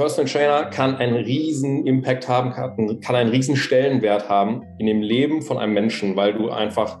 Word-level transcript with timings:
Personal 0.00 0.32
Trainer 0.32 0.70
kann 0.70 0.96
einen 0.96 1.14
riesen 1.14 1.86
Impact 1.86 2.26
haben, 2.26 2.52
kann 3.02 3.14
einen 3.14 3.28
riesen 3.28 3.54
Stellenwert 3.54 4.30
haben 4.30 4.62
in 4.78 4.86
dem 4.86 5.02
Leben 5.02 5.42
von 5.42 5.58
einem 5.58 5.74
Menschen, 5.74 6.16
weil 6.16 6.32
du 6.32 6.48
einfach 6.48 7.00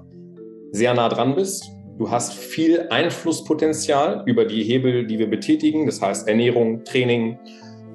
sehr 0.72 0.92
nah 0.92 1.08
dran 1.08 1.34
bist. 1.34 1.70
Du 1.96 2.10
hast 2.10 2.34
viel 2.34 2.88
Einflusspotenzial 2.90 4.22
über 4.26 4.44
die 4.44 4.64
Hebel, 4.64 5.06
die 5.06 5.18
wir 5.18 5.30
betätigen, 5.30 5.86
das 5.86 6.02
heißt 6.02 6.28
Ernährung, 6.28 6.84
Training 6.84 7.38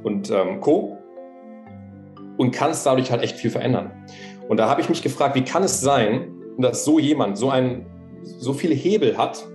und 0.01 0.31
ähm, 0.31 0.59
Co. 0.59 0.97
Und 2.37 2.49
kannst 2.49 2.83
dadurch 2.87 3.11
halt 3.11 3.21
echt 3.21 3.37
viel 3.37 3.51
verändern. 3.51 3.91
Und 4.49 4.57
da 4.57 4.67
habe 4.67 4.81
ich 4.81 4.89
mich 4.89 5.03
gefragt, 5.03 5.35
wie 5.35 5.43
kann 5.43 5.61
es 5.61 5.81
sein, 5.81 6.33
dass 6.57 6.83
so 6.83 6.97
jemand 6.97 7.37
so, 7.37 7.51
ein, 7.51 7.85
so 8.23 8.53
viele 8.53 8.73
Hebel 8.73 9.19
hat, 9.19 9.45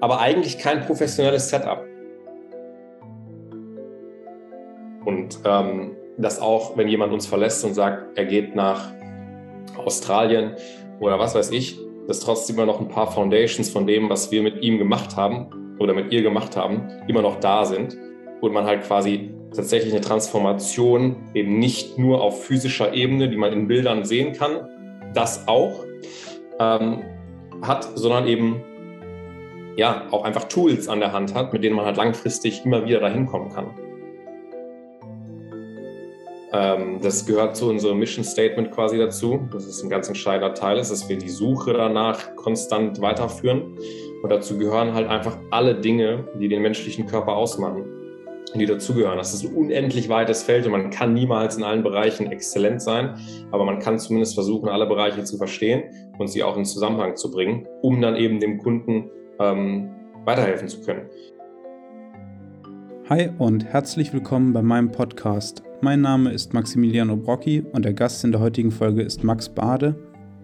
aber 0.00 0.18
eigentlich 0.18 0.56
kein 0.56 0.80
professionelles 0.86 1.50
Setup? 1.50 1.89
Und 5.04 5.38
ähm, 5.44 5.96
dass 6.18 6.40
auch, 6.40 6.76
wenn 6.76 6.88
jemand 6.88 7.12
uns 7.12 7.26
verlässt 7.26 7.64
und 7.64 7.74
sagt, 7.74 8.18
er 8.18 8.24
geht 8.24 8.54
nach 8.54 8.92
Australien 9.84 10.56
oder 11.00 11.18
was 11.18 11.34
weiß 11.34 11.50
ich, 11.50 11.78
dass 12.06 12.20
trotzdem 12.20 12.56
immer 12.56 12.66
noch 12.66 12.80
ein 12.80 12.88
paar 12.88 13.10
Foundations 13.10 13.70
von 13.70 13.86
dem, 13.86 14.10
was 14.10 14.30
wir 14.30 14.42
mit 14.42 14.62
ihm 14.62 14.78
gemacht 14.78 15.16
haben 15.16 15.76
oder 15.78 15.94
mit 15.94 16.12
ihr 16.12 16.22
gemacht 16.22 16.56
haben, 16.56 16.88
immer 17.08 17.22
noch 17.22 17.40
da 17.40 17.64
sind 17.64 17.96
und 18.40 18.52
man 18.52 18.64
halt 18.64 18.82
quasi 18.82 19.30
tatsächlich 19.54 19.92
eine 19.92 20.02
Transformation 20.02 21.16
eben 21.34 21.58
nicht 21.58 21.98
nur 21.98 22.20
auf 22.22 22.44
physischer 22.44 22.94
Ebene, 22.94 23.28
die 23.28 23.36
man 23.36 23.52
in 23.52 23.68
Bildern 23.68 24.04
sehen 24.04 24.32
kann, 24.32 24.68
das 25.14 25.48
auch 25.48 25.84
ähm, 26.58 27.02
hat, 27.62 27.88
sondern 27.94 28.26
eben 28.26 28.62
ja 29.76 30.06
auch 30.10 30.24
einfach 30.24 30.44
Tools 30.44 30.88
an 30.88 31.00
der 31.00 31.12
Hand 31.12 31.34
hat, 31.34 31.52
mit 31.52 31.64
denen 31.64 31.76
man 31.76 31.86
halt 31.86 31.96
langfristig 31.96 32.64
immer 32.64 32.84
wieder 32.84 33.00
dahin 33.00 33.26
kommen 33.26 33.50
kann. 33.50 33.66
Ähm, 36.52 36.98
das 37.00 37.26
gehört 37.26 37.56
zu 37.56 37.68
unserem 37.68 37.98
Mission 37.98 38.24
Statement 38.24 38.72
quasi 38.72 38.98
dazu. 38.98 39.48
Das 39.52 39.66
ist 39.66 39.82
ein 39.82 39.90
ganz 39.90 40.08
entscheidender 40.08 40.54
Teil, 40.54 40.78
ist, 40.78 40.90
dass 40.90 41.08
wir 41.08 41.16
die 41.16 41.28
Suche 41.28 41.72
danach 41.72 42.34
konstant 42.36 43.00
weiterführen. 43.00 43.78
Und 44.22 44.30
dazu 44.30 44.58
gehören 44.58 44.92
halt 44.94 45.08
einfach 45.08 45.38
alle 45.50 45.74
Dinge, 45.74 46.28
die 46.40 46.48
den 46.48 46.62
menschlichen 46.62 47.06
Körper 47.06 47.36
ausmachen, 47.36 47.84
die 48.54 48.66
dazugehören. 48.66 49.16
Das 49.16 49.32
ist 49.32 49.44
ein 49.44 49.54
unendlich 49.54 50.08
weites 50.08 50.42
Feld 50.42 50.66
und 50.66 50.72
man 50.72 50.90
kann 50.90 51.14
niemals 51.14 51.56
in 51.56 51.62
allen 51.62 51.82
Bereichen 51.82 52.30
exzellent 52.30 52.82
sein, 52.82 53.14
aber 53.52 53.64
man 53.64 53.78
kann 53.78 53.98
zumindest 53.98 54.34
versuchen, 54.34 54.68
alle 54.68 54.86
Bereiche 54.86 55.24
zu 55.24 55.38
verstehen 55.38 55.84
und 56.18 56.28
sie 56.28 56.42
auch 56.42 56.56
in 56.56 56.64
Zusammenhang 56.64 57.16
zu 57.16 57.30
bringen, 57.30 57.66
um 57.80 58.00
dann 58.02 58.16
eben 58.16 58.40
dem 58.40 58.58
Kunden 58.58 59.10
ähm, 59.38 59.90
weiterhelfen 60.24 60.68
zu 60.68 60.82
können. 60.82 61.08
Hi 63.10 63.28
und 63.38 63.64
herzlich 63.64 64.12
willkommen 64.12 64.52
bei 64.52 64.62
meinem 64.62 64.92
Podcast 64.92 65.64
mein 65.80 66.00
Name 66.00 66.32
ist 66.32 66.54
Maximiliano 66.54 67.16
Brocchi 67.16 67.60
und 67.72 67.84
der 67.84 67.92
Gast 67.92 68.22
in 68.22 68.30
der 68.30 68.40
heutigen 68.40 68.70
Folge 68.70 69.02
ist 69.02 69.24
Max 69.24 69.48
Bade, 69.48 69.96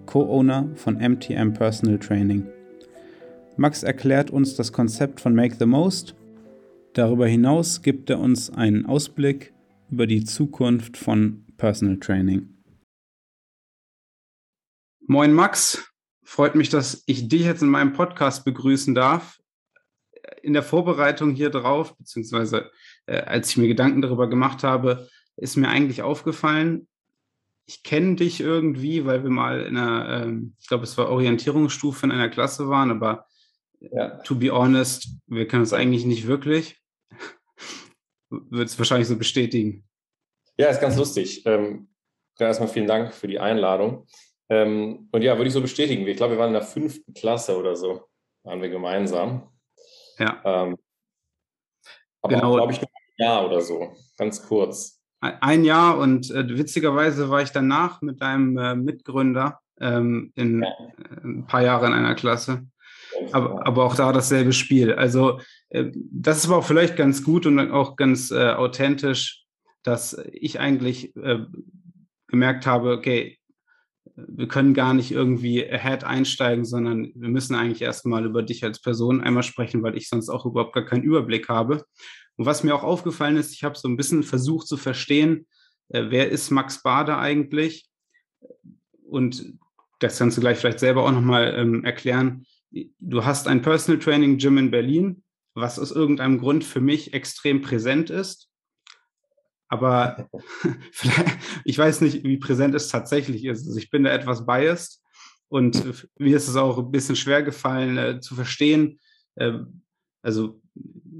Co-Owner 0.06 0.74
von 0.74 0.96
MTM 0.96 1.52
Personal 1.52 1.96
Training. 2.00 2.44
Max 3.56 3.84
erklärt 3.84 4.32
uns 4.32 4.56
das 4.56 4.72
Konzept 4.72 5.20
von 5.20 5.32
Make 5.32 5.54
the 5.60 5.66
Most. 5.66 6.16
Darüber 6.94 7.28
hinaus 7.28 7.82
gibt 7.82 8.10
er 8.10 8.18
uns 8.18 8.50
einen 8.50 8.84
Ausblick 8.84 9.54
über 9.88 10.08
die 10.08 10.24
Zukunft 10.24 10.96
von 10.96 11.44
Personal 11.58 11.98
Training. 11.98 12.48
Moin 15.06 15.32
Max, 15.32 15.88
freut 16.24 16.56
mich, 16.56 16.68
dass 16.68 17.04
ich 17.06 17.28
dich 17.28 17.44
jetzt 17.44 17.62
in 17.62 17.68
meinem 17.68 17.92
Podcast 17.92 18.44
begrüßen 18.44 18.92
darf. 18.96 19.38
In 20.46 20.52
der 20.52 20.62
Vorbereitung 20.62 21.34
hier 21.34 21.50
drauf, 21.50 21.96
beziehungsweise 21.96 22.70
äh, 23.06 23.18
als 23.18 23.50
ich 23.50 23.56
mir 23.56 23.66
Gedanken 23.66 24.00
darüber 24.00 24.28
gemacht 24.28 24.62
habe, 24.62 25.08
ist 25.36 25.56
mir 25.56 25.68
eigentlich 25.68 26.02
aufgefallen, 26.02 26.86
ich 27.68 27.82
kenne 27.82 28.14
dich 28.14 28.40
irgendwie, 28.40 29.04
weil 29.04 29.24
wir 29.24 29.30
mal 29.30 29.62
in 29.62 29.76
einer, 29.76 30.22
ähm, 30.22 30.54
ich 30.60 30.68
glaube, 30.68 30.84
es 30.84 30.96
war 30.96 31.08
Orientierungsstufe 31.08 32.06
in 32.06 32.12
einer 32.12 32.28
Klasse 32.28 32.68
waren, 32.68 32.92
aber 32.92 33.26
ja. 33.80 34.18
to 34.18 34.36
be 34.36 34.50
honest, 34.50 35.08
wir 35.26 35.48
kennen 35.48 35.62
uns 35.62 35.72
eigentlich 35.72 36.04
nicht 36.06 36.28
wirklich. 36.28 36.80
Wird 38.30 38.68
es 38.68 38.78
wahrscheinlich 38.78 39.08
so 39.08 39.16
bestätigen. 39.16 39.84
Ja, 40.56 40.68
ist 40.68 40.80
ganz 40.80 40.96
lustig. 40.96 41.44
Ähm, 41.44 41.88
erstmal 42.38 42.68
vielen 42.68 42.86
Dank 42.86 43.12
für 43.12 43.26
die 43.26 43.40
Einladung. 43.40 44.06
Ähm, 44.48 45.08
und 45.10 45.22
ja, 45.22 45.36
würde 45.36 45.48
ich 45.48 45.54
so 45.54 45.60
bestätigen. 45.60 46.06
Ich 46.06 46.16
glaube, 46.16 46.34
wir 46.34 46.38
waren 46.38 46.50
in 46.50 46.60
der 46.60 46.62
fünften 46.62 47.14
Klasse 47.14 47.58
oder 47.58 47.74
so, 47.74 48.04
waren 48.44 48.62
wir 48.62 48.68
gemeinsam. 48.68 49.50
Ja. 50.18 50.40
Ähm, 50.44 50.76
aber 52.22 52.34
genau. 52.34 52.54
glaube 52.54 52.72
ich, 52.72 52.80
nur 52.80 52.88
ein 52.88 53.24
Jahr 53.24 53.46
oder 53.46 53.60
so, 53.60 53.94
ganz 54.16 54.46
kurz 54.46 54.96
ein 55.20 55.64
Jahr 55.64 55.98
und 55.98 56.30
äh, 56.30 56.56
witzigerweise 56.56 57.30
war 57.30 57.42
ich 57.42 57.50
danach 57.50 58.02
mit 58.02 58.20
deinem 58.20 58.56
äh, 58.58 58.74
Mitgründer 58.74 59.60
ähm, 59.80 60.32
in 60.34 60.62
ja. 60.62 60.68
Äh, 60.68 61.24
ein 61.24 61.46
paar 61.46 61.62
Jahren 61.62 61.92
in 61.92 61.98
einer 61.98 62.14
Klasse. 62.14 62.66
Aber, 63.32 63.66
aber 63.66 63.84
auch 63.84 63.94
da 63.94 64.12
dasselbe 64.12 64.52
Spiel. 64.52 64.92
Also 64.92 65.40
äh, 65.70 65.86
das 65.94 66.38
ist 66.38 66.46
aber 66.46 66.58
auch 66.58 66.64
vielleicht 66.64 66.96
ganz 66.96 67.24
gut 67.24 67.46
und 67.46 67.58
auch 67.70 67.96
ganz 67.96 68.30
äh, 68.30 68.50
authentisch, 68.50 69.44
dass 69.82 70.20
ich 70.32 70.60
eigentlich 70.60 71.16
äh, 71.16 71.38
gemerkt 72.26 72.66
habe, 72.66 72.92
okay, 72.92 73.38
wir 74.16 74.48
können 74.48 74.72
gar 74.72 74.94
nicht 74.94 75.12
irgendwie 75.12 75.64
ahead 75.64 76.04
einsteigen, 76.04 76.64
sondern 76.64 77.12
wir 77.14 77.28
müssen 77.28 77.54
eigentlich 77.54 77.82
erstmal 77.82 78.24
über 78.24 78.42
dich 78.42 78.64
als 78.64 78.80
Person 78.80 79.20
einmal 79.20 79.42
sprechen, 79.42 79.82
weil 79.82 79.96
ich 79.96 80.08
sonst 80.08 80.30
auch 80.30 80.46
überhaupt 80.46 80.74
gar 80.74 80.86
keinen 80.86 81.02
Überblick 81.02 81.48
habe. 81.48 81.84
Und 82.36 82.46
was 82.46 82.64
mir 82.64 82.74
auch 82.74 82.82
aufgefallen 82.82 83.36
ist, 83.36 83.52
ich 83.52 83.62
habe 83.62 83.76
so 83.76 83.88
ein 83.88 83.96
bisschen 83.96 84.22
versucht 84.22 84.66
zu 84.66 84.76
verstehen, 84.76 85.46
äh, 85.88 86.04
wer 86.08 86.30
ist 86.30 86.50
Max 86.50 86.82
Bade 86.82 87.16
eigentlich? 87.18 87.88
Und 89.04 89.54
das 89.98 90.18
kannst 90.18 90.36
du 90.36 90.40
gleich 90.40 90.58
vielleicht 90.58 90.80
selber 90.80 91.04
auch 91.04 91.12
nochmal 91.12 91.54
ähm, 91.56 91.84
erklären. 91.84 92.46
Du 92.98 93.24
hast 93.24 93.48
ein 93.48 93.62
Personal 93.62 94.00
Training 94.00 94.38
Gym 94.38 94.58
in 94.58 94.70
Berlin, 94.70 95.22
was 95.54 95.78
aus 95.78 95.92
irgendeinem 95.92 96.38
Grund 96.38 96.64
für 96.64 96.80
mich 96.80 97.14
extrem 97.14 97.62
präsent 97.62 98.10
ist. 98.10 98.45
Aber 99.68 100.28
ich 101.64 101.76
weiß 101.76 102.00
nicht, 102.00 102.24
wie 102.24 102.36
präsent 102.36 102.74
es 102.74 102.88
tatsächlich 102.88 103.44
ist. 103.44 103.66
Also 103.66 103.78
ich 103.78 103.90
bin 103.90 104.04
da 104.04 104.10
etwas 104.10 104.46
biased 104.46 105.02
und 105.48 105.82
mir 106.18 106.36
ist 106.36 106.48
es 106.48 106.56
auch 106.56 106.78
ein 106.78 106.90
bisschen 106.90 107.16
schwer 107.16 107.42
gefallen 107.42 107.98
äh, 107.98 108.20
zu 108.20 108.34
verstehen. 108.34 109.00
Äh, 109.36 109.58
also 110.22 110.60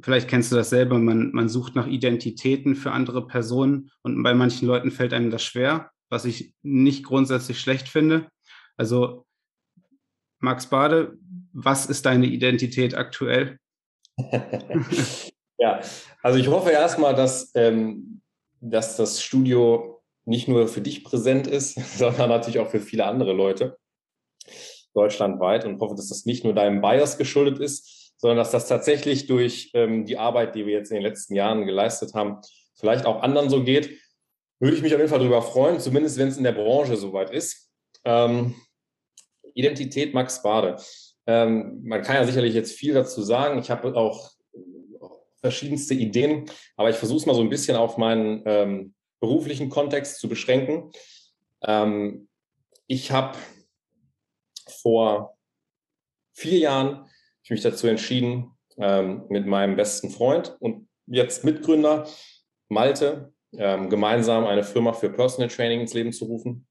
vielleicht 0.03 0.29
kennst 0.29 0.53
du 0.53 0.57
das 0.57 0.71
selber, 0.71 0.99
man, 0.99 1.33
man 1.33 1.49
sucht 1.49 1.75
nach 1.75 1.87
Identitäten 1.87 2.75
für 2.75 2.93
andere 2.93 3.27
Personen 3.27 3.91
und 4.03 4.23
bei 4.23 4.35
manchen 4.35 4.67
Leuten 4.67 4.91
fällt 4.91 5.13
einem 5.13 5.31
das 5.31 5.43
schwer, 5.43 5.91
was 6.09 6.25
ich 6.25 6.55
nicht 6.63 7.05
grundsätzlich 7.05 7.61
schlecht 7.61 7.89
finde. 7.89 8.29
Also 8.77 9.27
Max 10.39 10.67
Bade, 10.67 11.17
was 11.53 11.87
ist 11.87 12.07
deine 12.07 12.27
Identität 12.27 12.95
aktuell? 12.95 13.59
ja, 15.59 15.81
also 16.23 16.39
ich 16.39 16.49
hoffe 16.49 16.71
erstmal, 16.71 17.15
dass, 17.15 17.51
ähm, 17.55 18.21
dass 18.61 18.97
das 18.97 19.23
Studio 19.23 20.03
nicht 20.25 20.49
nur 20.49 20.69
für 20.69 20.81
dich 20.81 21.05
präsent 21.05 21.47
ist, 21.47 21.75
sondern 21.99 22.29
natürlich 22.29 22.59
auch 22.59 22.71
für 22.71 22.81
viele 22.81 23.07
andere 23.07 23.33
Leute 23.33 23.79
deutschlandweit 24.95 25.65
und 25.65 25.81
hoffe, 25.81 25.95
dass 25.95 26.09
das 26.09 26.25
nicht 26.25 26.45
nur 26.45 26.55
deinem 26.55 26.81
Bias 26.81 27.19
geschuldet 27.19 27.59
ist, 27.59 28.15
sondern 28.19 28.39
dass 28.39 28.51
das 28.51 28.67
tatsächlich 28.67 29.27
durch 29.27 29.71
ähm, 29.75 30.07
die 30.07 30.17
Arbeit, 30.17 30.55
die 30.55 30.67
wir 30.67 30.73
jetzt 30.73 30.91
in 30.91 30.97
den 30.97 31.03
letzten 31.03 31.35
Jahren 31.35 31.67
geleistet 31.67 32.15
haben, 32.15 32.39
vielleicht 32.75 33.05
auch 33.05 33.23
anderen 33.23 33.51
so 33.51 33.63
geht, 33.63 34.01
würde 34.59 34.75
ich 34.75 34.83
mich 34.83 34.95
auf 34.95 34.99
jeden 34.99 35.11
Fall 35.11 35.19
darüber 35.19 35.43
freuen, 35.43 35.81
zumindest 35.81 36.19
wenn 36.19 36.29
es 36.29 36.39
in 36.39 36.45
der 36.45 36.53
Branche 36.53 36.97
soweit 36.97 37.31
ist. 37.31 37.71
Ähm, 38.05 38.55
Identität 39.55 40.15
Max 40.15 40.43
Bade. 40.43 40.77
Ähm, 41.27 41.83
man 41.85 42.03
kann 42.03 42.17
ja 42.17 42.25
sicherlich 42.25 42.55
jetzt 42.55 42.73
viel 42.73 42.95
dazu 42.95 43.23
sagen. 43.23 43.59
Ich 43.59 43.71
habe 43.71 43.95
auch 43.97 44.31
verschiedenste 45.47 45.95
Ideen, 45.95 46.51
aber 46.77 46.91
ich 46.91 46.97
versuche 46.97 47.19
es 47.19 47.27
mal 47.27 47.35
so 47.35 47.41
ein 47.41 47.51
bisschen 47.51 47.77
auf 47.77 47.99
meinen 47.99 48.43
ähm, 48.47 48.95
beruflichen 49.21 49.69
Kontext 49.69 50.19
zu 50.19 50.29
beschränken. 50.29 50.91
Ähm, 51.63 52.29
ich 52.89 53.13
habe 53.13 53.39
vor 54.83 55.37
vier 56.33 56.59
Jahren 56.59 57.07
ich 57.45 57.51
mich 57.51 57.63
dazu 57.63 57.87
entschieden, 57.87 58.51
ähm, 58.77 59.25
mit 59.29 59.47
meinem 59.47 59.77
besten 59.77 60.11
Freund 60.11 60.57
und 60.59 60.89
jetzt 61.07 61.45
Mitgründer 61.45 62.09
Malte 62.69 63.33
ähm, 63.53 63.89
gemeinsam 63.89 64.45
eine 64.47 64.65
Firma 64.65 64.93
für 64.93 65.11
Personal 65.11 65.49
Training 65.49 65.81
ins 65.83 65.95
Leben 65.95 66.13
zu 66.13 66.25
rufen. 66.25 66.67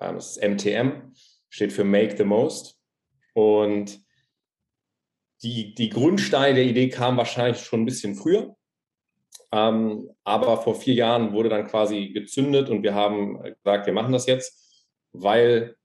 Ähm, 0.00 0.16
das 0.16 0.36
ist 0.36 0.42
MTM, 0.42 1.14
steht 1.48 1.72
für 1.72 1.84
Make 1.84 2.16
the 2.16 2.24
Most. 2.24 2.76
Und 3.34 4.04
die, 5.42 5.74
die 5.74 5.88
Grundsteine 5.88 6.54
der 6.54 6.64
Idee 6.64 6.88
kamen 6.88 7.18
wahrscheinlich 7.18 7.60
schon 7.62 7.82
ein 7.82 7.86
bisschen 7.86 8.14
früher. 8.14 8.56
Ähm, 9.52 10.10
aber 10.24 10.60
vor 10.62 10.74
vier 10.74 10.94
Jahren 10.94 11.32
wurde 11.32 11.48
dann 11.48 11.66
quasi 11.66 12.08
gezündet 12.08 12.68
und 12.68 12.82
wir 12.82 12.94
haben 12.94 13.42
gesagt, 13.42 13.86
wir 13.86 13.92
machen 13.92 14.12
das 14.12 14.26
jetzt, 14.26 14.84
weil 15.12 15.76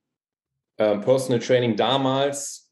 äh, 0.77 0.97
Personal 0.97 1.39
Training 1.39 1.75
damals 1.75 2.71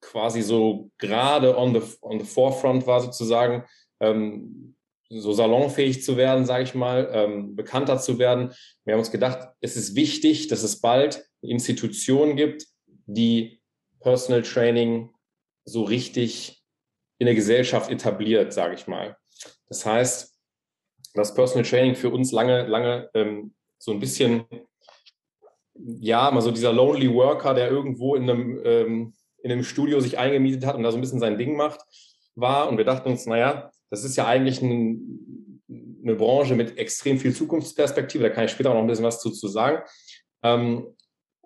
quasi 0.00 0.42
so 0.42 0.90
gerade 0.98 1.56
on 1.56 1.74
the, 1.74 1.82
on 2.00 2.20
the 2.20 2.26
forefront 2.26 2.86
war 2.86 3.00
sozusagen, 3.00 3.64
ähm, 4.00 4.76
so 5.10 5.32
salonfähig 5.32 6.04
zu 6.04 6.16
werden, 6.16 6.46
sage 6.46 6.62
ich 6.62 6.74
mal, 6.74 7.10
ähm, 7.12 7.56
bekannter 7.56 7.98
zu 7.98 8.18
werden. 8.18 8.52
Wir 8.84 8.94
haben 8.94 9.00
uns 9.00 9.10
gedacht, 9.10 9.48
es 9.60 9.76
ist 9.76 9.96
wichtig, 9.96 10.46
dass 10.46 10.62
es 10.62 10.80
bald 10.80 11.28
eine 11.42 11.52
Institution 11.52 12.36
gibt, 12.36 12.66
die 13.06 13.60
Personal 13.98 14.42
Training 14.42 15.10
so 15.64 15.82
richtig 15.82 16.62
in 17.18 17.26
der 17.26 17.34
Gesellschaft 17.34 17.90
etabliert, 17.90 18.52
sage 18.52 18.74
ich 18.74 18.86
mal. 18.86 19.16
Das 19.68 19.84
heißt, 19.84 20.34
dass 21.14 21.34
Personal 21.34 21.68
Training 21.68 21.94
für 21.94 22.10
uns 22.10 22.32
lange, 22.32 22.66
lange 22.66 23.10
ähm, 23.14 23.54
so 23.78 23.92
ein 23.92 24.00
bisschen, 24.00 24.44
ja, 25.74 26.30
mal 26.30 26.40
so 26.40 26.50
dieser 26.50 26.72
Lonely 26.72 27.12
Worker, 27.12 27.54
der 27.54 27.70
irgendwo 27.70 28.14
in 28.14 28.28
einem, 28.28 28.60
ähm, 28.64 29.14
in 29.42 29.52
einem 29.52 29.64
Studio 29.64 30.00
sich 30.00 30.18
eingemietet 30.18 30.66
hat 30.66 30.76
und 30.76 30.82
da 30.82 30.90
so 30.90 30.98
ein 30.98 31.00
bisschen 31.00 31.20
sein 31.20 31.38
Ding 31.38 31.56
macht, 31.56 31.80
war. 32.34 32.68
Und 32.68 32.76
wir 32.76 32.84
dachten 32.84 33.08
uns, 33.10 33.26
naja, 33.26 33.70
das 33.90 34.04
ist 34.04 34.16
ja 34.16 34.26
eigentlich 34.26 34.62
ein, 34.62 35.62
eine 36.02 36.14
Branche 36.14 36.54
mit 36.54 36.78
extrem 36.78 37.18
viel 37.18 37.34
Zukunftsperspektive. 37.34 38.24
Da 38.24 38.30
kann 38.30 38.44
ich 38.44 38.50
später 38.50 38.70
auch 38.70 38.74
noch 38.74 38.82
ein 38.82 38.86
bisschen 38.86 39.04
was 39.04 39.20
zu, 39.20 39.30
zu 39.30 39.48
sagen. 39.48 39.82
Ähm, 40.42 40.96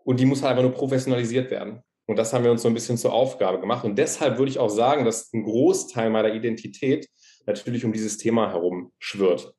und 0.05 0.21
die 0.21 0.27
muss 0.27 0.43
halt 0.43 0.51
einfach 0.51 0.63
nur 0.63 0.73
professionalisiert 0.73 1.51
werden. 1.51 1.83
Und 2.07 2.17
das 2.17 2.33
haben 2.33 2.45
wir 2.45 2.51
uns 2.51 2.63
so 2.63 2.69
ein 2.69 2.75
bisschen 2.75 2.99
zur 2.99 3.13
Aufgabe 3.13 3.61
gemacht. 3.61 3.85
Und 3.85 3.97
deshalb 3.97 4.39
würde 4.39 4.51
ich 4.51 4.59
auch 4.59 4.69
sagen, 4.69 5.05
dass 5.05 5.33
ein 5.33 5.45
Großteil 5.45 6.11
meiner 6.11 6.35
Identität 6.35 7.09
natürlich 7.47 7.85
um 7.85 7.93
dieses 7.93 8.19
Thema 8.19 8.51
herum 8.51 8.93
schwirrt. 8.99 9.55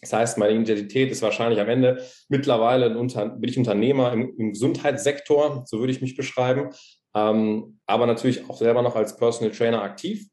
Das 0.00 0.12
heißt, 0.12 0.38
meine 0.38 0.60
Identität 0.60 1.10
ist 1.10 1.22
wahrscheinlich 1.22 1.60
am 1.60 1.68
Ende 1.68 2.04
mittlerweile 2.28 2.96
Unter 2.98 3.28
bin 3.28 3.48
ich 3.48 3.56
Unternehmer 3.56 4.12
im, 4.12 4.34
im, 4.36 4.52
Gesundheitssektor, 4.52 5.64
so 5.66 5.78
würde 5.78 5.92
ich 5.92 6.02
mich 6.02 6.16
beschreiben, 6.16 6.70
ähm, 7.14 7.80
aber 7.86 8.06
natürlich 8.06 8.48
auch 8.50 8.58
selber 8.58 8.82
noch 8.82 8.96
als 8.96 9.16
Personal 9.16 9.54
Trainer 9.54 9.82
aktiv. 9.82 10.28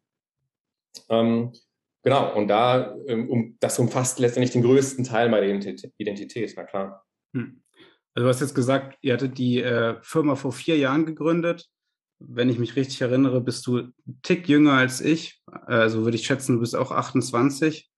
Ähm, 1.09 1.53
Genau, 2.03 2.35
und 2.35 2.47
da, 2.47 2.95
ähm, 3.07 3.29
um, 3.29 3.57
das 3.59 3.77
umfasst 3.77 4.19
letztendlich 4.19 4.51
den 4.51 4.63
größten 4.63 5.03
Teil 5.03 5.29
meiner 5.29 5.45
Identität, 5.45 6.53
na 6.55 6.63
klar. 6.63 7.05
Hm. 7.33 7.61
Also 8.13 8.25
du 8.25 8.29
hast 8.29 8.41
jetzt 8.41 8.55
gesagt, 8.55 8.97
ihr 9.01 9.13
hattet 9.13 9.37
die 9.37 9.61
äh, 9.61 9.95
Firma 10.01 10.35
vor 10.35 10.51
vier 10.51 10.77
Jahren 10.77 11.05
gegründet. 11.05 11.67
Wenn 12.19 12.49
ich 12.49 12.59
mich 12.59 12.75
richtig 12.75 13.01
erinnere, 13.01 13.41
bist 13.41 13.65
du 13.65 13.77
ein 13.77 13.93
Tick 14.21 14.47
jünger 14.47 14.73
als 14.73 15.01
ich. 15.01 15.41
Also 15.45 16.03
würde 16.03 16.15
ich 16.15 16.25
schätzen, 16.25 16.55
du 16.55 16.59
bist 16.61 16.75
auch 16.75 16.91
28. 16.91 17.89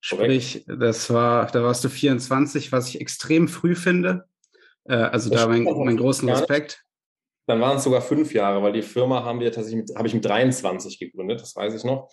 Sprich, 0.00 0.64
das 0.66 1.12
war, 1.12 1.46
da 1.46 1.62
warst 1.62 1.84
du 1.84 1.88
24, 1.88 2.72
was 2.72 2.88
ich 2.88 3.00
extrem 3.00 3.48
früh 3.48 3.74
finde. 3.74 4.26
Äh, 4.84 4.94
also 4.94 5.30
das 5.30 5.42
da 5.42 5.48
mein, 5.48 5.64
meinen 5.64 5.96
großen 5.96 6.28
Respekt. 6.28 6.84
Dann 7.46 7.60
waren 7.60 7.76
es 7.76 7.84
sogar 7.84 8.02
fünf 8.02 8.32
Jahre, 8.34 8.62
weil 8.62 8.72
die 8.72 8.82
Firma 8.82 9.24
haben 9.24 9.40
wir 9.40 9.50
tatsächlich 9.50 9.96
habe 9.96 10.06
ich 10.06 10.14
mit 10.14 10.24
23 10.24 10.98
gegründet, 10.98 11.40
das 11.40 11.56
weiß 11.56 11.74
ich 11.74 11.84
noch. 11.84 12.08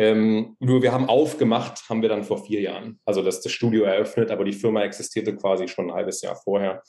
Ähm, 0.00 0.56
nur 0.60 0.80
wir 0.80 0.92
haben 0.92 1.10
aufgemacht, 1.10 1.86
haben 1.90 2.00
wir 2.00 2.08
dann 2.08 2.24
vor 2.24 2.42
vier 2.42 2.62
Jahren. 2.62 2.98
Also 3.04 3.20
das, 3.20 3.42
das 3.42 3.52
Studio 3.52 3.82
eröffnet, 3.82 4.30
aber 4.30 4.44
die 4.44 4.54
Firma 4.54 4.82
existierte 4.82 5.36
quasi 5.36 5.68
schon 5.68 5.90
ein 5.90 5.94
halbes 5.94 6.22
Jahr 6.22 6.36
vorher. 6.36 6.82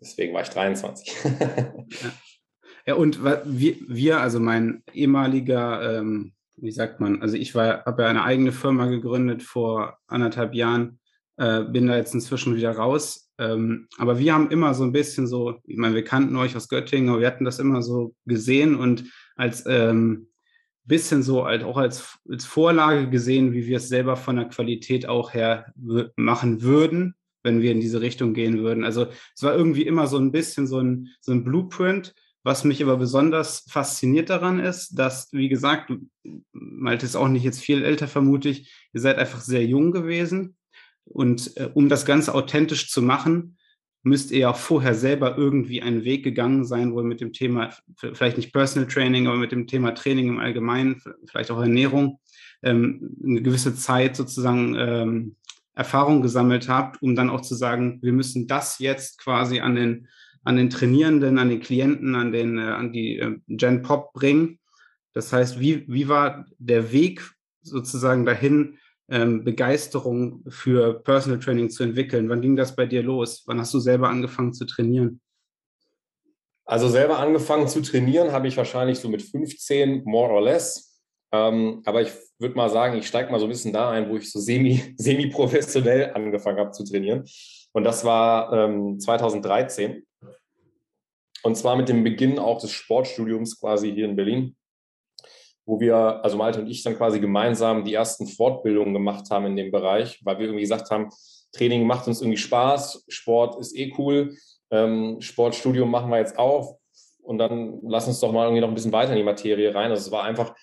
Deswegen 0.00 0.34
war 0.34 0.42
ich 0.42 0.48
23. 0.48 1.14
ja. 2.86 2.94
und 2.96 3.22
wir, 3.22 3.76
wir, 3.86 4.20
also 4.20 4.40
mein 4.40 4.82
ehemaliger, 4.92 5.98
ähm, 5.98 6.32
wie 6.56 6.72
sagt 6.72 6.98
man, 6.98 7.22
also 7.22 7.36
ich 7.36 7.54
habe 7.54 8.02
ja 8.02 8.08
eine 8.08 8.24
eigene 8.24 8.50
Firma 8.50 8.86
gegründet 8.86 9.44
vor 9.44 9.98
anderthalb 10.08 10.52
Jahren, 10.52 10.98
äh, 11.36 11.62
bin 11.62 11.86
da 11.86 11.96
jetzt 11.96 12.14
inzwischen 12.14 12.56
wieder 12.56 12.72
raus. 12.72 13.30
Ähm, 13.38 13.86
aber 13.96 14.18
wir 14.18 14.34
haben 14.34 14.50
immer 14.50 14.74
so 14.74 14.82
ein 14.82 14.92
bisschen 14.92 15.28
so, 15.28 15.60
ich 15.62 15.76
meine, 15.76 15.94
wir 15.94 16.02
kannten 16.02 16.34
euch 16.34 16.56
aus 16.56 16.68
Göttingen, 16.68 17.10
aber 17.10 17.20
wir 17.20 17.28
hatten 17.28 17.44
das 17.44 17.60
immer 17.60 17.80
so 17.80 18.16
gesehen 18.24 18.74
und 18.74 19.04
als 19.36 19.64
ähm, 19.68 20.30
bisschen 20.86 21.22
so 21.22 21.44
halt 21.44 21.62
auch 21.62 21.76
als, 21.76 22.18
als 22.28 22.44
Vorlage 22.44 23.10
gesehen, 23.10 23.52
wie 23.52 23.66
wir 23.66 23.78
es 23.78 23.88
selber 23.88 24.16
von 24.16 24.36
der 24.36 24.46
Qualität 24.46 25.08
auch 25.08 25.34
her 25.34 25.72
machen 26.16 26.62
würden, 26.62 27.14
wenn 27.42 27.60
wir 27.60 27.72
in 27.72 27.80
diese 27.80 28.00
Richtung 28.00 28.34
gehen 28.34 28.58
würden. 28.58 28.84
Also 28.84 29.06
es 29.34 29.42
war 29.42 29.54
irgendwie 29.54 29.86
immer 29.86 30.06
so 30.06 30.18
ein 30.18 30.32
bisschen 30.32 30.66
so 30.66 30.80
ein, 30.80 31.08
so 31.20 31.32
ein 31.32 31.44
Blueprint. 31.44 32.14
Was 32.42 32.62
mich 32.62 32.80
aber 32.80 32.96
besonders 32.96 33.64
fasziniert 33.68 34.30
daran 34.30 34.60
ist, 34.60 34.96
dass, 34.96 35.28
wie 35.32 35.48
gesagt, 35.48 35.92
Malte 36.52 37.04
ist 37.04 37.16
auch 37.16 37.26
nicht 37.26 37.42
jetzt 37.42 37.60
viel 37.60 37.82
älter, 37.82 38.06
vermute 38.06 38.48
ich, 38.48 38.72
ihr 38.92 39.00
seid 39.00 39.18
einfach 39.18 39.40
sehr 39.40 39.66
jung 39.66 39.90
gewesen. 39.90 40.56
Und 41.02 41.56
äh, 41.56 41.68
um 41.74 41.88
das 41.88 42.06
Ganze 42.06 42.34
authentisch 42.34 42.88
zu 42.88 43.02
machen, 43.02 43.56
müsst 44.06 44.30
ihr 44.30 44.48
auch 44.48 44.56
vorher 44.56 44.94
selber 44.94 45.36
irgendwie 45.36 45.82
einen 45.82 46.04
Weg 46.04 46.22
gegangen 46.22 46.64
sein, 46.64 46.94
wohl 46.94 47.02
mit 47.02 47.20
dem 47.20 47.32
Thema, 47.32 47.70
vielleicht 47.96 48.36
nicht 48.36 48.52
Personal 48.52 48.88
Training, 48.88 49.26
aber 49.26 49.36
mit 49.36 49.50
dem 49.50 49.66
Thema 49.66 49.94
Training 49.94 50.28
im 50.28 50.38
Allgemeinen, 50.38 51.02
vielleicht 51.26 51.50
auch 51.50 51.60
Ernährung, 51.60 52.20
ähm, 52.62 53.16
eine 53.22 53.42
gewisse 53.42 53.74
Zeit 53.74 54.14
sozusagen 54.14 54.76
ähm, 54.78 55.36
Erfahrung 55.74 56.22
gesammelt 56.22 56.68
habt, 56.68 57.02
um 57.02 57.16
dann 57.16 57.28
auch 57.28 57.40
zu 57.40 57.56
sagen, 57.56 57.98
wir 58.00 58.12
müssen 58.12 58.46
das 58.46 58.78
jetzt 58.78 59.18
quasi 59.18 59.58
an 59.58 59.74
den, 59.74 60.06
an 60.44 60.54
den 60.54 60.70
Trainierenden, 60.70 61.38
an 61.38 61.48
den 61.48 61.60
Klienten, 61.60 62.14
an, 62.14 62.30
den, 62.30 62.58
äh, 62.58 62.62
an 62.62 62.92
die 62.92 63.18
äh, 63.18 63.36
Gen 63.48 63.82
Pop 63.82 64.12
bringen. 64.12 64.60
Das 65.14 65.32
heißt, 65.32 65.58
wie, 65.58 65.84
wie 65.88 66.06
war 66.06 66.46
der 66.58 66.92
Weg 66.92 67.28
sozusagen 67.62 68.24
dahin, 68.24 68.78
ähm, 69.08 69.44
Begeisterung 69.44 70.44
für 70.48 71.02
Personal 71.02 71.38
Training 71.38 71.70
zu 71.70 71.82
entwickeln? 71.82 72.28
Wann 72.28 72.40
ging 72.40 72.56
das 72.56 72.74
bei 72.74 72.86
dir 72.86 73.02
los? 73.02 73.44
Wann 73.46 73.60
hast 73.60 73.72
du 73.74 73.78
selber 73.78 74.08
angefangen 74.08 74.52
zu 74.52 74.64
trainieren? 74.64 75.20
Also 76.64 76.88
selber 76.88 77.18
angefangen 77.18 77.68
zu 77.68 77.80
trainieren 77.80 78.32
habe 78.32 78.48
ich 78.48 78.56
wahrscheinlich 78.56 78.98
so 78.98 79.08
mit 79.08 79.22
15, 79.22 80.02
more 80.04 80.32
or 80.32 80.42
less. 80.42 81.00
Ähm, 81.32 81.82
aber 81.84 82.02
ich 82.02 82.10
würde 82.38 82.56
mal 82.56 82.68
sagen, 82.68 82.98
ich 82.98 83.06
steige 83.06 83.30
mal 83.30 83.38
so 83.38 83.46
ein 83.46 83.50
bisschen 83.50 83.72
da 83.72 83.90
ein, 83.90 84.08
wo 84.10 84.16
ich 84.16 84.30
so 84.30 84.40
semi, 84.40 84.82
semi-professionell 84.96 86.12
angefangen 86.12 86.58
habe 86.58 86.72
zu 86.72 86.84
trainieren. 86.84 87.24
Und 87.72 87.84
das 87.84 88.04
war 88.04 88.52
ähm, 88.52 88.98
2013. 88.98 90.04
Und 91.42 91.56
zwar 91.56 91.76
mit 91.76 91.88
dem 91.88 92.02
Beginn 92.02 92.40
auch 92.40 92.60
des 92.60 92.72
Sportstudiums 92.72 93.60
quasi 93.60 93.92
hier 93.92 94.06
in 94.06 94.16
Berlin 94.16 94.56
wo 95.66 95.80
wir, 95.80 95.96
also 95.96 96.36
Malte 96.36 96.60
und 96.60 96.68
ich 96.68 96.82
dann 96.84 96.96
quasi 96.96 97.20
gemeinsam 97.20 97.84
die 97.84 97.92
ersten 97.92 98.26
Fortbildungen 98.26 98.94
gemacht 98.94 99.30
haben 99.30 99.46
in 99.46 99.56
dem 99.56 99.72
Bereich, 99.72 100.20
weil 100.24 100.38
wir 100.38 100.46
irgendwie 100.46 100.62
gesagt 100.62 100.90
haben, 100.90 101.10
Training 101.52 101.86
macht 101.86 102.06
uns 102.06 102.20
irgendwie 102.20 102.38
Spaß, 102.38 103.04
Sport 103.08 103.60
ist 103.60 103.76
eh 103.76 103.92
cool, 103.98 104.36
ähm, 104.70 105.20
Sportstudium 105.20 105.90
machen 105.90 106.10
wir 106.10 106.18
jetzt 106.18 106.38
auch 106.38 106.78
und 107.22 107.38
dann 107.38 107.80
lass 107.82 108.06
uns 108.06 108.20
doch 108.20 108.32
mal 108.32 108.44
irgendwie 108.44 108.60
noch 108.60 108.68
ein 108.68 108.74
bisschen 108.74 108.92
weiter 108.92 109.12
in 109.12 109.18
die 109.18 109.24
Materie 109.24 109.74
rein. 109.74 109.90
Also 109.90 110.06
es 110.06 110.12
war 110.12 110.22
einfach, 110.22 110.54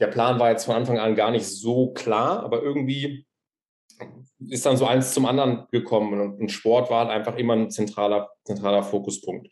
der 0.00 0.06
Plan 0.06 0.38
war 0.38 0.50
jetzt 0.50 0.64
von 0.64 0.76
Anfang 0.76 0.98
an 0.98 1.16
gar 1.16 1.30
nicht 1.30 1.46
so 1.46 1.92
klar, 1.92 2.44
aber 2.44 2.62
irgendwie 2.62 3.26
ist 4.48 4.66
dann 4.66 4.76
so 4.76 4.86
eins 4.86 5.12
zum 5.14 5.26
anderen 5.26 5.66
gekommen 5.70 6.38
und, 6.38 6.50
Sport 6.50 6.90
war 6.90 7.06
halt 7.06 7.10
einfach 7.10 7.36
immer 7.36 7.54
ein 7.54 7.70
zentraler, 7.70 8.30
zentraler 8.44 8.82
Fokuspunkt. 8.82 9.48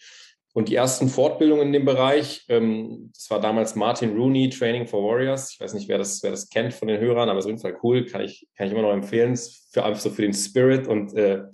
Und 0.55 0.69
die 0.69 0.75
ersten 0.75 1.09
Fortbildungen 1.09 1.69
in 1.69 1.73
dem 1.73 1.85
Bereich, 1.87 2.45
ähm, 2.49 3.11
das 3.15 3.31
war 3.31 3.41
damals 3.41 3.75
Martin 3.75 4.15
Rooney, 4.15 4.51
Training 4.51 4.87
for 4.87 5.03
Warriors. 5.03 5.53
Ich 5.53 5.61
weiß 5.61 5.73
nicht, 5.73 5.89
wer 5.89 5.99
das, 5.99 6.23
wer 6.23 6.31
das 6.31 6.49
kennt 6.51 6.75
von 6.75 6.89
den 6.89 7.01
Hörern, 7.01 7.31
aber 7.31 7.39
es 7.39 7.47
ist 7.47 7.53
auf 7.53 7.63
jeden 7.63 7.63
Fall 7.63 7.81
cool, 7.83 8.05
kann 8.05 8.21
ich, 8.21 8.47
kann 8.57 8.67
ich 8.67 8.73
immer 8.73 8.83
noch 8.83 8.93
empfehlen. 8.93 9.39
Für 9.73 9.85
einfach 9.85 10.01
so 10.01 10.11
für 10.11 10.23
den 10.23 10.35
Spirit 10.35 10.87
und 10.87 11.15
äh, 11.15 11.45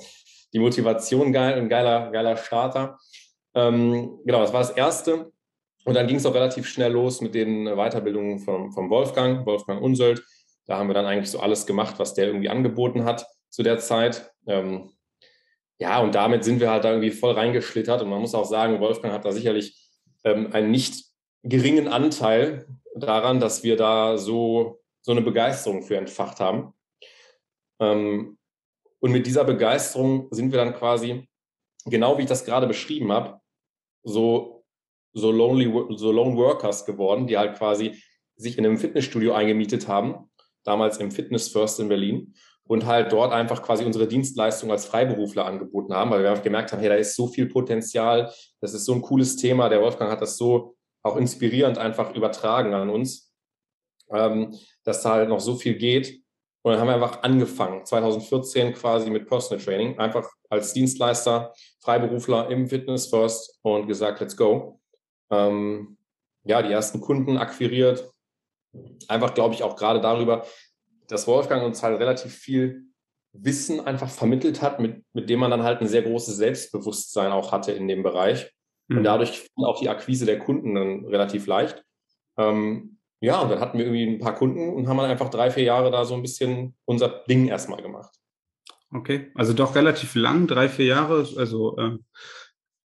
die 0.53 0.59
Motivation 0.59 1.33
geil, 1.33 1.55
ein 1.55 1.69
geiler, 1.69 2.11
geiler 2.11 2.37
Starter. 2.37 2.99
Ähm, 3.55 4.19
genau, 4.25 4.41
das 4.41 4.53
war 4.53 4.61
das 4.61 4.71
erste. 4.71 5.31
Und 5.85 5.95
dann 5.95 6.07
ging 6.07 6.17
es 6.17 6.27
auch 6.27 6.35
relativ 6.35 6.67
schnell 6.67 6.93
los 6.93 7.21
mit 7.21 7.35
den 7.35 7.65
Weiterbildungen 7.65 8.41
vom, 8.41 8.73
vom 8.73 8.91
Wolfgang, 8.91 9.47
Wolfgang 9.47 9.81
Unsöld. 9.81 10.23
Da 10.67 10.77
haben 10.77 10.89
wir 10.89 10.95
dann 10.95 11.07
eigentlich 11.07 11.31
so 11.31 11.41
alles 11.41 11.67
gemacht, 11.67 11.95
was 11.99 12.15
der 12.15 12.27
irgendwie 12.27 12.49
angeboten 12.49 13.05
hat 13.05 13.27
zu 13.49 13.63
der 13.63 13.79
Zeit. 13.79 14.33
Ähm, 14.47 14.91
ja, 15.79 16.01
und 16.01 16.15
damit 16.15 16.45
sind 16.45 16.61
wir 16.61 16.71
halt 16.71 16.85
da 16.85 16.91
irgendwie 16.91 17.11
voll 17.11 17.33
reingeschlittert. 17.33 18.03
Und 18.03 18.11
man 18.11 18.21
muss 18.21 18.35
auch 18.35 18.45
sagen, 18.45 18.81
Wolfgang 18.81 19.15
hat 19.15 19.25
da 19.25 19.33
sicherlich 19.33 19.81
ähm, 20.25 20.53
einen 20.53 20.71
nicht 20.71 21.07
geringen 21.45 21.89
Anteil 21.89 22.67
daran, 22.97 23.39
dass 23.39 23.63
wir 23.63 23.77
da 23.77 24.19
so, 24.19 24.81
so 25.03 25.13
eine 25.13 25.23
Begeisterung 25.23 25.83
für 25.83 25.97
entfacht 25.97 26.41
haben. 26.41 26.75
Ähm, 27.81 28.39
und 29.01 29.13
mit 29.13 29.27
dieser 29.27 29.45
Begeisterung 29.45 30.27
sind 30.33 30.51
wir 30.51 30.59
dann 30.59 30.75
quasi, 30.75 31.29
genau 31.85 32.19
wie 32.19 32.23
ich 32.23 32.29
das 32.29 32.45
gerade 32.45 32.67
beschrieben 32.67 33.13
habe, 33.13 33.41
so, 34.03 34.65
so, 35.13 35.31
lonely, 35.31 35.73
so 35.97 36.11
Lone 36.11 36.37
Workers 36.37 36.87
geworden, 36.87 37.29
die 37.29 37.39
halt 37.39 37.57
quasi 37.57 38.03
sich 38.35 38.59
in 38.59 38.67
einem 38.67 38.79
Fitnessstudio 38.79 39.33
eingemietet 39.33 39.87
haben, 39.87 40.31
damals 40.65 40.99
im 40.99 41.13
Fitness 41.13 41.49
First 41.49 41.79
in 41.79 41.89
Berlin 41.89 42.35
und 42.69 42.87
halt 42.87 43.13
dort 43.13 43.33
einfach 43.33 43.63
quasi 43.63 43.85
unsere 43.85 44.07
Dienstleistung 44.07 44.71
als 44.71 44.85
Freiberufler 44.85 45.47
angeboten 45.47 45.95
haben, 45.95 46.11
weil 46.11 46.23
wir 46.23 46.31
einfach 46.31 46.45
gemerkt 46.45 46.71
haben, 46.71 46.81
hey, 46.81 46.91
da 46.91 46.95
ist 46.95 47.17
so 47.17 47.27
viel 47.27 47.47
Potenzial, 47.47 48.33
das 48.61 48.75
ist 48.75 48.85
so 48.85 48.93
ein 48.93 49.03
cooles 49.03 49.37
Thema. 49.37 49.69
Der 49.69 49.81
Wolfgang 49.81 50.11
hat 50.11 50.21
das 50.21 50.37
so 50.37 50.77
auch 51.03 51.17
inspirierend 51.17 51.79
einfach 51.79 52.15
übertragen 52.15 52.75
an 52.75 52.91
uns, 52.91 53.33
ähm, 54.11 54.55
dass 54.85 55.03
da 55.03 55.13
halt 55.13 55.31
noch 55.31 55.41
so 55.41 55.57
viel 55.57 55.77
geht. 55.77 56.23
Und 56.63 56.73
dann 56.73 56.81
haben 56.81 56.89
wir 56.89 56.95
einfach 56.95 57.23
angefangen, 57.23 57.87
2014 57.87 58.75
quasi 58.75 59.09
mit 59.09 59.27
Personal 59.27 59.65
Training, 59.65 59.99
einfach 59.99 60.29
als 60.51 60.75
Dienstleister, 60.75 61.55
Freiberufler 61.81 62.51
im 62.51 62.69
Fitness 62.69 63.07
First 63.07 63.59
und 63.63 63.87
gesagt, 63.87 64.21
let's 64.21 64.37
go. 64.37 64.79
Ähm, 65.31 65.97
ja, 66.45 66.61
die 66.61 66.73
ersten 66.73 67.01
Kunden 67.01 67.39
akquiriert. 67.39 68.11
Einfach, 69.09 69.33
glaube 69.33 69.55
ich, 69.55 69.63
auch 69.63 69.77
gerade 69.77 70.01
darüber, 70.01 70.45
dass 71.09 71.27
Wolfgang 71.27 71.65
uns 71.65 71.83
halt 71.83 71.99
relativ 71.99 72.35
viel 72.35 72.85
Wissen 73.33 73.81
einfach 73.81 74.09
vermittelt 74.09 74.63
hat, 74.63 74.81
mit, 74.81 75.05
mit 75.13 75.29
dem 75.29 75.41
man 75.41 75.51
dann 75.51 75.63
halt 75.63 75.81
ein 75.81 75.89
sehr 75.89 76.03
großes 76.03 76.37
Selbstbewusstsein 76.37 77.33
auch 77.33 77.53
hatte 77.53 77.73
in 77.73 77.89
dem 77.89 78.03
Bereich. 78.03 78.53
Mhm. 78.89 78.99
Und 78.99 79.05
dadurch 79.05 79.49
auch 79.57 79.81
die 79.81 79.89
Akquise 79.89 80.27
der 80.27 80.39
Kunden 80.39 80.75
dann 80.75 81.05
relativ 81.07 81.47
leicht. 81.47 81.85
Ähm, 82.39 82.99
ja, 83.21 83.41
und 83.41 83.51
dann 83.51 83.61
hatten 83.61 83.79
wir 83.79 83.87
irgendwie 83.87 84.07
ein 84.07 84.21
paar 84.21 84.35
Kunden 84.35 84.73
und 84.75 84.89
haben 84.89 84.99
dann 84.99 85.11
einfach 85.11 85.29
drei, 85.29 85.51
vier 85.51 85.65
Jahre 85.65 85.91
da 85.91 86.05
so 86.05 86.15
ein 86.15 86.23
bisschen 86.23 86.77
unser 86.85 87.25
Ding 87.29 87.49
erstmal 87.49 87.83
gemacht. 87.83 88.15
Okay, 88.91 89.31
also 89.35 89.53
doch 89.53 89.75
relativ 89.75 90.15
lang, 90.15 90.47
drei, 90.47 90.69
vier 90.69 90.87
Jahre. 90.87 91.29
Also 91.37 91.77
äh, 91.77 91.99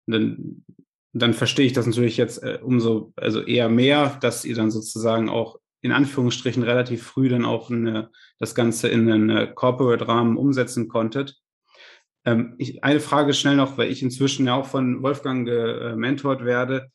dann, 0.06 0.64
dann 1.12 1.34
verstehe 1.34 1.66
ich 1.66 1.74
das 1.74 1.86
natürlich 1.86 2.16
jetzt 2.16 2.42
äh, 2.42 2.58
umso, 2.62 3.12
also 3.16 3.42
eher 3.42 3.68
mehr, 3.68 4.18
dass 4.20 4.44
ihr 4.44 4.56
dann 4.56 4.70
sozusagen 4.70 5.28
auch 5.28 5.58
in 5.82 5.92
Anführungsstrichen 5.92 6.62
relativ 6.62 7.02
früh 7.02 7.28
dann 7.28 7.44
auch 7.44 7.70
eine, 7.70 8.10
das 8.38 8.54
Ganze 8.54 8.88
in 8.88 9.10
einen 9.10 9.30
äh, 9.30 9.52
Corporate-Rahmen 9.52 10.36
umsetzen 10.36 10.88
konntet. 10.88 11.36
Ähm, 12.24 12.54
ich, 12.58 12.82
eine 12.84 13.00
Frage 13.00 13.34
schnell 13.34 13.56
noch, 13.56 13.76
weil 13.76 13.90
ich 13.90 14.02
inzwischen 14.02 14.46
ja 14.46 14.54
auch 14.54 14.66
von 14.66 15.02
Wolfgang 15.02 15.46
gementort 15.46 16.44
werde. 16.44 16.90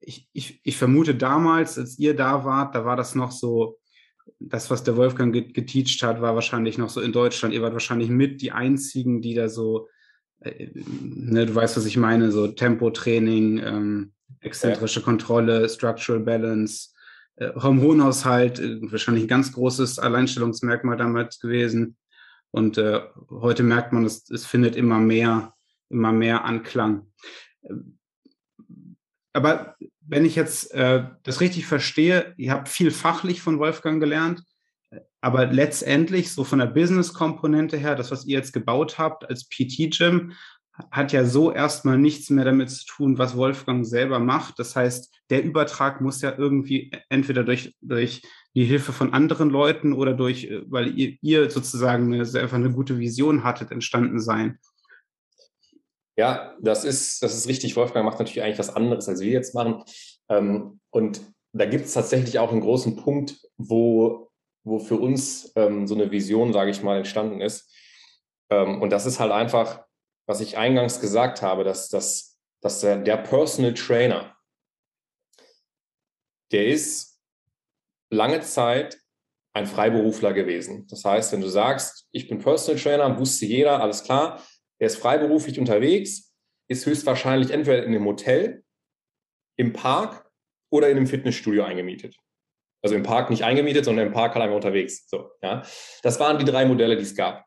Ich, 0.00 0.28
ich, 0.32 0.60
ich 0.64 0.76
vermute 0.78 1.14
damals, 1.14 1.78
als 1.78 1.98
ihr 1.98 2.16
da 2.16 2.44
wart, 2.44 2.74
da 2.74 2.86
war 2.86 2.96
das 2.96 3.14
noch 3.14 3.30
so, 3.30 3.78
das, 4.38 4.70
was 4.70 4.82
der 4.84 4.96
Wolfgang 4.96 5.34
geteacht 5.34 6.02
hat, 6.02 6.22
war 6.22 6.34
wahrscheinlich 6.34 6.78
noch 6.78 6.88
so 6.88 7.00
in 7.00 7.12
Deutschland. 7.12 7.54
Ihr 7.54 7.62
wart 7.62 7.74
wahrscheinlich 7.74 8.08
mit 8.08 8.40
die 8.40 8.52
einzigen, 8.52 9.20
die 9.20 9.34
da 9.34 9.50
so, 9.50 9.88
äh, 10.40 10.68
ne, 10.74 11.44
du 11.44 11.54
weißt, 11.54 11.76
was 11.76 11.84
ich 11.84 11.98
meine, 11.98 12.32
so 12.32 12.48
Tempotraining, 12.48 13.58
ähm, 13.58 14.12
exzentrische. 14.40 15.02
Kontrolle, 15.02 15.68
Structural 15.68 16.20
Balance, 16.20 16.90
äh, 17.40 17.54
Hormonhaushalt, 17.54 18.60
äh, 18.60 18.80
wahrscheinlich 18.82 19.24
ein 19.24 19.28
ganz 19.28 19.52
großes 19.52 19.98
Alleinstellungsmerkmal 19.98 20.96
damals 20.96 21.40
gewesen. 21.40 21.96
Und 22.50 22.78
äh, 22.78 23.00
heute 23.30 23.62
merkt 23.62 23.92
man, 23.92 24.04
es, 24.04 24.28
es 24.30 24.44
findet 24.44 24.76
immer 24.76 24.98
mehr, 24.98 25.54
immer 25.88 26.12
mehr 26.12 26.44
Anklang. 26.44 27.06
Aber 29.32 29.76
wenn 30.06 30.24
ich 30.24 30.34
jetzt 30.36 30.74
äh, 30.74 31.04
das 31.22 31.40
richtig 31.40 31.66
verstehe, 31.66 32.34
ihr 32.36 32.52
habt 32.52 32.68
viel 32.68 32.90
fachlich 32.90 33.40
von 33.40 33.58
Wolfgang 33.58 34.00
gelernt, 34.00 34.42
aber 35.20 35.46
letztendlich 35.46 36.32
so 36.32 36.44
von 36.44 36.58
der 36.58 36.66
Business-Komponente 36.66 37.76
her, 37.76 37.94
das, 37.94 38.10
was 38.10 38.26
ihr 38.26 38.36
jetzt 38.36 38.52
gebaut 38.52 38.98
habt 38.98 39.28
als 39.28 39.48
PT-Gym, 39.48 40.32
hat 40.90 41.12
ja 41.12 41.24
so 41.24 41.52
erstmal 41.52 41.98
nichts 41.98 42.30
mehr 42.30 42.44
damit 42.44 42.70
zu 42.70 42.84
tun, 42.86 43.18
was 43.18 43.36
Wolfgang 43.36 43.86
selber 43.86 44.18
macht. 44.18 44.58
Das 44.58 44.76
heißt, 44.76 45.14
der 45.30 45.42
Übertrag 45.42 46.00
muss 46.00 46.22
ja 46.22 46.36
irgendwie 46.36 46.90
entweder 47.08 47.44
durch, 47.44 47.74
durch 47.80 48.22
die 48.54 48.64
Hilfe 48.64 48.92
von 48.92 49.12
anderen 49.12 49.50
Leuten 49.50 49.92
oder 49.92 50.12
durch, 50.12 50.44
äh, 50.44 50.62
weil 50.70 50.98
ihr, 50.98 51.16
ihr 51.22 51.50
sozusagen 51.50 52.12
eine, 52.12 52.22
einfach 52.22 52.56
eine 52.56 52.72
gute 52.72 52.98
Vision 52.98 53.44
hattet, 53.44 53.70
entstanden 53.70 54.20
sein. 54.20 54.58
Ja, 56.16 56.54
das 56.60 56.84
ist, 56.84 57.22
das 57.22 57.34
ist 57.34 57.48
richtig. 57.48 57.76
Wolfgang 57.76 58.04
macht 58.04 58.18
natürlich 58.18 58.42
eigentlich 58.42 58.58
was 58.58 58.74
anderes, 58.74 59.08
als 59.08 59.20
wir 59.20 59.30
jetzt 59.30 59.54
machen. 59.54 59.82
Ähm, 60.28 60.80
und 60.90 61.22
da 61.52 61.64
gibt 61.66 61.86
es 61.86 61.94
tatsächlich 61.94 62.38
auch 62.38 62.52
einen 62.52 62.60
großen 62.60 62.96
Punkt, 62.96 63.40
wo, 63.56 64.30
wo 64.64 64.78
für 64.78 64.96
uns 64.96 65.52
ähm, 65.56 65.86
so 65.86 65.94
eine 65.94 66.10
Vision, 66.10 66.52
sage 66.52 66.70
ich 66.70 66.82
mal, 66.82 66.98
entstanden 66.98 67.40
ist. 67.40 67.72
Ähm, 68.50 68.82
und 68.82 68.90
das 68.90 69.06
ist 69.06 69.20
halt 69.20 69.32
einfach, 69.32 69.84
was 70.30 70.40
ich 70.40 70.56
eingangs 70.56 71.00
gesagt 71.00 71.42
habe, 71.42 71.64
dass, 71.64 71.88
dass, 71.88 72.38
dass 72.62 72.80
der, 72.80 72.98
der 72.98 73.16
Personal 73.16 73.74
Trainer, 73.74 74.36
der 76.52 76.68
ist 76.68 77.20
lange 78.10 78.40
Zeit 78.40 79.00
ein 79.54 79.66
Freiberufler 79.66 80.32
gewesen. 80.32 80.86
Das 80.86 81.04
heißt, 81.04 81.32
wenn 81.32 81.40
du 81.40 81.48
sagst, 81.48 82.06
ich 82.12 82.28
bin 82.28 82.38
Personal 82.38 82.80
Trainer, 82.80 83.18
wusste 83.18 83.44
jeder, 83.44 83.82
alles 83.82 84.04
klar, 84.04 84.40
der 84.78 84.86
ist 84.86 84.98
freiberuflich 84.98 85.58
unterwegs, 85.58 86.32
ist 86.68 86.86
höchstwahrscheinlich 86.86 87.50
entweder 87.50 87.82
in 87.82 87.88
einem 87.88 88.04
Hotel, 88.04 88.62
im 89.56 89.72
Park 89.72 90.30
oder 90.70 90.88
in 90.90 90.96
einem 90.96 91.08
Fitnessstudio 91.08 91.64
eingemietet. 91.64 92.16
Also 92.82 92.94
im 92.94 93.02
Park 93.02 93.30
nicht 93.30 93.42
eingemietet, 93.42 93.84
sondern 93.84 94.06
im 94.06 94.12
Park 94.12 94.34
halt 94.34 94.44
einfach 94.44 94.54
unterwegs. 94.54 95.08
So, 95.08 95.32
ja. 95.42 95.62
Das 96.04 96.20
waren 96.20 96.38
die 96.38 96.44
drei 96.44 96.66
Modelle, 96.66 96.96
die 96.96 97.02
es 97.02 97.16
gab. 97.16 97.44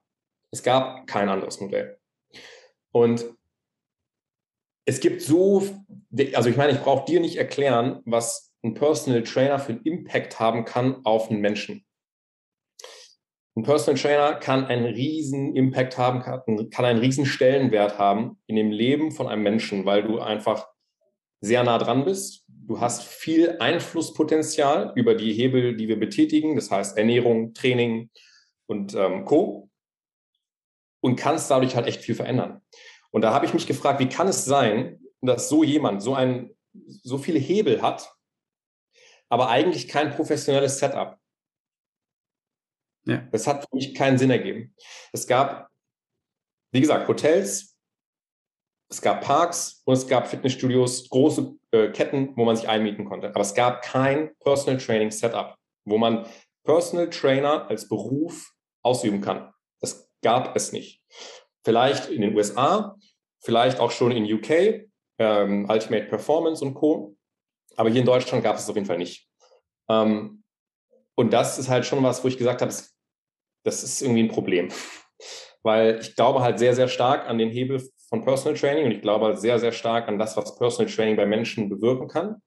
Es 0.51 0.61
gab 0.61 1.07
kein 1.07 1.29
anderes 1.29 1.61
Modell. 1.61 1.97
Und 2.93 3.25
es 4.85 4.99
gibt 4.99 5.21
so, 5.21 5.63
also 6.33 6.49
ich 6.49 6.57
meine, 6.57 6.73
ich 6.73 6.79
brauche 6.79 7.05
dir 7.05 7.19
nicht 7.19 7.37
erklären, 7.37 8.01
was 8.05 8.53
ein 8.63 8.75
Personal 8.75 9.23
Trainer 9.23 9.59
für 9.59 9.73
einen 9.73 9.83
Impact 9.83 10.39
haben 10.39 10.63
kann 10.63 11.03
auf 11.05 11.29
einen 11.29 11.41
Menschen. 11.41 11.85
Ein 13.55 13.63
Personal 13.63 13.99
Trainer 13.99 14.33
kann 14.35 14.65
einen 14.65 14.85
riesen 14.85 15.55
Impact 15.55 15.97
haben, 15.97 16.21
kann 16.21 16.85
einen 16.85 16.99
riesen 16.99 17.25
Stellenwert 17.25 17.97
haben 17.97 18.39
in 18.47 18.55
dem 18.55 18.71
Leben 18.71 19.11
von 19.11 19.27
einem 19.27 19.43
Menschen, 19.43 19.85
weil 19.85 20.03
du 20.03 20.19
einfach 20.19 20.67
sehr 21.41 21.63
nah 21.63 21.77
dran 21.77 22.05
bist. 22.05 22.45
Du 22.47 22.79
hast 22.79 23.03
viel 23.03 23.57
Einflusspotenzial 23.59 24.93
über 24.95 25.15
die 25.15 25.33
Hebel, 25.33 25.75
die 25.75 25.87
wir 25.87 25.99
betätigen, 25.99 26.55
das 26.55 26.71
heißt 26.71 26.97
Ernährung, 26.97 27.53
Training 27.53 28.09
und 28.67 28.95
ähm, 28.95 29.25
Co 29.25 29.69
und 31.03 31.17
kannst 31.17 31.51
dadurch 31.51 31.75
halt 31.75 31.85
echt 31.85 32.01
viel 32.01 32.15
verändern. 32.15 32.61
Und 33.11 33.21
da 33.21 33.33
habe 33.33 33.45
ich 33.45 33.53
mich 33.53 33.67
gefragt, 33.67 33.99
wie 33.99 34.07
kann 34.07 34.29
es 34.29 34.45
sein, 34.45 35.01
dass 35.21 35.49
so 35.49 35.63
jemand 35.63 36.01
so 36.01 36.15
ein 36.15 36.55
so 37.03 37.17
viele 37.17 37.39
Hebel 37.39 37.81
hat, 37.81 38.15
aber 39.29 39.49
eigentlich 39.49 39.87
kein 39.87 40.15
professionelles 40.15 40.79
Setup. 40.79 41.19
Ja. 43.05 43.17
Das 43.31 43.47
hat 43.47 43.67
für 43.69 43.75
mich 43.75 43.93
keinen 43.93 44.17
Sinn 44.17 44.31
ergeben. 44.31 44.73
Es 45.11 45.27
gab, 45.27 45.69
wie 46.71 46.81
gesagt, 46.81 47.07
Hotels, 47.07 47.77
es 48.89 49.01
gab 49.01 49.21
Parks 49.21 49.81
und 49.85 49.93
es 49.95 50.07
gab 50.07 50.27
Fitnessstudios, 50.27 51.09
große 51.09 51.53
äh, 51.71 51.89
Ketten, 51.91 52.35
wo 52.37 52.45
man 52.45 52.55
sich 52.55 52.69
einmieten 52.69 53.05
konnte. 53.05 53.27
Aber 53.27 53.41
es 53.41 53.53
gab 53.53 53.81
kein 53.81 54.33
Personal 54.39 54.79
Training 54.79 55.11
Setup, 55.11 55.57
wo 55.85 55.97
man 55.97 56.25
Personal 56.63 57.09
Trainer 57.09 57.69
als 57.69 57.89
Beruf 57.89 58.53
ausüben 58.83 59.19
kann 59.19 59.52
gab 60.23 60.55
es 60.55 60.71
nicht. 60.71 61.01
Vielleicht 61.63 62.09
in 62.09 62.21
den 62.21 62.35
USA, 62.35 62.97
vielleicht 63.41 63.79
auch 63.79 63.91
schon 63.91 64.11
in 64.11 64.31
UK, 64.31 64.89
ähm, 65.19 65.69
Ultimate 65.69 66.05
Performance 66.05 66.63
und 66.63 66.73
Co. 66.73 67.15
Aber 67.75 67.89
hier 67.89 68.01
in 68.01 68.05
Deutschland 68.05 68.43
gab 68.43 68.55
es 68.55 68.63
es 68.63 68.69
auf 68.69 68.75
jeden 68.75 68.87
Fall 68.87 68.97
nicht. 68.97 69.27
Ähm, 69.89 70.43
und 71.15 71.31
das 71.31 71.59
ist 71.59 71.69
halt 71.69 71.85
schon 71.85 72.03
was, 72.03 72.23
wo 72.23 72.27
ich 72.27 72.37
gesagt 72.37 72.61
habe, 72.61 72.73
das 73.63 73.83
ist 73.83 74.01
irgendwie 74.01 74.23
ein 74.23 74.29
Problem. 74.29 74.69
Weil 75.63 75.99
ich 75.99 76.15
glaube 76.15 76.41
halt 76.41 76.59
sehr, 76.59 76.75
sehr 76.75 76.87
stark 76.87 77.27
an 77.27 77.37
den 77.37 77.49
Hebel 77.49 77.81
von 78.09 78.23
Personal 78.23 78.57
Training 78.59 78.85
und 78.85 78.91
ich 78.91 79.01
glaube 79.01 79.25
halt 79.25 79.39
sehr, 79.39 79.59
sehr 79.59 79.71
stark 79.71 80.07
an 80.07 80.19
das, 80.19 80.35
was 80.35 80.57
Personal 80.57 80.91
Training 80.91 81.15
bei 81.15 81.25
Menschen 81.25 81.69
bewirken 81.69 82.07
kann. 82.07 82.41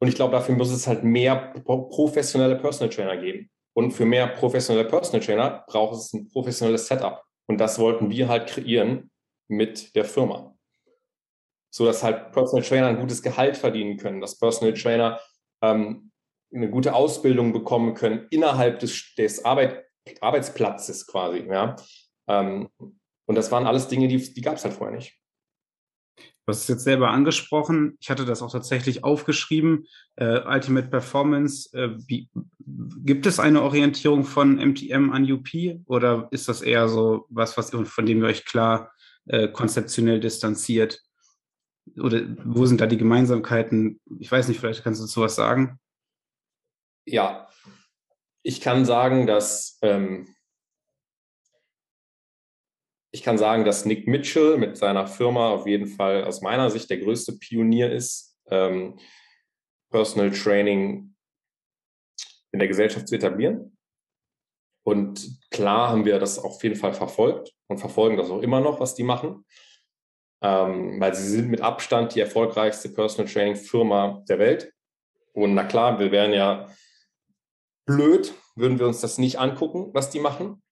Und 0.00 0.08
ich 0.08 0.16
glaube, 0.16 0.32
dafür 0.32 0.56
muss 0.56 0.72
es 0.72 0.88
halt 0.88 1.04
mehr 1.04 1.54
professionelle 1.64 2.56
Personal 2.56 2.92
Trainer 2.92 3.16
geben. 3.16 3.50
Und 3.74 3.92
für 3.92 4.04
mehr 4.04 4.26
professionelle 4.26 4.88
Personal 4.88 5.24
Trainer 5.24 5.64
braucht 5.66 5.96
es 5.96 6.12
ein 6.12 6.28
professionelles 6.28 6.86
Setup. 6.86 7.22
Und 7.46 7.58
das 7.58 7.78
wollten 7.78 8.10
wir 8.10 8.28
halt 8.28 8.48
kreieren 8.48 9.10
mit 9.48 9.94
der 9.94 10.04
Firma. 10.04 10.54
So 11.70 11.86
dass 11.86 12.02
halt 12.02 12.32
Personal 12.32 12.64
Trainer 12.64 12.88
ein 12.88 13.00
gutes 13.00 13.22
Gehalt 13.22 13.56
verdienen 13.56 13.96
können, 13.96 14.20
dass 14.20 14.38
Personal 14.38 14.74
Trainer 14.74 15.20
ähm, 15.62 16.10
eine 16.54 16.68
gute 16.68 16.94
Ausbildung 16.94 17.52
bekommen 17.52 17.94
können 17.94 18.26
innerhalb 18.30 18.78
des, 18.80 19.14
des 19.16 19.44
Arbeit, 19.44 19.84
Arbeitsplatzes 20.20 21.06
quasi. 21.06 21.46
Ja? 21.48 21.76
Ähm, 22.28 22.68
und 23.26 23.34
das 23.34 23.50
waren 23.50 23.66
alles 23.66 23.88
Dinge, 23.88 24.08
die, 24.08 24.34
die 24.34 24.40
gab 24.42 24.56
es 24.56 24.64
halt 24.64 24.74
vorher 24.74 24.96
nicht. 24.96 25.21
Hast 26.52 26.62
es 26.62 26.68
jetzt 26.68 26.84
selber 26.84 27.10
angesprochen. 27.10 27.96
Ich 28.00 28.10
hatte 28.10 28.24
das 28.24 28.42
auch 28.42 28.52
tatsächlich 28.52 29.04
aufgeschrieben. 29.04 29.86
Äh, 30.16 30.40
Ultimate 30.46 30.88
Performance. 30.88 31.72
Äh, 31.72 31.96
wie, 32.06 32.28
gibt 33.04 33.26
es 33.26 33.40
eine 33.40 33.62
Orientierung 33.62 34.24
von 34.24 34.56
MTM 34.56 35.10
an 35.12 35.30
UP 35.30 35.48
oder 35.86 36.28
ist 36.30 36.48
das 36.48 36.60
eher 36.60 36.88
so 36.88 37.26
was, 37.30 37.56
was 37.56 37.70
von 37.70 38.06
dem 38.06 38.18
ihr 38.20 38.26
euch 38.26 38.44
klar 38.44 38.92
äh, 39.26 39.48
konzeptionell 39.48 40.20
distanziert? 40.20 41.02
Oder 41.98 42.22
wo 42.44 42.66
sind 42.66 42.80
da 42.80 42.86
die 42.86 42.98
Gemeinsamkeiten? 42.98 44.00
Ich 44.18 44.30
weiß 44.30 44.48
nicht, 44.48 44.60
vielleicht 44.60 44.84
kannst 44.84 45.00
du 45.00 45.06
dazu 45.06 45.22
was 45.22 45.34
sagen. 45.34 45.80
Ja, 47.06 47.48
ich 48.42 48.60
kann 48.60 48.84
sagen, 48.84 49.26
dass 49.26 49.78
ähm, 49.82 50.28
ich 53.12 53.22
kann 53.22 53.36
sagen, 53.36 53.64
dass 53.64 53.84
Nick 53.84 54.08
Mitchell 54.08 54.56
mit 54.56 54.76
seiner 54.78 55.06
Firma 55.06 55.50
auf 55.50 55.66
jeden 55.66 55.86
Fall 55.86 56.24
aus 56.24 56.40
meiner 56.40 56.70
Sicht 56.70 56.88
der 56.88 56.98
größte 56.98 57.34
Pionier 57.34 57.92
ist, 57.92 58.38
ähm, 58.50 58.98
Personal 59.90 60.30
Training 60.30 61.14
in 62.52 62.58
der 62.58 62.68
Gesellschaft 62.68 63.06
zu 63.06 63.14
etablieren. 63.14 63.76
Und 64.84 65.40
klar 65.50 65.90
haben 65.90 66.06
wir 66.06 66.18
das 66.18 66.38
auf 66.38 66.62
jeden 66.62 66.74
Fall 66.74 66.94
verfolgt 66.94 67.52
und 67.68 67.78
verfolgen 67.78 68.16
das 68.16 68.30
auch 68.30 68.42
immer 68.42 68.60
noch, 68.60 68.80
was 68.80 68.94
die 68.94 69.04
machen, 69.04 69.44
ähm, 70.42 70.98
weil 70.98 71.14
sie 71.14 71.28
sind 71.28 71.50
mit 71.50 71.60
Abstand 71.60 72.14
die 72.14 72.20
erfolgreichste 72.20 72.88
Personal 72.88 73.30
Training 73.30 73.56
Firma 73.56 74.24
der 74.28 74.38
Welt. 74.38 74.72
Und 75.34 75.54
na 75.54 75.64
klar, 75.64 75.98
wir 75.98 76.10
wären 76.10 76.32
ja 76.32 76.68
blöd, 77.86 78.34
würden 78.56 78.78
wir 78.78 78.86
uns 78.86 79.00
das 79.00 79.18
nicht 79.18 79.38
angucken, 79.38 79.90
was 79.92 80.08
die 80.10 80.20
machen. 80.20 80.62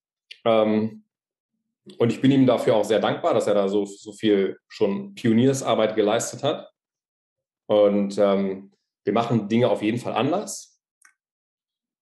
Ähm, 0.44 1.04
und 1.99 2.12
ich 2.12 2.20
bin 2.20 2.30
ihm 2.30 2.46
dafür 2.46 2.76
auch 2.76 2.84
sehr 2.84 3.00
dankbar, 3.00 3.34
dass 3.34 3.46
er 3.46 3.54
da 3.54 3.68
so, 3.68 3.84
so 3.84 4.12
viel 4.12 4.58
schon 4.68 5.14
Pioniersarbeit 5.14 5.96
geleistet 5.96 6.42
hat. 6.42 6.70
Und 7.66 8.18
ähm, 8.18 8.72
wir 9.04 9.12
machen 9.12 9.49
Dinge 9.49 9.70
auf 9.70 9.82
jeden 9.82 9.99
Fall 9.99 10.14
anders. 10.14 10.80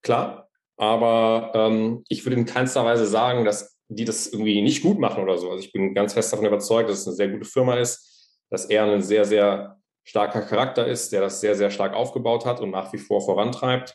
Klar. 0.02 0.48
Aber 0.76 1.52
ähm, 1.54 2.04
ich 2.08 2.24
würde 2.24 2.36
in 2.36 2.46
keinster 2.46 2.84
Weise 2.84 3.06
sagen, 3.06 3.44
dass 3.44 3.76
die 3.88 4.04
das 4.04 4.28
irgendwie 4.28 4.62
nicht 4.62 4.82
gut 4.82 4.98
machen 4.98 5.22
oder 5.22 5.38
so. 5.38 5.50
Also 5.50 5.64
ich 5.64 5.72
bin 5.72 5.94
ganz 5.94 6.12
fest 6.12 6.32
davon 6.32 6.46
überzeugt, 6.46 6.88
dass 6.88 7.00
es 7.00 7.06
eine 7.06 7.16
sehr 7.16 7.28
gute 7.28 7.46
Firma 7.46 7.74
ist, 7.76 8.38
dass 8.50 8.66
er 8.66 8.84
ein 8.84 9.02
sehr, 9.02 9.24
sehr 9.24 9.78
starker 10.04 10.42
Charakter 10.42 10.86
ist, 10.86 11.12
der 11.12 11.20
das 11.20 11.40
sehr, 11.40 11.54
sehr 11.54 11.70
stark 11.70 11.94
aufgebaut 11.94 12.46
hat 12.46 12.60
und 12.60 12.70
nach 12.70 12.92
wie 12.92 12.98
vor 12.98 13.20
vorantreibt. 13.20 13.94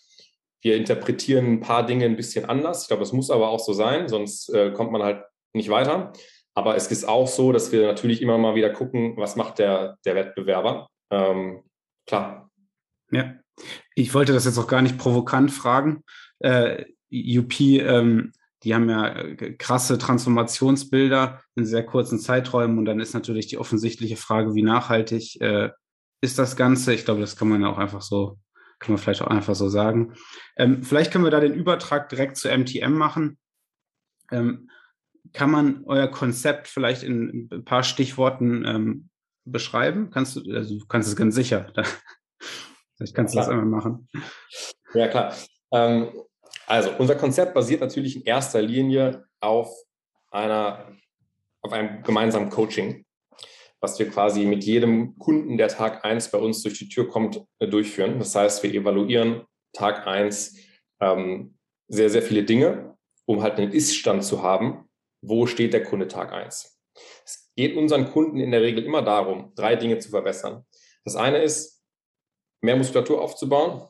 Wir 0.61 0.77
interpretieren 0.77 1.53
ein 1.53 1.59
paar 1.59 1.85
Dinge 1.85 2.05
ein 2.05 2.15
bisschen 2.15 2.45
anders. 2.45 2.83
Ich 2.83 2.87
glaube, 2.87 3.01
das 3.01 3.13
muss 3.13 3.29
aber 3.29 3.49
auch 3.49 3.59
so 3.59 3.73
sein, 3.73 4.07
sonst 4.07 4.49
äh, 4.49 4.71
kommt 4.71 4.91
man 4.91 5.03
halt 5.03 5.23
nicht 5.53 5.69
weiter. 5.69 6.13
Aber 6.55 6.75
es 6.75 6.87
ist 6.87 7.07
auch 7.07 7.27
so, 7.27 7.51
dass 7.51 7.71
wir 7.71 7.87
natürlich 7.87 8.21
immer 8.21 8.37
mal 8.37 8.55
wieder 8.55 8.69
gucken, 8.69 9.17
was 9.17 9.35
macht 9.35 9.59
der, 9.59 9.97
der 10.05 10.15
Wettbewerber. 10.15 10.89
Ähm, 11.09 11.63
klar. 12.05 12.51
Ja, 13.11 13.35
ich 13.95 14.13
wollte 14.13 14.33
das 14.33 14.45
jetzt 14.45 14.57
auch 14.57 14.67
gar 14.67 14.81
nicht 14.81 14.97
provokant 14.97 15.51
fragen. 15.51 16.03
Äh, 16.39 16.85
UP, 17.11 17.59
ähm, 17.59 18.33
die 18.63 18.73
haben 18.73 18.89
ja 18.89 19.07
äh, 19.07 19.53
krasse 19.53 19.97
Transformationsbilder 19.97 21.41
in 21.55 21.65
sehr 21.65 21.85
kurzen 21.85 22.19
Zeiträumen 22.19 22.77
und 22.77 22.85
dann 22.85 22.99
ist 22.99 23.13
natürlich 23.13 23.47
die 23.47 23.57
offensichtliche 23.57 24.17
Frage, 24.17 24.55
wie 24.55 24.63
nachhaltig 24.63 25.39
äh, 25.41 25.69
ist 26.21 26.39
das 26.39 26.55
Ganze? 26.55 26.93
Ich 26.93 27.05
glaube, 27.05 27.21
das 27.21 27.35
kann 27.35 27.49
man 27.49 27.65
auch 27.65 27.77
einfach 27.77 28.01
so, 28.01 28.39
kann 28.79 28.93
man 28.93 28.97
vielleicht 28.97 29.21
auch 29.21 29.27
einfach 29.27 29.55
so 29.55 29.67
sagen. 29.69 30.13
Ähm, 30.55 30.81
vielleicht 30.83 31.11
können 31.11 31.25
wir 31.25 31.31
da 31.31 31.41
den 31.41 31.53
Übertrag 31.53 32.09
direkt 32.09 32.37
zu 32.37 32.49
MTM 32.49 32.93
machen. 32.93 33.37
Ähm, 34.31 34.69
kann 35.31 35.51
man 35.51 35.83
euer 35.85 36.07
Konzept 36.07 36.67
vielleicht 36.67 37.03
in 37.03 37.49
ein 37.51 37.63
paar 37.63 37.83
Stichworten 37.83 38.65
ähm, 38.65 39.09
beschreiben? 39.45 40.09
Kannst 40.11 40.35
du, 40.35 40.53
also 40.53 40.77
du 40.77 40.85
kannst 40.85 41.07
es 41.07 41.15
ganz 41.15 41.35
sicher. 41.35 41.71
vielleicht 42.97 43.15
kannst 43.15 43.33
du 43.33 43.39
das 43.39 43.47
einmal 43.47 43.65
machen. 43.65 44.09
Ja, 44.93 45.07
klar. 45.07 45.33
Ähm, 45.71 46.09
also, 46.67 46.91
unser 46.97 47.15
Konzept 47.15 47.53
basiert 47.53 47.81
natürlich 47.81 48.15
in 48.15 48.23
erster 48.23 48.61
Linie 48.61 49.25
auf 49.39 49.73
einer, 50.31 50.91
auf 51.61 51.71
einem 51.71 52.03
gemeinsamen 52.03 52.49
Coaching, 52.49 53.05
was 53.79 53.97
wir 53.99 54.09
quasi 54.09 54.45
mit 54.45 54.63
jedem 54.63 55.17
Kunden, 55.17 55.57
der 55.57 55.67
Tag 55.67 56.05
1 56.05 56.31
bei 56.31 56.37
uns 56.37 56.63
durch 56.63 56.79
die 56.79 56.89
Tür 56.89 57.07
kommt, 57.07 57.43
äh, 57.59 57.67
durchführen. 57.67 58.19
Das 58.19 58.35
heißt, 58.35 58.63
wir 58.63 58.73
evaluieren 58.73 59.43
Tag 59.73 60.07
1 60.07 60.57
ähm, 61.01 61.57
sehr, 61.87 62.09
sehr 62.09 62.21
viele 62.21 62.43
Dinge, 62.43 62.97
um 63.25 63.41
halt 63.41 63.57
einen 63.57 63.71
Ist-Stand 63.71 64.23
zu 64.23 64.41
haben, 64.41 64.89
wo 65.23 65.47
steht 65.47 65.73
der 65.73 65.83
Kunde 65.83 66.07
Tag 66.07 66.33
1. 66.33 66.79
Es 67.25 67.51
geht 67.55 67.75
unseren 67.75 68.11
Kunden 68.11 68.39
in 68.39 68.51
der 68.51 68.61
Regel 68.61 68.83
immer 68.83 69.01
darum, 69.01 69.53
drei 69.55 69.75
Dinge 69.75 69.97
zu 69.99 70.09
verbessern. 70.09 70.65
Das 71.05 71.15
eine 71.15 71.41
ist, 71.41 71.81
mehr 72.61 72.75
Muskulatur 72.75 73.21
aufzubauen, 73.21 73.87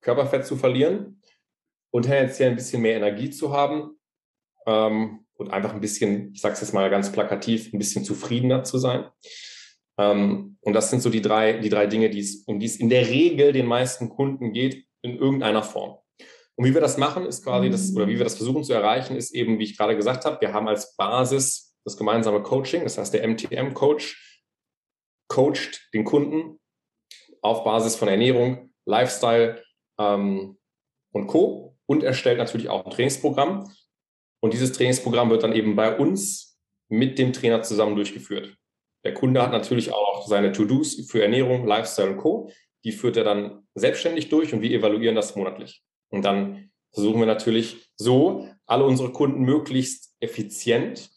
Körperfett 0.00 0.46
zu 0.46 0.56
verlieren 0.56 1.20
und 1.90 2.04
tendenziell 2.04 2.50
ein 2.50 2.56
bisschen 2.56 2.82
mehr 2.82 2.96
Energie 2.96 3.30
zu 3.30 3.52
haben 3.52 3.98
ähm, 4.66 5.26
und 5.34 5.50
einfach 5.50 5.74
ein 5.74 5.80
bisschen, 5.80 6.32
ich 6.32 6.40
sage 6.40 6.54
es 6.54 6.60
jetzt 6.60 6.74
mal 6.74 6.90
ganz 6.90 7.12
plakativ, 7.12 7.72
ein 7.72 7.78
bisschen 7.78 8.04
zufriedener 8.04 8.64
zu 8.64 8.78
sein. 8.78 9.10
Ähm, 9.98 10.58
und 10.60 10.72
das 10.72 10.90
sind 10.90 11.02
so 11.02 11.10
die 11.10 11.22
drei, 11.22 11.58
die 11.58 11.68
drei 11.68 11.86
Dinge, 11.86 12.08
die 12.10 12.26
um 12.46 12.58
die 12.58 12.66
es 12.66 12.76
in 12.76 12.88
der 12.88 13.08
Regel 13.08 13.52
den 13.52 13.66
meisten 13.66 14.08
Kunden 14.08 14.52
geht, 14.52 14.86
in 15.02 15.16
irgendeiner 15.18 15.62
Form. 15.62 16.01
Und 16.56 16.66
wie 16.66 16.74
wir 16.74 16.80
das 16.80 16.98
machen, 16.98 17.26
ist 17.26 17.44
quasi 17.44 17.70
das, 17.70 17.94
oder 17.94 18.06
wie 18.08 18.18
wir 18.18 18.24
das 18.24 18.36
versuchen 18.36 18.62
zu 18.64 18.72
erreichen, 18.72 19.16
ist 19.16 19.34
eben, 19.34 19.58
wie 19.58 19.64
ich 19.64 19.76
gerade 19.76 19.96
gesagt 19.96 20.24
habe, 20.24 20.40
wir 20.40 20.52
haben 20.52 20.68
als 20.68 20.96
Basis 20.96 21.76
das 21.84 21.96
gemeinsame 21.96 22.42
Coaching. 22.42 22.84
Das 22.84 22.98
heißt, 22.98 23.14
der 23.14 23.26
MTM-Coach 23.26 24.40
coacht 25.28 25.88
den 25.94 26.04
Kunden 26.04 26.60
auf 27.40 27.64
Basis 27.64 27.96
von 27.96 28.08
Ernährung, 28.08 28.72
Lifestyle 28.86 29.62
ähm, 29.98 30.58
und 31.12 31.26
Co. 31.26 31.76
und 31.86 32.02
erstellt 32.02 32.38
natürlich 32.38 32.68
auch 32.68 32.84
ein 32.84 32.90
Trainingsprogramm. 32.90 33.70
Und 34.40 34.52
dieses 34.52 34.72
Trainingsprogramm 34.72 35.30
wird 35.30 35.42
dann 35.42 35.52
eben 35.52 35.74
bei 35.76 35.96
uns 35.96 36.58
mit 36.88 37.18
dem 37.18 37.32
Trainer 37.32 37.62
zusammen 37.62 37.96
durchgeführt. 37.96 38.56
Der 39.04 39.14
Kunde 39.14 39.42
hat 39.42 39.52
natürlich 39.52 39.92
auch 39.92 40.26
seine 40.26 40.52
To-Dos 40.52 41.08
für 41.10 41.22
Ernährung, 41.22 41.66
Lifestyle 41.66 42.10
und 42.10 42.18
Co. 42.18 42.50
Die 42.84 42.92
führt 42.92 43.16
er 43.16 43.24
dann 43.24 43.66
selbstständig 43.74 44.28
durch 44.28 44.52
und 44.52 44.60
wir 44.60 44.70
evaluieren 44.70 45.16
das 45.16 45.34
monatlich. 45.34 45.82
Und 46.12 46.22
dann 46.22 46.70
versuchen 46.92 47.20
wir 47.20 47.26
natürlich 47.26 47.90
so, 47.96 48.48
alle 48.66 48.84
unsere 48.84 49.12
Kunden 49.12 49.42
möglichst 49.42 50.14
effizient, 50.20 51.10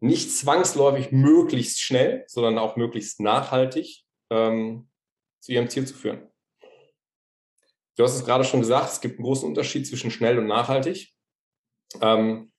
nicht 0.00 0.36
zwangsläufig 0.36 1.12
möglichst 1.12 1.80
schnell, 1.80 2.24
sondern 2.26 2.58
auch 2.58 2.76
möglichst 2.76 3.20
nachhaltig 3.20 4.04
ähm, 4.30 4.88
zu 5.40 5.52
ihrem 5.52 5.68
Ziel 5.68 5.86
zu 5.86 5.94
führen. 5.94 6.28
Du 7.96 8.02
hast 8.02 8.16
es 8.16 8.24
gerade 8.24 8.44
schon 8.44 8.60
gesagt, 8.60 8.90
es 8.90 9.00
gibt 9.00 9.18
einen 9.18 9.24
großen 9.24 9.48
Unterschied 9.48 9.86
zwischen 9.86 10.10
schnell 10.10 10.38
und 10.38 10.46
nachhaltig. 10.46 11.12
Ähm, 12.00 12.52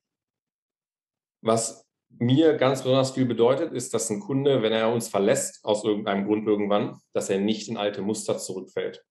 was 1.42 1.86
mir 2.10 2.56
ganz 2.58 2.84
besonders 2.84 3.12
viel 3.12 3.26
bedeutet, 3.26 3.74
ist, 3.74 3.94
dass 3.94 4.10
ein 4.10 4.22
Kunde, 4.22 4.62
wenn 4.62 4.72
er 4.72 4.92
uns 4.94 5.10
verlässt, 5.10 5.64
aus 5.66 5.84
irgendeinem 5.84 6.26
Grund 6.26 6.48
irgendwann, 6.48 7.00
dass 7.14 7.30
er 7.30 7.40
nicht 7.40 7.68
in 7.68 7.78
alte 7.78 8.02
Muster 8.02 8.38
zurückfällt. 8.38 9.04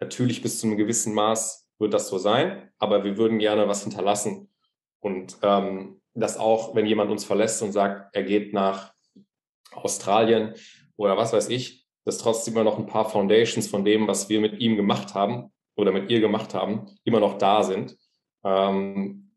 Natürlich 0.00 0.42
bis 0.42 0.60
zu 0.60 0.66
einem 0.66 0.76
gewissen 0.76 1.14
Maß 1.14 1.68
wird 1.78 1.94
das 1.94 2.08
so 2.08 2.18
sein, 2.18 2.70
aber 2.78 3.04
wir 3.04 3.16
würden 3.16 3.38
gerne 3.38 3.68
was 3.68 3.82
hinterlassen. 3.82 4.50
Und 5.00 5.38
ähm, 5.42 6.00
das 6.14 6.36
auch, 6.36 6.74
wenn 6.74 6.86
jemand 6.86 7.10
uns 7.10 7.24
verlässt 7.24 7.62
und 7.62 7.72
sagt, 7.72 8.14
er 8.14 8.22
geht 8.22 8.52
nach 8.52 8.92
Australien 9.72 10.54
oder 10.96 11.16
was 11.16 11.32
weiß 11.32 11.48
ich, 11.48 11.86
dass 12.04 12.18
trotzdem 12.18 12.54
immer 12.54 12.64
noch 12.64 12.78
ein 12.78 12.86
paar 12.86 13.08
Foundations 13.08 13.68
von 13.68 13.84
dem, 13.84 14.08
was 14.08 14.28
wir 14.28 14.40
mit 14.40 14.60
ihm 14.60 14.76
gemacht 14.76 15.14
haben 15.14 15.52
oder 15.76 15.92
mit 15.92 16.10
ihr 16.10 16.20
gemacht 16.20 16.54
haben, 16.54 16.86
immer 17.04 17.20
noch 17.20 17.38
da 17.38 17.62
sind. 17.62 17.96
Ähm, 18.44 19.30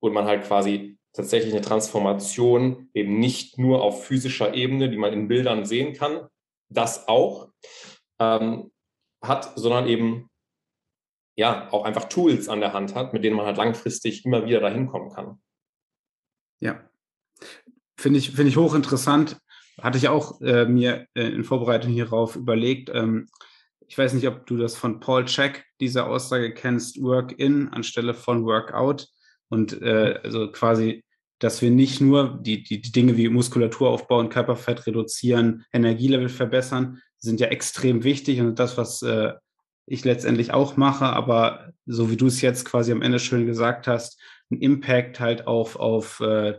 und 0.00 0.12
man 0.12 0.26
halt 0.26 0.44
quasi 0.44 0.98
tatsächlich 1.12 1.52
eine 1.52 1.62
Transformation 1.62 2.90
eben 2.92 3.18
nicht 3.18 3.58
nur 3.58 3.82
auf 3.82 4.04
physischer 4.04 4.54
Ebene, 4.54 4.90
die 4.90 4.96
man 4.96 5.12
in 5.12 5.28
Bildern 5.28 5.64
sehen 5.64 5.94
kann, 5.94 6.28
das 6.68 7.08
auch, 7.08 7.48
ähm, 8.18 8.70
hat, 9.28 9.52
sondern 9.56 9.86
eben 9.86 10.28
ja 11.36 11.70
auch 11.72 11.84
einfach 11.84 12.04
Tools 12.04 12.48
an 12.48 12.60
der 12.60 12.72
Hand 12.72 12.94
hat, 12.94 13.12
mit 13.12 13.24
denen 13.24 13.36
man 13.36 13.46
halt 13.46 13.56
langfristig 13.56 14.24
immer 14.24 14.44
wieder 14.46 14.60
dahin 14.60 14.86
kommen 14.86 15.10
kann. 15.12 15.40
Ja, 16.60 16.88
finde 17.98 18.18
ich, 18.18 18.30
finde 18.30 18.48
ich 18.48 18.56
hochinteressant. 18.56 19.38
Hatte 19.82 19.98
ich 19.98 20.08
auch 20.08 20.40
äh, 20.40 20.66
mir 20.66 21.08
äh, 21.14 21.28
in 21.28 21.42
Vorbereitung 21.42 21.92
hierauf 21.92 22.36
überlegt. 22.36 22.90
Ähm, 22.94 23.28
ich 23.88 23.98
weiß 23.98 24.14
nicht, 24.14 24.28
ob 24.28 24.46
du 24.46 24.56
das 24.56 24.76
von 24.76 25.00
Paul 25.00 25.24
Check, 25.24 25.64
diese 25.80 26.06
Aussage 26.06 26.54
kennst, 26.54 27.02
Work 27.02 27.38
in 27.38 27.68
anstelle 27.68 28.14
von 28.14 28.44
Workout. 28.44 29.08
Und 29.48 29.82
äh, 29.82 30.20
also 30.22 30.50
quasi, 30.52 31.04
dass 31.40 31.60
wir 31.60 31.70
nicht 31.70 32.00
nur 32.00 32.38
die, 32.40 32.62
die, 32.62 32.80
die 32.80 32.92
Dinge 32.92 33.16
wie 33.16 33.28
Muskulatur 33.28 33.90
aufbauen, 33.90 34.28
Körperfett 34.28 34.86
reduzieren, 34.86 35.64
Energielevel 35.72 36.28
verbessern, 36.28 37.02
sind 37.24 37.40
ja 37.40 37.48
extrem 37.48 38.04
wichtig 38.04 38.40
und 38.40 38.58
das, 38.58 38.76
was 38.76 39.02
äh, 39.02 39.32
ich 39.86 40.04
letztendlich 40.04 40.52
auch 40.52 40.76
mache, 40.76 41.06
aber 41.06 41.72
so 41.86 42.10
wie 42.10 42.16
du 42.16 42.26
es 42.26 42.40
jetzt 42.40 42.64
quasi 42.64 42.92
am 42.92 43.02
Ende 43.02 43.18
schön 43.18 43.46
gesagt 43.46 43.86
hast, 43.86 44.20
ein 44.50 44.60
Impact 44.60 45.20
halt 45.20 45.46
auf, 45.46 45.76
auf 45.76 46.20
äh, 46.20 46.54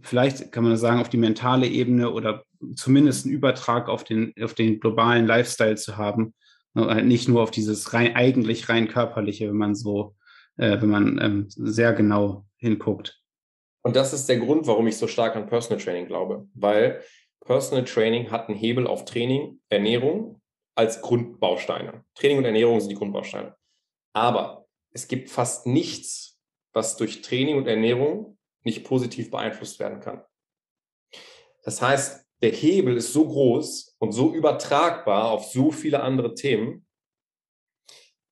vielleicht 0.00 0.52
kann 0.52 0.64
man 0.64 0.76
sagen, 0.76 1.00
auf 1.00 1.08
die 1.08 1.16
mentale 1.16 1.66
Ebene 1.66 2.10
oder 2.10 2.44
zumindest 2.74 3.26
einen 3.26 3.34
Übertrag 3.34 3.88
auf 3.88 4.04
den, 4.04 4.34
auf 4.42 4.54
den 4.54 4.80
globalen 4.80 5.26
Lifestyle 5.26 5.76
zu 5.76 5.96
haben. 5.96 6.34
Halt 6.74 7.06
nicht 7.06 7.28
nur 7.28 7.42
auf 7.42 7.50
dieses 7.50 7.92
rein, 7.92 8.14
eigentlich 8.14 8.68
rein 8.68 8.88
körperliche, 8.88 9.48
wenn 9.48 9.56
man 9.56 9.74
so, 9.74 10.14
äh, 10.56 10.80
wenn 10.80 10.88
man 10.88 11.18
ähm, 11.20 11.46
sehr 11.48 11.92
genau 11.92 12.46
hinguckt. 12.58 13.20
Und 13.82 13.96
das 13.96 14.12
ist 14.12 14.28
der 14.28 14.38
Grund, 14.38 14.66
warum 14.66 14.86
ich 14.86 14.96
so 14.96 15.06
stark 15.06 15.36
an 15.36 15.46
Personal 15.46 15.82
Training 15.82 16.06
glaube, 16.06 16.46
weil 16.54 17.02
Personal 17.50 17.84
Training 17.84 18.30
hat 18.30 18.48
einen 18.48 18.56
Hebel 18.56 18.86
auf 18.86 19.04
Training, 19.04 19.60
Ernährung 19.70 20.40
als 20.76 21.00
Grundbausteine. 21.00 22.04
Training 22.14 22.38
und 22.38 22.44
Ernährung 22.44 22.78
sind 22.78 22.90
die 22.90 22.94
Grundbausteine. 22.94 23.56
Aber 24.12 24.68
es 24.92 25.08
gibt 25.08 25.30
fast 25.30 25.66
nichts, 25.66 26.38
was 26.72 26.96
durch 26.96 27.22
Training 27.22 27.56
und 27.56 27.66
Ernährung 27.66 28.38
nicht 28.62 28.84
positiv 28.84 29.32
beeinflusst 29.32 29.80
werden 29.80 29.98
kann. 29.98 30.22
Das 31.64 31.82
heißt, 31.82 32.24
der 32.40 32.52
Hebel 32.52 32.96
ist 32.96 33.12
so 33.12 33.26
groß 33.26 33.96
und 33.98 34.12
so 34.12 34.32
übertragbar 34.32 35.32
auf 35.32 35.46
so 35.46 35.72
viele 35.72 36.04
andere 36.04 36.36
Themen, 36.36 36.86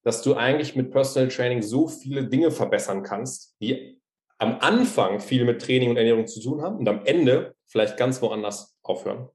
dass 0.04 0.22
du 0.22 0.36
eigentlich 0.36 0.76
mit 0.76 0.92
Personal 0.92 1.28
Training 1.28 1.62
so 1.62 1.88
viele 1.88 2.28
Dinge 2.28 2.52
verbessern 2.52 3.02
kannst, 3.02 3.56
die 3.60 4.00
am 4.38 4.60
Anfang 4.60 5.18
viel 5.18 5.44
mit 5.44 5.60
Training 5.60 5.90
und 5.90 5.96
Ernährung 5.96 6.28
zu 6.28 6.40
tun 6.40 6.62
haben 6.62 6.76
und 6.76 6.88
am 6.88 7.04
Ende 7.04 7.56
vielleicht 7.66 7.96
ganz 7.96 8.22
woanders 8.22 8.77
aufhören. 8.88 9.28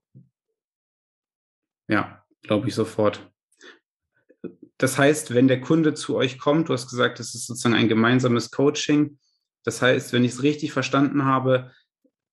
Ja, 1.87 2.23
glaube 2.41 2.67
ich 2.67 2.75
sofort. 2.75 3.29
das 4.77 4.97
heißt, 4.97 5.33
wenn 5.33 5.47
der 5.47 5.61
Kunde 5.61 5.93
zu 5.93 6.15
euch 6.17 6.37
kommt, 6.37 6.67
du 6.67 6.73
hast 6.73 6.89
gesagt, 6.89 7.19
das 7.19 7.35
ist 7.35 7.47
sozusagen 7.47 7.75
ein 7.75 7.87
gemeinsames 7.87 8.51
Coaching. 8.51 9.17
Das 9.63 9.81
heißt, 9.81 10.11
wenn 10.11 10.25
ich 10.25 10.33
es 10.33 10.43
richtig 10.43 10.73
verstanden 10.73 11.23
habe, 11.23 11.71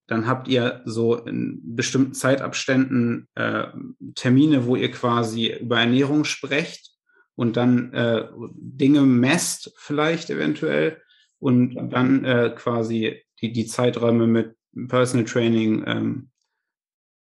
dann 0.08 0.26
habt 0.26 0.48
ihr 0.48 0.82
so 0.84 1.14
in 1.14 1.60
bestimmten 1.76 2.14
Zeitabständen 2.14 3.28
äh, 3.36 3.68
Termine, 4.16 4.66
wo 4.66 4.74
ihr 4.74 4.90
quasi 4.90 5.54
über 5.60 5.78
Ernährung 5.78 6.24
sprecht 6.24 6.90
und 7.36 7.56
dann 7.56 7.92
äh, 7.94 8.28
Dinge 8.54 9.02
messt, 9.02 9.72
vielleicht 9.76 10.30
eventuell, 10.30 11.00
und 11.38 11.74
dann 11.92 12.24
äh, 12.24 12.52
quasi 12.56 13.22
die, 13.40 13.52
die 13.52 13.66
Zeiträume 13.66 14.26
mit 14.26 14.56
Personal 14.88 15.26
Training 15.26 15.84
ähm, 15.86 16.29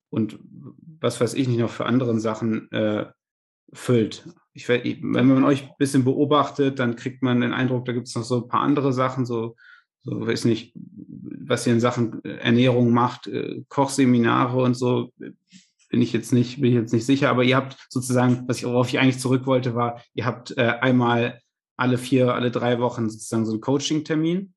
und 0.09 0.39
was 0.99 1.19
weiß 1.19 1.33
ich 1.33 1.47
nicht 1.47 1.59
noch 1.59 1.69
für 1.69 1.85
anderen 1.85 2.19
Sachen 2.19 2.71
äh, 2.71 3.05
füllt. 3.73 4.25
Ich, 4.53 4.67
wenn 4.69 5.27
man 5.27 5.43
euch 5.43 5.63
ein 5.63 5.75
bisschen 5.77 6.03
beobachtet, 6.03 6.79
dann 6.79 6.95
kriegt 6.95 7.21
man 7.21 7.41
den 7.41 7.53
Eindruck, 7.53 7.85
da 7.85 7.91
gibt 7.91 8.07
es 8.07 8.15
noch 8.15 8.23
so 8.23 8.43
ein 8.43 8.47
paar 8.47 8.61
andere 8.61 8.93
Sachen, 8.93 9.25
so, 9.25 9.55
so 9.99 10.25
weiß 10.25 10.45
nicht, 10.45 10.73
was 10.75 11.67
ihr 11.67 11.73
in 11.73 11.79
Sachen 11.79 12.23
Ernährung 12.23 12.91
macht, 12.91 13.27
äh, 13.27 13.63
Kochseminare 13.69 14.61
und 14.61 14.73
so, 14.73 15.11
bin 15.89 16.01
ich 16.01 16.11
jetzt 16.11 16.33
nicht, 16.33 16.59
bin 16.59 16.71
ich 16.71 16.75
jetzt 16.75 16.93
nicht 16.93 17.05
sicher, 17.05 17.29
aber 17.29 17.43
ihr 17.43 17.55
habt 17.55 17.77
sozusagen, 17.89 18.47
was 18.47 18.57
ich, 18.57 18.65
worauf 18.65 18.89
ich 18.89 18.99
eigentlich 18.99 19.19
zurück 19.19 19.45
wollte, 19.45 19.75
war, 19.75 20.01
ihr 20.13 20.25
habt 20.25 20.57
äh, 20.57 20.73
einmal 20.81 21.39
alle 21.77 21.97
vier, 21.97 22.33
alle 22.33 22.51
drei 22.51 22.79
Wochen 22.79 23.09
sozusagen 23.09 23.45
so 23.45 23.51
einen 23.51 23.61
Coaching-Termin. 23.61 24.53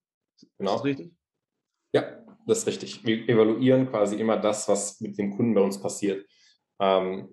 Genau. 0.58 0.70
Ist 0.70 0.78
das 0.78 0.84
richtig? 0.84 1.12
Ja, 1.92 2.02
das 2.46 2.59
ist 2.59 2.66
richtig. 2.66 3.05
Wir 3.05 3.29
evaluieren 3.29 3.88
quasi 3.90 4.16
immer 4.16 4.37
das, 4.37 4.68
was 4.68 5.00
mit 5.00 5.18
dem 5.18 5.37
Kunden 5.37 5.55
bei 5.55 5.61
uns 5.61 5.81
passiert. 5.81 6.26
Ähm, 6.81 7.29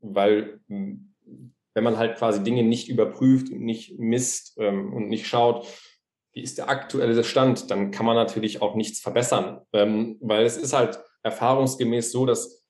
weil 0.00 0.60
wenn 0.68 1.84
man 1.84 1.98
halt 1.98 2.16
quasi 2.16 2.42
Dinge 2.42 2.62
nicht 2.62 2.88
überprüft 2.88 3.50
und 3.50 3.60
nicht 3.60 3.98
misst 3.98 4.56
ähm, 4.58 4.92
und 4.92 5.08
nicht 5.08 5.26
schaut, 5.26 5.66
wie 6.32 6.42
ist 6.42 6.58
der 6.58 6.68
aktuelle 6.68 7.22
Stand, 7.24 7.70
dann 7.70 7.90
kann 7.90 8.06
man 8.06 8.16
natürlich 8.16 8.62
auch 8.62 8.74
nichts 8.74 9.00
verbessern. 9.00 9.60
Ähm, 9.72 10.18
weil 10.20 10.44
es 10.44 10.56
ist 10.56 10.72
halt 10.72 11.00
erfahrungsgemäß 11.22 12.12
so, 12.12 12.26
dass 12.26 12.64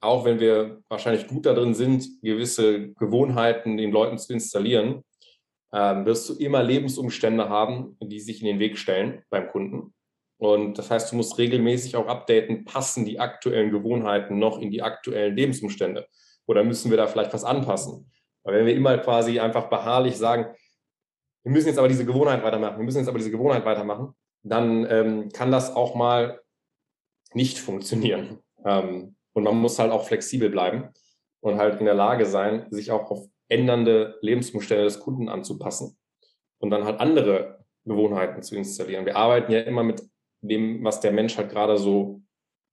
auch 0.00 0.24
wenn 0.24 0.40
wir 0.40 0.82
wahrscheinlich 0.88 1.26
gut 1.26 1.46
darin 1.46 1.74
sind, 1.74 2.06
gewisse 2.22 2.92
Gewohnheiten 2.94 3.76
den 3.76 3.90
Leuten 3.90 4.18
zu 4.18 4.32
installieren, 4.32 5.02
ähm, 5.72 6.06
wirst 6.06 6.28
du 6.28 6.34
immer 6.34 6.62
Lebensumstände 6.62 7.48
haben, 7.48 7.96
die 8.00 8.20
sich 8.20 8.40
in 8.40 8.46
den 8.46 8.58
Weg 8.58 8.78
stellen 8.78 9.22
beim 9.30 9.48
Kunden. 9.48 9.94
Und 10.38 10.78
das 10.78 10.90
heißt, 10.90 11.12
du 11.12 11.16
musst 11.16 11.38
regelmäßig 11.38 11.96
auch 11.96 12.06
updaten, 12.06 12.64
passen 12.64 13.04
die 13.04 13.18
aktuellen 13.18 13.70
Gewohnheiten 13.70 14.38
noch 14.38 14.58
in 14.58 14.70
die 14.70 14.82
aktuellen 14.82 15.34
Lebensumstände? 15.34 16.06
Oder 16.46 16.62
müssen 16.62 16.90
wir 16.90 16.96
da 16.96 17.06
vielleicht 17.06 17.32
was 17.32 17.44
anpassen? 17.44 18.10
Weil 18.42 18.58
wenn 18.58 18.66
wir 18.66 18.74
immer 18.74 18.98
quasi 18.98 19.40
einfach 19.40 19.68
beharrlich 19.68 20.16
sagen, 20.16 20.54
wir 21.42 21.52
müssen 21.52 21.68
jetzt 21.68 21.78
aber 21.78 21.88
diese 21.88 22.04
Gewohnheit 22.04 22.42
weitermachen, 22.42 22.76
wir 22.76 22.84
müssen 22.84 22.98
jetzt 22.98 23.08
aber 23.08 23.18
diese 23.18 23.30
Gewohnheit 23.30 23.64
weitermachen, 23.64 24.14
dann 24.42 24.86
ähm, 24.90 25.28
kann 25.32 25.50
das 25.50 25.74
auch 25.74 25.94
mal 25.94 26.40
nicht 27.32 27.58
funktionieren. 27.58 28.38
Ähm, 28.64 29.16
und 29.32 29.44
man 29.44 29.56
muss 29.56 29.78
halt 29.78 29.92
auch 29.92 30.06
flexibel 30.06 30.50
bleiben 30.50 30.90
und 31.40 31.58
halt 31.58 31.78
in 31.78 31.86
der 31.86 31.94
Lage 31.94 32.26
sein, 32.26 32.66
sich 32.70 32.90
auch 32.90 33.10
auf 33.10 33.26
ändernde 33.48 34.18
Lebensumstände 34.22 34.84
des 34.84 35.00
Kunden 35.00 35.28
anzupassen 35.28 35.96
und 36.58 36.70
dann 36.70 36.84
halt 36.84 37.00
andere 37.00 37.64
Gewohnheiten 37.84 38.42
zu 38.42 38.56
installieren. 38.56 39.06
Wir 39.06 39.16
arbeiten 39.16 39.52
ja 39.52 39.60
immer 39.60 39.82
mit 39.82 40.02
dem, 40.48 40.84
was 40.84 41.00
der 41.00 41.12
Mensch 41.12 41.36
halt 41.36 41.50
gerade 41.50 41.78
so 41.78 42.22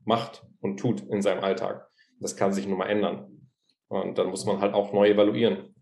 macht 0.05 0.45
und 0.59 0.79
tut 0.79 1.01
in 1.01 1.21
seinem 1.21 1.43
Alltag. 1.43 1.87
Das 2.19 2.35
kann 2.35 2.53
sich 2.53 2.67
nun 2.67 2.77
mal 2.77 2.87
ändern. 2.87 3.49
Und 3.87 4.17
dann 4.17 4.27
muss 4.27 4.45
man 4.45 4.59
halt 4.59 4.73
auch 4.73 4.93
neu 4.93 5.09
evaluieren. 5.09 5.75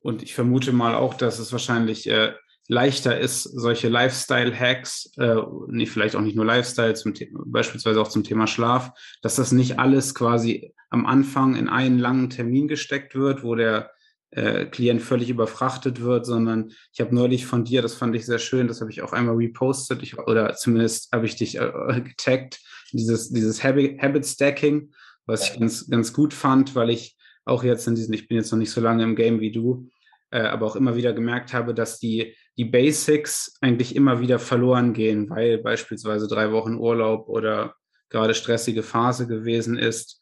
Und 0.00 0.22
ich 0.22 0.34
vermute 0.34 0.72
mal 0.72 0.94
auch, 0.94 1.14
dass 1.14 1.38
es 1.38 1.50
wahrscheinlich 1.52 2.08
äh, 2.10 2.34
leichter 2.68 3.18
ist, 3.18 3.42
solche 3.42 3.88
Lifestyle-Hacks, 3.88 5.12
äh, 5.16 5.36
nee, 5.68 5.86
vielleicht 5.86 6.16
auch 6.16 6.20
nicht 6.20 6.36
nur 6.36 6.44
Lifestyle, 6.44 6.94
zum 6.94 7.14
beispielsweise 7.46 8.00
auch 8.00 8.08
zum 8.08 8.24
Thema 8.24 8.46
Schlaf, 8.46 8.92
dass 9.22 9.36
das 9.36 9.52
nicht 9.52 9.78
alles 9.78 10.14
quasi 10.14 10.74
am 10.90 11.06
Anfang 11.06 11.56
in 11.56 11.68
einen 11.68 11.98
langen 11.98 12.30
Termin 12.30 12.68
gesteckt 12.68 13.14
wird, 13.14 13.42
wo 13.42 13.54
der 13.54 13.90
äh, 14.34 14.66
Klient 14.66 15.00
völlig 15.00 15.30
überfrachtet 15.30 16.00
wird, 16.00 16.26
sondern 16.26 16.72
ich 16.92 17.00
habe 17.00 17.14
neulich 17.14 17.46
von 17.46 17.64
dir, 17.64 17.82
das 17.82 17.94
fand 17.94 18.14
ich 18.16 18.26
sehr 18.26 18.38
schön, 18.38 18.68
das 18.68 18.80
habe 18.80 18.90
ich 18.90 19.02
auch 19.02 19.12
einmal 19.12 19.36
repostet, 19.36 20.02
ich, 20.02 20.18
oder 20.18 20.54
zumindest 20.54 21.12
habe 21.12 21.26
ich 21.26 21.36
dich 21.36 21.58
äh, 21.58 22.00
getaggt, 22.00 22.60
dieses, 22.92 23.30
dieses 23.30 23.62
Habit, 23.62 24.02
Habit 24.02 24.26
Stacking, 24.26 24.92
was 25.26 25.50
ich 25.50 25.58
ganz, 25.58 25.88
ganz 25.88 26.12
gut 26.12 26.34
fand, 26.34 26.74
weil 26.74 26.90
ich 26.90 27.16
auch 27.44 27.62
jetzt 27.62 27.86
in 27.86 27.94
diesen, 27.94 28.14
ich 28.14 28.28
bin 28.28 28.36
jetzt 28.36 28.50
noch 28.50 28.58
nicht 28.58 28.70
so 28.70 28.80
lange 28.80 29.04
im 29.04 29.16
Game 29.16 29.40
wie 29.40 29.52
du, 29.52 29.88
äh, 30.30 30.40
aber 30.40 30.66
auch 30.66 30.76
immer 30.76 30.96
wieder 30.96 31.12
gemerkt 31.12 31.52
habe, 31.52 31.74
dass 31.74 31.98
die, 31.98 32.34
die 32.56 32.64
Basics 32.64 33.56
eigentlich 33.60 33.94
immer 33.94 34.20
wieder 34.20 34.38
verloren 34.38 34.92
gehen, 34.92 35.30
weil 35.30 35.58
beispielsweise 35.58 36.26
drei 36.26 36.52
Wochen 36.52 36.74
Urlaub 36.74 37.28
oder 37.28 37.74
gerade 38.08 38.34
stressige 38.34 38.82
Phase 38.82 39.26
gewesen 39.26 39.78
ist. 39.78 40.20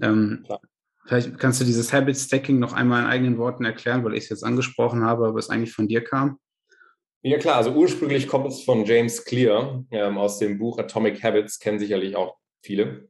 Ähm, 0.00 0.46
vielleicht 1.06 1.38
kannst 1.38 1.60
du 1.60 1.64
dieses 1.64 1.92
Habit 1.92 2.16
Stacking 2.16 2.58
noch 2.58 2.72
einmal 2.72 3.02
in 3.02 3.08
eigenen 3.08 3.38
Worten 3.38 3.64
erklären, 3.64 4.04
weil 4.04 4.14
ich 4.14 4.24
es 4.24 4.30
jetzt 4.30 4.44
angesprochen 4.44 5.04
habe, 5.04 5.26
aber 5.26 5.38
es 5.38 5.50
eigentlich 5.50 5.72
von 5.72 5.88
dir 5.88 6.02
kam. 6.02 6.38
Ja 7.22 7.38
klar, 7.38 7.56
also 7.56 7.72
ursprünglich 7.72 8.28
kommt 8.28 8.46
es 8.46 8.64
von 8.64 8.84
James 8.84 9.24
Clear 9.24 9.82
ähm, 9.90 10.18
aus 10.18 10.38
dem 10.38 10.58
Buch 10.58 10.78
Atomic 10.78 11.22
Habits, 11.22 11.58
kennen 11.58 11.78
sicherlich 11.78 12.16
auch 12.16 12.36
viele. 12.62 13.08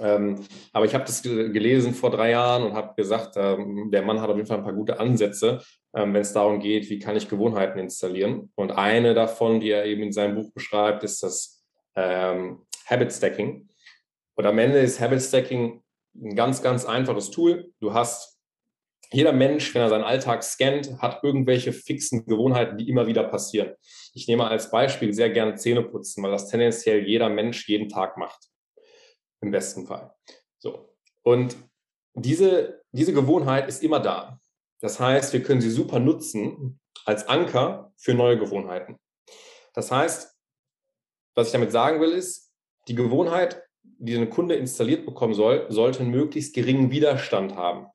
Ähm, 0.00 0.44
aber 0.72 0.84
ich 0.84 0.94
habe 0.94 1.04
das 1.04 1.22
gelesen 1.22 1.94
vor 1.94 2.10
drei 2.10 2.30
Jahren 2.30 2.62
und 2.62 2.74
habe 2.74 2.94
gesagt, 2.94 3.36
ähm, 3.36 3.90
der 3.90 4.02
Mann 4.02 4.20
hat 4.20 4.28
auf 4.28 4.36
jeden 4.36 4.46
Fall 4.46 4.58
ein 4.58 4.64
paar 4.64 4.74
gute 4.74 5.00
Ansätze, 5.00 5.62
ähm, 5.94 6.12
wenn 6.12 6.20
es 6.20 6.32
darum 6.32 6.60
geht, 6.60 6.88
wie 6.90 6.98
kann 6.98 7.16
ich 7.16 7.28
Gewohnheiten 7.28 7.78
installieren. 7.78 8.52
Und 8.54 8.72
eine 8.72 9.14
davon, 9.14 9.60
die 9.60 9.70
er 9.70 9.86
eben 9.86 10.02
in 10.02 10.12
seinem 10.12 10.34
Buch 10.34 10.52
beschreibt, 10.52 11.02
ist 11.02 11.22
das 11.22 11.64
ähm, 11.96 12.66
Habit 12.86 13.12
Stacking. 13.12 13.68
Und 14.34 14.46
am 14.46 14.58
Ende 14.58 14.78
ist 14.78 15.00
Habit 15.00 15.22
Stacking 15.22 15.82
ein 16.14 16.34
ganz, 16.34 16.62
ganz 16.62 16.84
einfaches 16.84 17.30
Tool. 17.30 17.72
Du 17.80 17.94
hast, 17.94 18.38
jeder 19.10 19.32
Mensch, 19.32 19.74
wenn 19.74 19.82
er 19.82 19.88
seinen 19.88 20.04
Alltag 20.04 20.42
scannt, 20.42 21.00
hat 21.00 21.22
irgendwelche 21.22 21.72
fixen 21.72 22.26
Gewohnheiten, 22.26 22.76
die 22.76 22.88
immer 22.88 23.06
wieder 23.06 23.24
passieren. 23.24 23.74
Ich 24.14 24.28
nehme 24.28 24.46
als 24.46 24.70
Beispiel 24.70 25.14
sehr 25.14 25.30
gerne 25.30 25.54
Zähne 25.54 25.82
putzen, 25.82 26.22
weil 26.22 26.30
das 26.30 26.48
tendenziell 26.48 27.06
jeder 27.06 27.28
Mensch 27.28 27.68
jeden 27.68 27.88
Tag 27.88 28.16
macht 28.16 28.48
im 29.40 29.50
besten 29.50 29.86
Fall. 29.86 30.14
So. 30.58 30.94
Und 31.22 31.56
diese, 32.14 32.82
diese 32.92 33.12
Gewohnheit 33.12 33.68
ist 33.68 33.82
immer 33.82 34.00
da. 34.00 34.40
Das 34.80 35.00
heißt, 35.00 35.32
wir 35.32 35.42
können 35.42 35.60
sie 35.60 35.70
super 35.70 35.98
nutzen 35.98 36.80
als 37.04 37.26
Anker 37.28 37.92
für 37.96 38.14
neue 38.14 38.38
Gewohnheiten. 38.38 38.98
Das 39.74 39.90
heißt, 39.90 40.36
was 41.34 41.48
ich 41.48 41.52
damit 41.52 41.72
sagen 41.72 42.00
will, 42.00 42.10
ist, 42.10 42.52
die 42.88 42.94
Gewohnheit, 42.94 43.62
die 43.98 44.16
ein 44.16 44.30
Kunde 44.30 44.54
installiert 44.54 45.06
bekommen 45.06 45.34
soll, 45.34 45.66
sollte 45.70 46.00
einen 46.00 46.10
möglichst 46.10 46.54
geringen 46.54 46.90
Widerstand 46.90 47.56
haben 47.56 47.86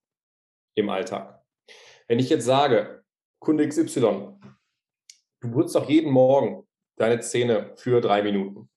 im 0.76 0.90
Alltag. 0.90 1.44
Wenn 2.08 2.20
ich 2.20 2.30
jetzt 2.30 2.46
sage, 2.46 3.04
Kunde 3.40 3.68
XY, 3.68 4.40
du 5.42 5.52
putzt 5.52 5.76
doch 5.76 5.90
jeden 5.90 6.12
Morgen 6.12 6.68
deine 6.98 7.20
Zähne 7.20 7.72
für 7.76 8.02
drei 8.02 8.22
Minuten. 8.22 8.70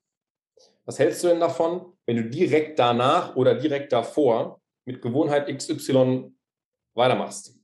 Was 0.84 0.98
hältst 0.98 1.22
du 1.24 1.28
denn 1.28 1.40
davon, 1.40 1.92
wenn 2.06 2.16
du 2.16 2.30
direkt 2.30 2.78
danach 2.78 3.36
oder 3.36 3.54
direkt 3.54 3.92
davor 3.92 4.60
mit 4.84 5.02
Gewohnheit 5.02 5.48
XY 5.54 6.32
weitermachst. 6.94 7.58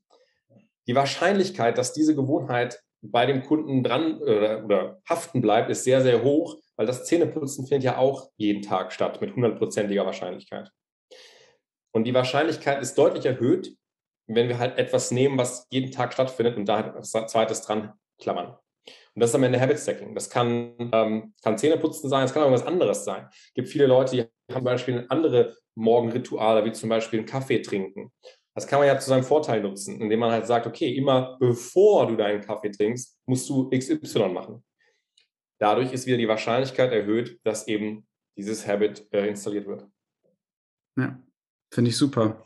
Die 0.87 0.95
Wahrscheinlichkeit, 0.95 1.79
dass 1.79 1.93
diese 1.93 2.15
Gewohnheit 2.15 2.83
bei 3.01 3.27
dem 3.27 3.43
Kunden 3.45 3.83
dran 3.83 4.19
oder, 4.19 4.65
oder 4.65 5.03
haften 5.09 5.41
bleibt, 5.41 5.71
ist 5.71 5.85
sehr, 5.85 6.03
sehr 6.03 6.23
hoch, 6.23 6.59
weil 6.83 6.87
das 6.89 7.05
Zähneputzen 7.05 7.65
findet 7.65 7.85
ja 7.85 7.97
auch 7.97 8.33
jeden 8.37 8.61
Tag 8.61 8.93
statt 8.93 9.21
mit 9.21 9.37
hundertprozentiger 9.37 10.05
Wahrscheinlichkeit. 10.05 10.69
Und 11.95 12.09
die 12.09 12.15
Wahrscheinlichkeit 12.15 12.83
ist 12.83 12.99
deutlich 12.99 13.25
erhöht, 13.25 13.77
wenn 14.27 14.49
wir 14.49 14.59
halt 14.59 14.79
etwas 14.79 15.13
nehmen, 15.13 15.39
was 15.39 15.69
jeden 15.71 15.93
Tag 15.93 16.13
stattfindet 16.13 16.57
und 16.57 16.65
da 16.65 16.83
halt 16.83 16.95
was 16.97 17.13
Zweites 17.13 17.63
dran 17.63 17.93
klammern. 18.21 18.57
Und 19.15 19.21
das 19.21 19.31
ist 19.31 19.37
am 19.37 19.45
Ende 19.45 19.61
Habit 19.61 19.79
Stacking. 19.79 20.13
Das 20.17 20.29
kann, 20.29 20.75
ähm, 20.93 21.35
kann 21.41 21.57
Zähneputzen 21.57 22.11
sein, 22.11 22.25
es 22.25 22.33
kann 22.33 22.43
auch 22.43 22.47
irgendwas 22.47 22.67
anderes 22.67 23.05
sein. 23.05 23.29
Es 23.31 23.55
gibt 23.55 23.69
viele 23.69 23.87
Leute, 23.87 24.17
die 24.17 24.23
haben 24.23 24.31
zum 24.53 24.65
Beispiel 24.65 25.07
andere 25.09 25.55
Morgenrituale, 25.77 26.65
wie 26.65 26.73
zum 26.73 26.89
Beispiel 26.89 27.21
einen 27.21 27.29
Kaffee 27.29 27.63
trinken. 27.63 28.11
Das 28.57 28.67
kann 28.67 28.81
man 28.81 28.89
ja 28.89 28.99
zu 28.99 29.09
seinem 29.09 29.23
Vorteil 29.23 29.63
nutzen, 29.63 30.01
indem 30.01 30.19
man 30.19 30.33
halt 30.33 30.49
sagt, 30.49 30.67
okay, 30.67 30.93
immer 30.97 31.37
bevor 31.39 32.09
du 32.09 32.17
deinen 32.17 32.41
Kaffee 32.41 32.73
trinkst, 32.73 33.21
musst 33.27 33.49
du 33.49 33.71
XY 33.71 34.31
machen. 34.31 34.65
Dadurch 35.63 35.93
ist 35.93 36.07
wieder 36.07 36.17
die 36.17 36.27
Wahrscheinlichkeit 36.27 36.91
erhöht, 36.91 37.39
dass 37.45 37.69
eben 37.69 38.05
dieses 38.37 38.67
Habit 38.67 39.07
äh, 39.13 39.29
installiert 39.29 39.69
wird. 39.69 39.87
Ja, 40.99 41.23
finde 41.71 41.91
ich 41.91 41.97
super. 41.97 42.43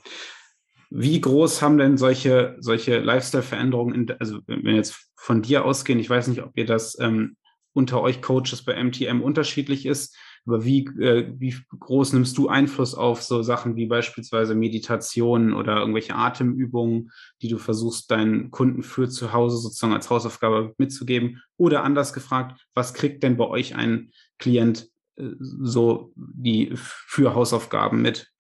Wie 0.91 1.19
groß 1.19 1.63
haben 1.63 1.79
denn 1.79 1.97
solche, 1.97 2.59
solche 2.61 2.99
Lifestyle-Veränderungen, 2.99 4.15
also 4.19 4.41
wenn 4.47 4.77
jetzt 4.77 5.11
von 5.17 5.41
dir 5.41 5.65
ausgehen, 5.65 5.99
ich 5.99 6.11
weiß 6.11 6.27
nicht, 6.29 6.43
ob 6.43 6.59
ihr 6.59 6.67
das 6.67 6.99
ähm, 7.01 7.39
unter 7.73 8.03
euch 8.03 8.21
Coaches 8.21 8.63
bei 8.63 8.75
MTM 8.85 9.23
unterschiedlich 9.23 9.87
ist, 9.87 10.15
Aber 10.47 10.65
wie, 10.65 10.87
äh, 11.01 11.33
wie 11.39 11.55
groß 11.79 12.13
nimmst 12.13 12.39
du 12.39 12.49
Einfluss 12.49 12.95
auf 12.95 13.23
so 13.23 13.43
Sachen 13.43 13.77
wie 13.77 13.87
beispielsweise 13.87 14.55
Meditation 14.55 15.53
oder 15.53 15.79
irgendwelche 15.79 16.15
Atemübungen, 16.15 17.11
die 17.43 17.49
du 17.49 17.59
versuchst, 17.59 18.11
deinen 18.11 18.51
Kunden 18.51 18.83
für 18.83 19.09
zu 19.09 19.33
Hause 19.33 19.57
sozusagen 19.57 19.93
als 19.93 20.09
Hausaufgabe 20.09 20.75
mitzugeben? 20.79 21.43
Oder 21.57 21.83
anders 21.83 22.13
gefragt, 22.13 22.61
was 22.75 22.95
kriegt 22.95 23.23
denn 23.23 23.37
bei 23.37 23.47
euch 23.47 23.75
ein 23.75 24.13
Klient 24.39 24.89
äh, 25.17 25.31
so 25.41 26.13
die 26.17 26.73
für 26.75 27.35
Hausaufgaben 27.35 28.01
mit? 28.01 28.31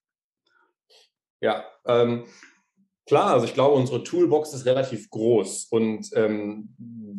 Ja, 1.41 1.65
ähm, 1.87 2.25
klar, 3.07 3.33
also 3.33 3.47
ich 3.47 3.55
glaube, 3.55 3.75
unsere 3.75 4.05
Toolbox 4.05 4.55
ist 4.55 4.65
relativ 4.65 5.11
groß 5.11 5.67
und 5.71 6.09
ähm, 6.15 6.75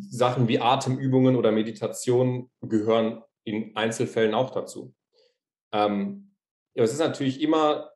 Sachen 0.09 0.47
wie 0.47 0.59
Atemübungen 0.59 1.35
oder 1.35 1.51
Meditation 1.51 2.49
gehören 2.61 3.21
in 3.47 3.75
Einzelfällen 3.75 4.33
auch 4.33 4.51
dazu. 4.51 4.93
Ähm, 5.73 6.35
ja, 6.75 6.83
es 6.83 6.91
ist 6.91 6.99
natürlich 6.99 7.41
immer 7.41 7.91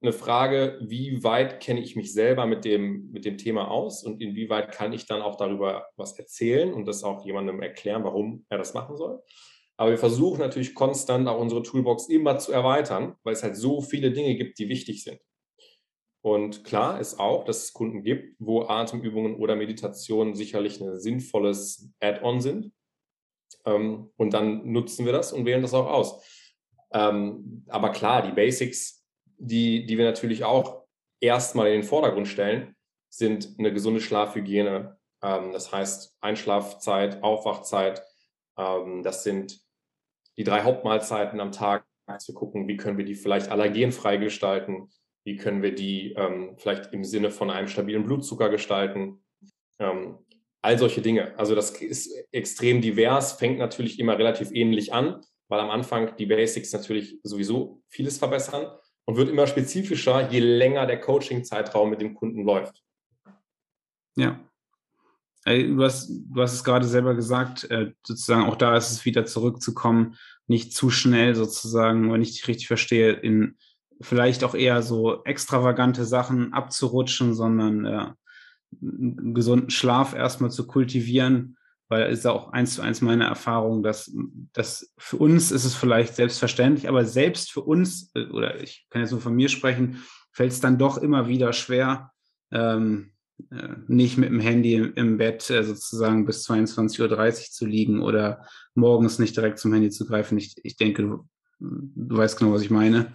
eine 0.00 0.12
Frage, 0.12 0.78
wie 0.80 1.22
weit 1.22 1.60
kenne 1.60 1.80
ich 1.80 1.96
mich 1.96 2.12
selber 2.12 2.46
mit 2.46 2.64
dem, 2.64 3.10
mit 3.10 3.24
dem 3.24 3.36
Thema 3.36 3.70
aus 3.70 4.04
und 4.04 4.20
inwieweit 4.20 4.72
kann 4.72 4.92
ich 4.92 5.06
dann 5.06 5.22
auch 5.22 5.36
darüber 5.36 5.86
was 5.96 6.18
erzählen 6.18 6.72
und 6.72 6.86
das 6.86 7.04
auch 7.04 7.24
jemandem 7.24 7.60
erklären, 7.62 8.04
warum 8.04 8.44
er 8.48 8.58
das 8.58 8.74
machen 8.74 8.96
soll. 8.96 9.22
Aber 9.76 9.90
wir 9.90 9.98
versuchen 9.98 10.38
natürlich 10.38 10.74
konstant 10.74 11.28
auch 11.28 11.40
unsere 11.40 11.62
Toolbox 11.62 12.08
immer 12.08 12.38
zu 12.38 12.52
erweitern, 12.52 13.16
weil 13.22 13.32
es 13.32 13.42
halt 13.42 13.56
so 13.56 13.80
viele 13.80 14.12
Dinge 14.12 14.36
gibt, 14.36 14.58
die 14.58 14.68
wichtig 14.68 15.02
sind. 15.02 15.20
Und 16.24 16.62
klar 16.62 17.00
ist 17.00 17.18
auch, 17.18 17.44
dass 17.44 17.64
es 17.64 17.72
Kunden 17.72 18.04
gibt, 18.04 18.36
wo 18.38 18.62
Atemübungen 18.62 19.34
oder 19.36 19.56
Meditation 19.56 20.36
sicherlich 20.36 20.80
ein 20.80 21.00
sinnvolles 21.00 21.90
Add-on 22.00 22.40
sind. 22.40 22.72
Ähm, 23.64 24.10
und 24.16 24.34
dann 24.34 24.70
nutzen 24.70 25.06
wir 25.06 25.12
das 25.12 25.32
und 25.32 25.44
wählen 25.44 25.62
das 25.62 25.74
auch 25.74 25.86
aus. 25.86 26.24
Ähm, 26.92 27.64
aber 27.68 27.90
klar, 27.90 28.22
die 28.22 28.32
Basics, 28.32 29.04
die, 29.38 29.86
die 29.86 29.98
wir 29.98 30.04
natürlich 30.04 30.44
auch 30.44 30.84
erstmal 31.20 31.68
in 31.68 31.80
den 31.80 31.82
Vordergrund 31.82 32.28
stellen, 32.28 32.74
sind 33.08 33.56
eine 33.58 33.72
gesunde 33.72 34.00
Schlafhygiene. 34.00 34.98
Ähm, 35.22 35.52
das 35.52 35.72
heißt 35.72 36.16
Einschlafzeit, 36.20 37.22
Aufwachzeit. 37.22 38.02
das 38.54 39.24
sind 39.24 39.60
die 40.36 40.44
drei 40.44 40.62
Hauptmahlzeiten 40.62 41.40
am 41.40 41.52
Tag 41.52 41.86
zu 42.18 42.34
gucken, 42.34 42.68
wie 42.68 42.76
können 42.76 42.98
wir 42.98 43.06
die 43.06 43.14
vielleicht 43.14 43.48
allergenfrei 43.48 44.18
gestalten 44.18 44.90
wie 45.24 45.36
können 45.36 45.62
wir 45.62 45.74
die 45.74 46.12
ähm, 46.12 46.56
vielleicht 46.56 46.92
im 46.92 47.04
Sinne 47.04 47.30
von 47.30 47.50
einem 47.50 47.68
stabilen 47.68 48.04
Blutzucker 48.04 48.48
gestalten? 48.48 49.24
All 50.62 50.78
solche 50.78 51.02
Dinge. 51.02 51.36
Also 51.38 51.54
das 51.54 51.70
ist 51.70 52.12
extrem 52.30 52.80
divers, 52.80 53.32
fängt 53.32 53.58
natürlich 53.58 53.98
immer 53.98 54.16
relativ 54.16 54.52
ähnlich 54.52 54.92
an, 54.92 55.20
weil 55.48 55.60
am 55.60 55.70
Anfang 55.70 56.16
die 56.16 56.26
Basics 56.26 56.72
natürlich 56.72 57.18
sowieso 57.24 57.82
vieles 57.88 58.18
verbessern 58.18 58.66
und 59.04 59.16
wird 59.16 59.28
immer 59.28 59.46
spezifischer, 59.46 60.30
je 60.30 60.38
länger 60.38 60.86
der 60.86 61.00
Coaching-Zeitraum 61.00 61.90
mit 61.90 62.00
dem 62.00 62.14
Kunden 62.14 62.44
läuft. 62.44 62.82
Ja. 64.16 64.40
Du 65.44 65.82
hast, 65.82 66.08
du 66.08 66.40
hast 66.40 66.52
es 66.52 66.62
gerade 66.62 66.86
selber 66.86 67.16
gesagt, 67.16 67.68
äh, 67.68 67.92
sozusagen 68.06 68.44
auch 68.44 68.54
da 68.54 68.76
ist 68.76 68.92
es 68.92 69.04
wieder 69.04 69.26
zurückzukommen, 69.26 70.16
nicht 70.46 70.72
zu 70.72 70.90
schnell 70.90 71.34
sozusagen, 71.34 72.12
wenn 72.12 72.22
ich 72.22 72.32
dich 72.32 72.46
richtig 72.46 72.68
verstehe, 72.68 73.12
in 73.12 73.56
vielleicht 74.00 74.44
auch 74.44 74.54
eher 74.54 74.82
so 74.82 75.24
extravagante 75.24 76.04
Sachen 76.04 76.52
abzurutschen, 76.52 77.34
sondern 77.34 78.14
einen 78.80 79.34
gesunden 79.34 79.70
Schlaf 79.70 80.14
erstmal 80.14 80.50
zu 80.50 80.66
kultivieren, 80.66 81.56
weil 81.88 82.10
ist 82.10 82.26
auch 82.26 82.52
eins 82.52 82.74
zu 82.74 82.82
eins 82.82 83.02
meine 83.02 83.24
Erfahrung, 83.24 83.82
dass, 83.82 84.10
dass 84.52 84.94
für 84.96 85.18
uns 85.18 85.50
ist 85.50 85.64
es 85.64 85.74
vielleicht 85.74 86.16
selbstverständlich, 86.16 86.88
aber 86.88 87.04
selbst 87.04 87.52
für 87.52 87.60
uns, 87.60 88.10
äh, 88.14 88.26
oder 88.26 88.62
ich 88.62 88.86
kann 88.90 89.02
jetzt 89.02 89.10
nur 89.10 89.20
von 89.20 89.34
mir 89.34 89.48
sprechen, 89.48 90.02
fällt 90.32 90.52
es 90.52 90.60
dann 90.60 90.78
doch 90.78 90.96
immer 90.96 91.28
wieder 91.28 91.52
schwer, 91.52 92.12
ähm, 92.50 93.12
äh, 93.50 93.68
nicht 93.88 94.16
mit 94.16 94.30
dem 94.30 94.40
Handy 94.40 94.76
im 94.76 95.18
Bett 95.18 95.50
äh, 95.50 95.64
sozusagen 95.64 96.24
bis 96.24 96.48
22.30 96.48 97.00
Uhr 97.02 97.34
zu 97.50 97.66
liegen 97.66 98.00
oder 98.00 98.46
morgens 98.74 99.18
nicht 99.18 99.36
direkt 99.36 99.58
zum 99.58 99.72
Handy 99.72 99.90
zu 99.90 100.06
greifen. 100.06 100.38
Ich, 100.38 100.54
ich 100.62 100.76
denke, 100.76 101.02
du, 101.02 101.28
du 101.58 102.16
weißt 102.16 102.38
genau, 102.38 102.52
was 102.52 102.62
ich 102.62 102.70
meine. 102.70 103.14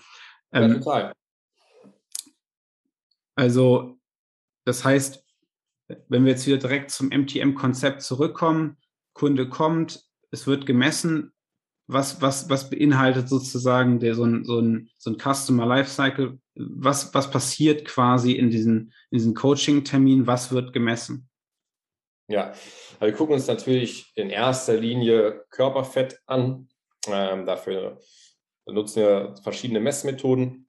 Ähm, 0.52 0.74
ja, 0.74 0.78
total. 0.78 1.14
Also, 3.36 4.00
das 4.66 4.84
heißt, 4.84 5.24
wenn 5.88 6.26
wir 6.26 6.32
jetzt 6.32 6.48
wieder 6.48 6.58
direkt 6.58 6.92
zum 6.92 7.08
MTM-Konzept 7.10 8.02
zurückkommen, 8.02 8.78
Kunde 9.14 9.50
kommt, 9.50 10.04
es 10.32 10.48
wird 10.48 10.66
gemessen, 10.66 11.34
was, 11.88 12.22
was, 12.22 12.50
was 12.50 12.70
beinhaltet 12.70 13.30
sozusagen 13.30 14.00
der, 14.00 14.14
so, 14.14 14.26
ein, 14.26 14.44
so, 14.44 14.60
ein, 14.60 14.90
so 14.98 15.10
ein 15.10 15.18
Customer 15.18 15.66
Lifecycle? 15.66 16.38
Was, 16.56 17.14
was 17.14 17.32
passiert 17.32 17.86
quasi 17.86 18.34
in 18.34 18.50
diesen, 18.50 18.94
in 19.10 19.20
diesen 19.20 19.34
Coaching-Termin? 19.34 20.28
Was 20.28 20.52
wird 20.52 20.74
gemessen? 20.74 21.30
Ja, 22.30 22.54
wir 23.00 23.14
gucken 23.14 23.36
uns 23.36 23.48
natürlich 23.48 24.12
in 24.16 24.30
erster 24.30 24.76
Linie 24.76 25.46
Körperfett 25.50 26.20
an. 26.26 26.68
Ähm, 27.08 27.46
dafür 27.46 28.02
nutzen 28.66 29.02
wir 29.02 29.36
verschiedene 29.44 29.80
Messmethoden. 29.80 30.67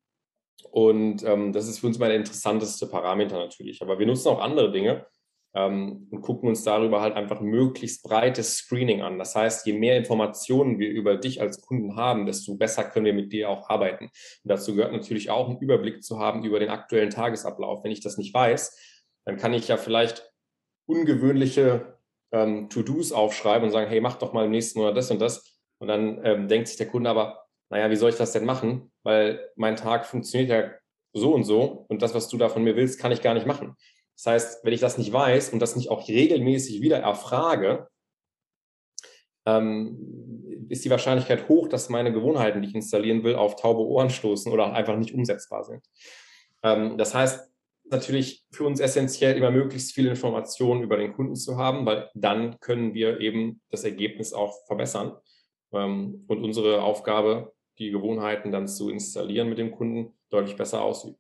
Und 0.71 1.23
ähm, 1.25 1.53
das 1.53 1.69
ist 1.69 1.81
für 1.81 1.87
uns 1.87 1.99
mal 1.99 2.09
der 2.09 2.17
interessanteste 2.17 2.87
Parameter 2.87 3.39
natürlich. 3.39 3.83
Aber 3.83 3.99
wir 3.99 4.07
nutzen 4.07 4.29
auch 4.29 4.41
andere 4.41 4.71
Dinge 4.71 5.07
ähm, 5.55 6.09
und 6.11 6.21
gucken 6.21 6.49
uns 6.49 6.63
darüber 6.63 7.01
halt 7.01 7.15
einfach 7.15 7.41
möglichst 7.41 8.03
breites 8.03 8.59
Screening 8.59 9.03
an. 9.03 9.19
Das 9.19 9.35
heißt, 9.35 9.67
je 9.67 9.73
mehr 9.73 9.97
Informationen 9.97 10.79
wir 10.79 10.91
über 10.91 11.17
dich 11.17 11.41
als 11.41 11.61
Kunden 11.61 11.97
haben, 11.97 12.27
desto 12.27 12.57
besser 12.57 12.85
können 12.85 13.07
wir 13.07 13.15
mit 13.15 13.33
dir 13.33 13.49
auch 13.49 13.69
arbeiten. 13.69 14.05
Und 14.05 14.13
dazu 14.45 14.75
gehört 14.75 14.93
natürlich 14.93 15.31
auch 15.31 15.49
einen 15.49 15.59
Überblick 15.59 16.03
zu 16.03 16.19
haben 16.19 16.45
über 16.45 16.61
den 16.61 16.71
aktuellen 16.71 17.11
Tagesablauf. 17.11 17.83
Wenn 17.83 17.93
ich 17.93 18.01
das 18.01 18.19
nicht 18.19 18.35
weiß, 18.35 18.79
dann 19.25 19.37
kann 19.37 19.55
ich 19.55 19.69
ja 19.69 19.77
vielleicht 19.77 20.31
ungewöhnliche 20.87 21.99
ähm, 22.33 22.69
To-Dos 22.69 23.13
aufschreiben 23.13 23.67
und 23.67 23.73
sagen, 23.73 23.89
hey, 23.89 24.01
mach 24.01 24.17
doch 24.17 24.33
mal 24.33 24.45
im 24.45 24.51
nächsten 24.51 24.79
Monat 24.79 24.97
das 24.97 25.11
und 25.11 25.21
das. 25.21 25.59
Und 25.79 25.89
dann 25.89 26.21
ähm, 26.25 26.49
denkt 26.49 26.69
sich 26.69 26.77
der 26.77 26.89
Kunde 26.89 27.11
aber, 27.11 27.48
naja, 27.71 27.91
wie 27.91 27.97
soll 27.97 28.11
ich 28.11 28.17
das 28.17 28.33
denn 28.33 28.45
machen? 28.45 28.91
Weil 29.03 29.51
mein 29.57 29.77
Tag 29.77 30.07
funktioniert 30.07 30.51
ja 30.51 30.71
so 31.13 31.35
und 31.35 31.45
so 31.45 31.87
und 31.89 32.03
das, 32.03 32.15
was 32.15 32.29
du 32.29 32.37
da 32.37 32.49
von 32.49 32.65
mir 32.65 32.77
willst, 32.77 32.99
kann 32.99 33.13
ich 33.13 33.23
gar 33.23 33.35
nicht 33.35 33.47
machen. 33.47 33.77
Das 34.17 34.27
heißt, 34.27 34.65
wenn 34.65 34.73
ich 34.73 34.81
das 34.81 34.99
nicht 34.99 35.13
weiß 35.13 35.51
und 35.51 35.61
das 35.61 35.77
nicht 35.77 35.91
auch 35.91 36.09
regelmäßig 36.09 36.83
wieder 36.83 36.99
erfrage, 36.99 37.89
ähm, 39.47 40.67
ist 40.69 40.85
die 40.85 40.91
Wahrscheinlichkeit 40.91 41.49
hoch, 41.49 41.69
dass 41.69 41.89
meine 41.89 42.13
Gewohnheiten, 42.13 42.61
die 42.61 42.69
ich 42.69 42.75
installieren 42.75 43.25
will, 43.25 43.37
auf 43.37 43.57
taube 43.57 43.87
Ohren 43.87 44.11
stoßen 44.11 44.53
oder 44.53 44.73
einfach 44.73 44.97
nicht 44.97 45.15
umsetzbar 45.15 45.65
sind. 45.65 45.83
Ähm, 46.63 46.99
das 46.99 47.15
heißt, 47.15 47.49
natürlich 47.91 48.45
für 48.51 48.65
uns 48.65 48.81
essentiell, 48.81 49.37
immer 49.37 49.51
möglichst 49.51 49.93
viele 49.93 50.11
Informationen 50.11 50.83
über 50.83 50.97
den 50.97 51.15
Kunden 51.15 51.37
zu 51.37 51.57
haben, 51.57 51.87
weil 51.87 52.11
dann 52.15 52.59
können 52.61 52.95
wir 52.95 53.21
eben 53.21 53.63
das 53.71 53.85
Ergebnis 53.85 54.33
auch 54.33 54.67
verbessern. 54.67 55.17
Ähm, 55.73 56.25
und 56.27 56.45
unsere 56.45 56.83
Aufgabe 56.83 57.53
die 57.79 57.91
Gewohnheiten 57.91 58.53
dann 58.53 58.69
zu 58.69 58.91
installieren 58.91 59.49
mit 59.49 59.59
dem 59.59 59.73
Kunden 59.73 60.15
deutlich 60.31 60.57
besser 60.57 60.83
ausüben. 60.83 61.17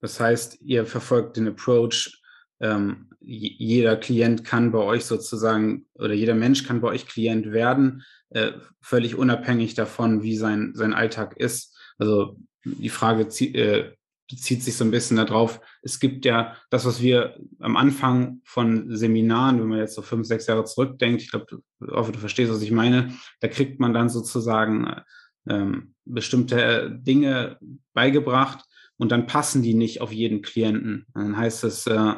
Das 0.00 0.18
heißt, 0.18 0.60
ihr 0.62 0.84
verfolgt 0.84 1.36
den 1.36 1.48
Approach, 1.48 2.22
ähm, 2.60 3.10
jeder 3.20 3.96
Klient 3.96 4.44
kann 4.44 4.72
bei 4.72 4.78
euch 4.78 5.04
sozusagen 5.04 5.86
oder 5.94 6.12
jeder 6.12 6.34
Mensch 6.34 6.64
kann 6.64 6.80
bei 6.80 6.88
euch 6.88 7.06
Klient 7.06 7.52
werden, 7.52 8.04
äh, 8.30 8.52
völlig 8.80 9.16
unabhängig 9.16 9.74
davon, 9.74 10.22
wie 10.22 10.36
sein, 10.36 10.72
sein 10.74 10.92
Alltag 10.92 11.36
ist. 11.36 11.76
Also 11.98 12.36
die 12.64 12.88
Frage 12.88 13.22
äh, 13.22 13.92
bezieht 14.28 14.62
sich 14.62 14.76
so 14.76 14.84
ein 14.84 14.90
bisschen 14.90 15.16
darauf, 15.16 15.60
es 15.82 16.00
gibt 16.00 16.24
ja 16.24 16.56
das, 16.70 16.84
was 16.84 17.02
wir 17.02 17.36
am 17.58 17.76
Anfang 17.76 18.40
von 18.44 18.94
Seminaren, 18.96 19.60
wenn 19.60 19.68
man 19.68 19.78
jetzt 19.78 19.94
so 19.94 20.02
fünf, 20.02 20.26
sechs 20.26 20.46
Jahre 20.46 20.64
zurückdenkt, 20.64 21.22
ich 21.22 21.30
glaube, 21.30 21.46
ich 21.50 21.88
hoffe, 21.88 22.12
du 22.12 22.18
verstehst, 22.18 22.52
was 22.52 22.62
ich 22.62 22.70
meine, 22.70 23.14
da 23.40 23.48
kriegt 23.48 23.80
man 23.80 23.92
dann 23.92 24.08
sozusagen 24.08 25.02
ähm, 25.48 25.94
bestimmte 26.04 26.98
Dinge 27.02 27.58
beigebracht 27.92 28.64
und 28.96 29.12
dann 29.12 29.26
passen 29.26 29.62
die 29.62 29.74
nicht 29.74 30.00
auf 30.00 30.12
jeden 30.12 30.42
Klienten. 30.42 31.06
Dann 31.14 31.36
heißt 31.36 31.64
es 31.64 31.86
äh, 31.86 32.14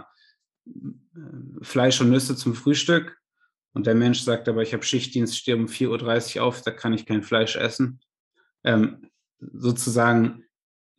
Fleisch 1.62 2.00
und 2.00 2.10
Nüsse 2.10 2.36
zum 2.36 2.54
Frühstück 2.54 3.18
und 3.72 3.86
der 3.86 3.94
Mensch 3.94 4.20
sagt 4.20 4.48
aber, 4.48 4.62
ich 4.62 4.72
habe 4.72 4.84
Schichtdienst, 4.84 5.36
stehe 5.36 5.56
um 5.56 5.66
4.30 5.66 6.38
Uhr 6.38 6.44
auf, 6.44 6.62
da 6.62 6.70
kann 6.70 6.92
ich 6.92 7.06
kein 7.06 7.22
Fleisch 7.22 7.56
essen. 7.56 8.00
Ähm, 8.62 9.10
sozusagen 9.40 10.43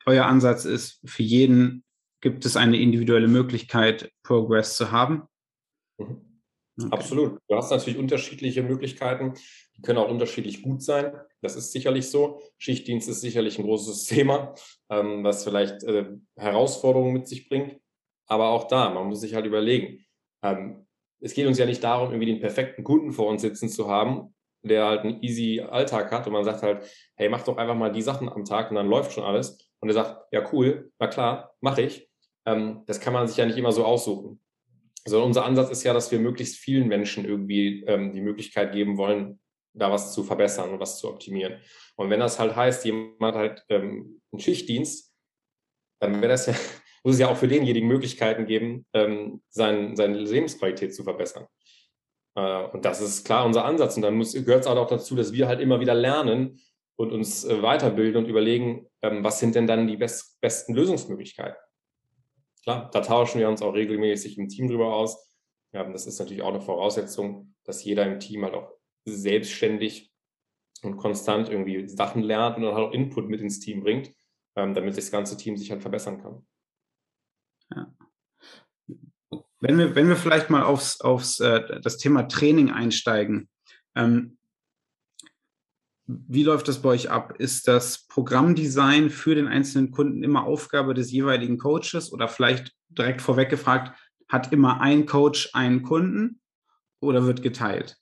euer 0.06 0.26
Ansatz 0.26 0.65
ist, 0.65 1.00
für 1.06 1.24
jeden 1.24 1.84
gibt 2.22 2.46
es 2.46 2.58
eine 2.58 2.78
individuelle 2.78 3.28
Möglichkeit, 3.28 4.12
Progress 4.24 4.78
zu 4.78 4.91
haben? 4.91 5.24
Mhm. 5.98 6.26
Okay. 6.78 6.89
Absolut. 6.91 7.39
Du 7.48 7.56
hast 7.56 7.72
natürlich 7.72 7.98
unterschiedliche 7.98 8.62
Möglichkeiten. 8.62 9.34
Die 9.78 9.82
können 9.82 9.98
auch 9.98 10.10
unterschiedlich 10.10 10.62
gut 10.62 10.84
sein. 10.84 11.13
Das 11.41 11.56
ist 11.56 11.72
sicherlich 11.72 12.10
so. 12.10 12.41
Schichtdienst 12.58 13.08
ist 13.08 13.22
sicherlich 13.22 13.58
ein 13.58 13.65
großes 13.65 14.06
Thema, 14.08 14.54
ähm, 14.89 15.24
was 15.24 15.44
vielleicht 15.46 15.84
äh, 15.84 16.06
Herausforderungen 16.36 17.13
mit 17.13 17.28
sich 17.28 17.48
bringt. 17.48 17.80
Aber 18.28 18.50
auch 18.50 18.68
da, 18.68 18.89
man 18.89 19.08
muss 19.08 19.22
sich 19.22 19.36
halt 19.36 19.46
überlegen. 19.46 20.06
Ähm, 20.44 20.86
es 21.22 21.34
geht 21.34 21.48
uns 21.48 21.58
ja 21.58 21.65
nicht 21.65 21.84
darum, 21.84 22.10
irgendwie 22.10 22.32
den 22.32 22.41
perfekten 22.41 22.84
Kunden 22.84 23.13
vor 23.13 23.28
uns 23.28 23.41
sitzen 23.41 23.70
zu 23.70 23.88
haben, 23.88 24.36
der 24.62 24.86
halt 24.86 25.02
einen 25.02 25.24
easy 25.24 25.62
Alltag 25.62 26.12
hat 26.12 26.28
und 26.28 26.34
man 26.34 26.44
sagt 26.44 26.62
halt, 26.62 26.84
hey, 27.15 27.30
mach 27.30 27.44
doch 27.44 27.58
einfach 27.58 27.76
mal 27.76 27.91
die 27.91 28.02
Sachen 28.02 28.28
am 28.28 28.44
Tag 28.44 28.70
und 28.70 28.76
dann 28.76 28.89
läuft 28.89 29.13
schon 29.13 29.24
alles. 29.24 29.64
Und 29.86 29.91
er 29.91 30.04
sagt, 30.04 30.34
ja, 30.34 30.50
cool, 30.52 30.91
na 30.98 31.06
klar, 31.06 31.54
mache 31.62 31.84
ich. 31.84 32.10
Ähm, 32.48 32.82
das 32.88 33.00
kann 33.00 33.13
man 33.13 33.28
sich 33.28 33.38
ja 33.38 33.45
nicht 33.45 33.56
immer 33.56 33.71
so 33.71 33.86
aussuchen. 33.86 34.41
Sondern 35.06 35.28
unser 35.28 35.45
Ansatz 35.45 35.69
ist 35.69 35.84
ja, 35.84 35.93
dass 35.93 36.12
wir 36.12 36.17
möglichst 36.17 36.58
vielen 36.58 36.88
Menschen 36.88 37.24
irgendwie 37.24 37.84
ähm, 37.86 38.12
die 38.12 38.21
Möglichkeit 38.21 38.71
geben 38.71 38.98
wollen, 38.98 39.39
da 39.74 39.91
was 39.91 40.12
zu 40.12 40.24
verbessern 40.24 40.71
und 40.71 40.80
was 40.80 40.98
zu 40.98 41.08
optimieren. 41.08 41.60
Und 41.98 42.10
wenn 42.10 42.19
das 42.19 42.39
halt 42.39 42.56
heißt, 42.56 42.84
jemand 42.86 43.36
halt 43.36 43.63
ähm, 43.69 44.21
einen 44.32 44.39
Schichtdienst, 44.39 45.13
dann 46.00 46.15
wäre 46.15 46.30
das 46.30 46.48
ja, 46.48 46.54
muss 47.04 47.13
es 47.13 47.19
ja 47.19 47.30
auch 47.30 47.38
für 47.38 47.48
denjenigen 47.48 47.88
Möglichkeiten 47.88 48.48
geben, 48.48 48.88
ähm, 48.93 49.43
sein, 49.50 49.95
seine 49.95 50.17
Lebensqualität 50.17 50.95
zu 50.95 51.04
verbessern. 51.04 51.45
Äh, 52.34 52.63
und 52.69 52.86
das 52.86 53.02
ist 53.02 53.24
klar 53.24 53.45
unser 53.45 53.65
Ansatz. 53.65 53.98
Und 53.98 54.02
dann 54.02 54.19
gehört 54.19 54.62
es 54.62 54.67
auch 54.67 54.88
dazu, 54.88 55.15
dass 55.15 55.32
wir 55.32 55.48
halt 55.48 55.60
immer 55.60 55.80
wieder 55.80 55.93
lernen 55.93 56.60
und 56.97 57.12
uns 57.12 57.43
äh, 57.43 57.62
weiterbilden 57.62 58.23
und 58.23 58.29
überlegen, 58.29 58.88
ähm, 59.01 59.23
was 59.23 59.39
sind 59.39 59.55
denn 59.55 59.67
dann 59.67 59.88
die 59.88 59.97
best, 59.97 60.39
besten 60.41 60.73
Lösungsmöglichkeiten. 60.73 61.58
Klar, 62.63 62.89
da 62.91 63.01
tauschen 63.01 63.39
wir 63.39 63.49
uns 63.49 63.62
auch 63.62 63.73
regelmäßig 63.73 64.38
im 64.38 64.49
Team 64.49 64.67
drüber 64.67 64.93
aus. 64.93 65.31
Das 65.71 66.08
ist 66.08 66.19
natürlich 66.19 66.41
auch 66.41 66.53
eine 66.53 66.62
Voraussetzung, 66.62 67.53
dass 67.65 67.84
jeder 67.84 68.05
im 68.05 68.19
Team 68.19 68.43
halt 68.43 68.53
auch 68.53 68.71
selbstständig 69.05 70.13
und 70.84 70.97
konstant 70.97 71.49
irgendwie 71.49 71.88
Sachen 71.88 72.23
lernt 72.23 72.58
und 72.58 72.63
dann 72.63 72.75
halt 72.75 72.88
auch 72.88 72.93
Input 72.93 73.27
mit 73.27 73.41
ins 73.41 73.60
Team 73.60 73.81
bringt, 73.81 74.12
ähm, 74.55 74.73
damit 74.73 74.97
das 74.97 75.12
ganze 75.12 75.36
Team 75.38 75.58
sich 75.58 75.71
halt 75.71 75.81
verbessern 75.81 76.21
kann. 76.21 76.47
Ja. 77.75 77.93
Wenn 79.60 79.77
wir, 79.77 79.95
wenn 79.95 80.08
wir 80.08 80.15
vielleicht 80.15 80.49
mal 80.49 80.63
aufs, 80.63 81.01
aufs 81.01 81.39
äh, 81.39 81.81
das 81.81 81.97
Thema 81.97 82.23
Training 82.23 82.71
einsteigen, 82.71 83.49
ähm, 83.95 84.38
wie 86.08 86.44
läuft 86.44 86.68
das 86.68 86.82
bei 86.82 86.89
euch 86.89 87.10
ab? 87.10 87.36
Ist 87.39 87.68
das 87.68 88.06
Programmdesign 88.08 89.10
für 89.10 89.36
den 89.36 89.48
einzelnen 89.48 89.91
Kunden 89.91 90.24
immer 90.24 90.46
Aufgabe 90.46 90.94
des 90.94 91.12
jeweiligen 91.12 91.58
Coaches 91.58 92.13
oder 92.13 92.28
vielleicht 92.28 92.74
direkt 92.89 93.22
vorweg 93.22 93.50
gefragt, 93.50 93.98
hat 94.28 94.54
immer 94.54 94.82
ein 94.82 95.06
Coach 95.06 95.50
einen 95.54 95.82
Kunden 95.82 96.41
oder 97.00 97.26
wird 97.26 97.41
geteilt? 97.41 97.98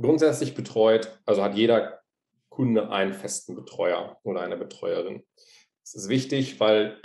Grundsätzlich 0.00 0.54
betreut, 0.54 1.20
also 1.24 1.42
hat 1.42 1.54
jeder 1.54 2.00
Kunde 2.48 2.90
einen 2.90 3.14
festen 3.14 3.56
Betreuer 3.56 4.18
oder 4.22 4.40
eine 4.40 4.56
Betreuerin. 4.56 5.24
Das 5.82 5.94
ist 5.94 6.08
wichtig, 6.08 6.60
weil 6.60 7.00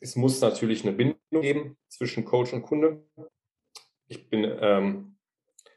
es 0.00 0.16
muss 0.16 0.40
natürlich 0.40 0.82
eine 0.82 0.92
Bindung 0.92 1.18
geben 1.30 1.76
zwischen 1.88 2.24
Coach 2.24 2.52
und 2.52 2.62
Kunde. 2.62 3.06
Ich 4.06 4.30
bin 4.30 4.44
ähm, 4.60 5.18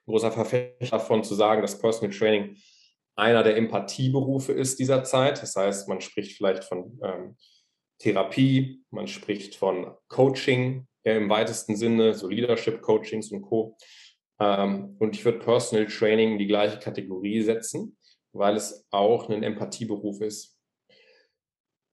großer 0.05 0.31
Verfechter 0.31 0.97
davon 0.97 1.23
zu 1.23 1.35
sagen, 1.35 1.61
dass 1.61 1.79
Personal 1.79 2.15
Training 2.15 2.57
einer 3.15 3.43
der 3.43 3.57
Empathieberufe 3.57 4.53
ist 4.53 4.79
dieser 4.79 5.03
Zeit. 5.03 5.41
Das 5.41 5.55
heißt, 5.55 5.87
man 5.87 6.01
spricht 6.01 6.37
vielleicht 6.37 6.63
von 6.63 6.99
ähm, 7.03 7.37
Therapie, 7.99 8.83
man 8.89 9.07
spricht 9.07 9.55
von 9.55 9.93
Coaching 10.07 10.87
ja, 11.03 11.13
im 11.13 11.29
weitesten 11.29 11.75
Sinne, 11.75 12.13
so 12.13 12.27
Leadership 12.27 12.81
Coachings 12.81 13.31
und 13.31 13.41
Co. 13.41 13.77
Ähm, 14.39 14.95
und 14.99 15.15
ich 15.15 15.25
würde 15.25 15.39
Personal 15.39 15.87
Training 15.87 16.33
in 16.33 16.39
die 16.39 16.47
gleiche 16.47 16.79
Kategorie 16.79 17.41
setzen, 17.41 17.97
weil 18.33 18.55
es 18.55 18.87
auch 18.91 19.29
ein 19.29 19.43
Empathieberuf 19.43 20.21
ist. 20.21 20.57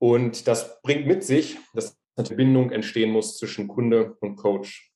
Und 0.00 0.46
das 0.46 0.80
bringt 0.82 1.06
mit 1.06 1.24
sich, 1.24 1.58
dass 1.74 1.98
eine 2.16 2.36
Bindung 2.36 2.70
entstehen 2.70 3.10
muss 3.10 3.36
zwischen 3.36 3.68
Kunde 3.68 4.16
und 4.20 4.36
Coach. 4.36 4.92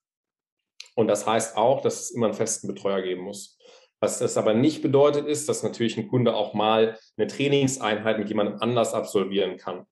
Und 0.94 1.08
das 1.08 1.26
heißt 1.26 1.56
auch, 1.56 1.80
dass 1.80 2.00
es 2.00 2.10
immer 2.10 2.26
einen 2.26 2.34
festen 2.34 2.68
Betreuer 2.68 3.02
geben 3.02 3.22
muss. 3.22 3.58
Was 4.02 4.18
das 4.18 4.36
aber 4.36 4.52
nicht 4.52 4.82
bedeutet, 4.82 5.28
ist, 5.28 5.48
dass 5.48 5.62
natürlich 5.62 5.96
ein 5.96 6.08
Kunde 6.08 6.34
auch 6.34 6.54
mal 6.54 6.98
eine 7.16 7.28
Trainingseinheit 7.28 8.18
mit 8.18 8.28
jemandem 8.28 8.60
anders 8.60 8.94
absolvieren 8.94 9.58
kann. 9.58 9.86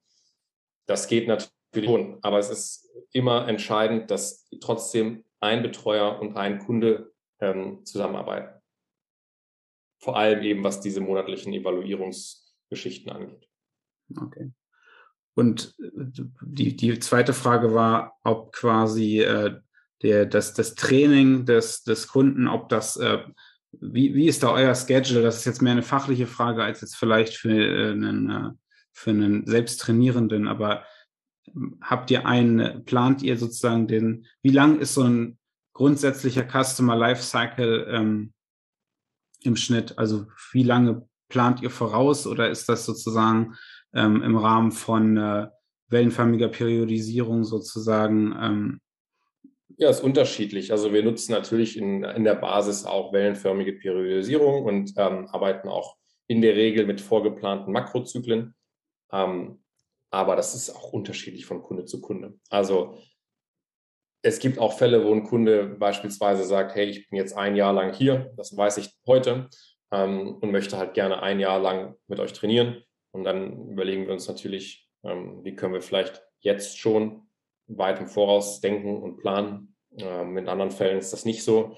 Das 0.87 1.07
geht 1.07 1.29
natürlich 1.29 1.89
schon, 1.89 2.19
aber 2.21 2.41
es 2.41 2.51
ist 2.51 2.91
immer 3.13 3.47
entscheidend, 3.47 4.11
dass 4.11 4.49
trotzdem 4.61 5.25
ein 5.39 5.63
Betreuer 5.63 6.21
und 6.21 6.37
ein 6.37 6.59
Kunde 6.59 7.13
ähm, 7.39 7.85
zusammenarbeiten. 7.85 8.61
Vor 10.01 10.17
allem 10.17 10.43
eben, 10.43 10.65
was 10.65 10.81
diese 10.81 11.01
monatlichen 11.01 11.53
Evaluierungsgeschichten 11.53 13.13
angeht. 13.13 13.49
Okay. 14.21 14.51
Und 15.35 15.77
äh, 15.79 16.25
die, 16.43 16.75
die 16.75 16.99
zweite 16.99 17.33
Frage 17.33 17.75
war, 17.75 18.19
ob 18.25 18.51
quasi 18.51 19.21
äh, 19.21 19.61
der, 20.03 20.27
das, 20.27 20.53
das 20.55 20.75
Training 20.75 21.47
des, 21.47 21.85
des 21.85 22.09
Kunden, 22.09 22.49
ob 22.49 22.69
das 22.71 22.97
äh, 22.97 23.23
wie, 23.73 24.15
wie 24.15 24.27
ist 24.27 24.43
da 24.43 24.53
euer 24.53 24.75
Schedule? 24.75 25.23
Das 25.23 25.37
ist 25.39 25.45
jetzt 25.45 25.63
mehr 25.63 25.73
eine 25.73 25.83
fachliche 25.83 26.27
Frage 26.27 26.63
als 26.63 26.81
jetzt 26.81 26.97
vielleicht 26.97 27.37
für 27.37 27.51
äh, 27.51 27.93
einen, 27.93 28.31
äh, 28.31 28.51
für 28.93 29.11
einen 29.11 29.47
Selbsttrainierenden, 29.47 30.49
aber 30.49 30.85
ähm, 31.47 31.79
habt 31.81 32.11
ihr 32.11 32.27
einen, 32.27 32.85
plant 32.85 33.23
ihr 33.23 33.37
sozusagen 33.37 33.87
den, 33.87 34.27
wie 34.43 34.51
lang 34.51 34.79
ist 34.79 34.95
so 34.95 35.03
ein 35.03 35.39
grundsätzlicher 35.73 36.45
Customer 36.45 36.97
Lifecycle 36.97 37.87
ähm, 37.91 38.33
im 39.43 39.57
Schnitt? 39.57 39.99
Also 39.99 40.27
wie 40.53 40.65
lange 40.65 41.09
plant 41.29 41.63
ihr 41.63 41.71
voraus 41.71 42.27
oder 42.27 42.51
ist 42.51 42.69
das 42.69 42.85
sozusagen 42.85 43.57
ähm, 43.95 44.23
im 44.23 44.37
Rahmen 44.37 44.73
von 44.73 45.17
äh, 45.17 45.49
wellenförmiger 45.89 46.49
Periodisierung 46.49 47.45
sozusagen 47.45 48.35
ähm, 48.39 48.81
ja, 49.81 49.89
ist 49.89 50.03
unterschiedlich. 50.03 50.73
Also 50.73 50.93
wir 50.93 51.03
nutzen 51.03 51.33
natürlich 51.33 51.79
in, 51.79 52.05
in 52.05 52.25
der 52.25 52.35
Basis 52.35 52.85
auch 52.85 53.15
wellenförmige 53.15 53.73
Periodisierung 53.73 54.65
und 54.65 54.93
ähm, 54.99 55.27
arbeiten 55.29 55.71
auch 55.71 55.97
in 56.27 56.43
der 56.43 56.55
Regel 56.55 56.87
mit 56.87 57.01
vorgeplanten 57.01 57.73
Makrozyklen. 57.73 58.55
Ähm, 59.11 59.65
aber 60.11 60.37
das 60.37 60.55
ist 60.55 60.69
auch 60.77 60.93
unterschiedlich 60.93 61.47
von 61.47 61.63
Kunde 61.63 61.87
zu 61.87 62.03
Kunde. 62.03 62.35
Also 62.51 62.99
es 64.21 64.39
gibt 64.39 64.59
auch 64.59 64.77
Fälle, 64.77 65.03
wo 65.03 65.15
ein 65.15 65.25
Kunde 65.25 65.65
beispielsweise 65.65 66.45
sagt, 66.45 66.75
hey, 66.75 66.85
ich 66.85 67.09
bin 67.09 67.17
jetzt 67.17 67.35
ein 67.35 67.57
Jahr 67.57 67.73
lang 67.73 67.95
hier, 67.95 68.35
das 68.37 68.55
weiß 68.55 68.77
ich 68.77 68.91
heute, 69.07 69.49
ähm, 69.93 70.37
und 70.43 70.51
möchte 70.51 70.77
halt 70.77 70.93
gerne 70.93 71.23
ein 71.23 71.41
Jahr 71.41 71.59
lang 71.59 71.95
mit 72.07 72.21
euch 72.21 72.35
trainieren. 72.35 72.83
Und 73.13 73.25
dann 73.25 73.71
überlegen 73.71 74.05
wir 74.05 74.13
uns 74.13 74.29
natürlich, 74.29 74.91
ähm, 75.05 75.43
wie 75.43 75.57
können 75.57 75.73
wir 75.73 75.81
vielleicht 75.81 76.23
jetzt 76.41 76.79
schon 76.79 77.31
weit 77.79 78.01
im 78.01 78.09
Voraus 78.09 78.61
denken 78.61 79.03
und 79.03 79.19
planen. 79.19 79.70
Ähm, 79.97 80.37
in 80.37 80.49
anderen 80.49 80.71
Fällen 80.71 80.99
ist 80.99 81.13
das 81.13 81.25
nicht 81.25 81.43
so. 81.43 81.77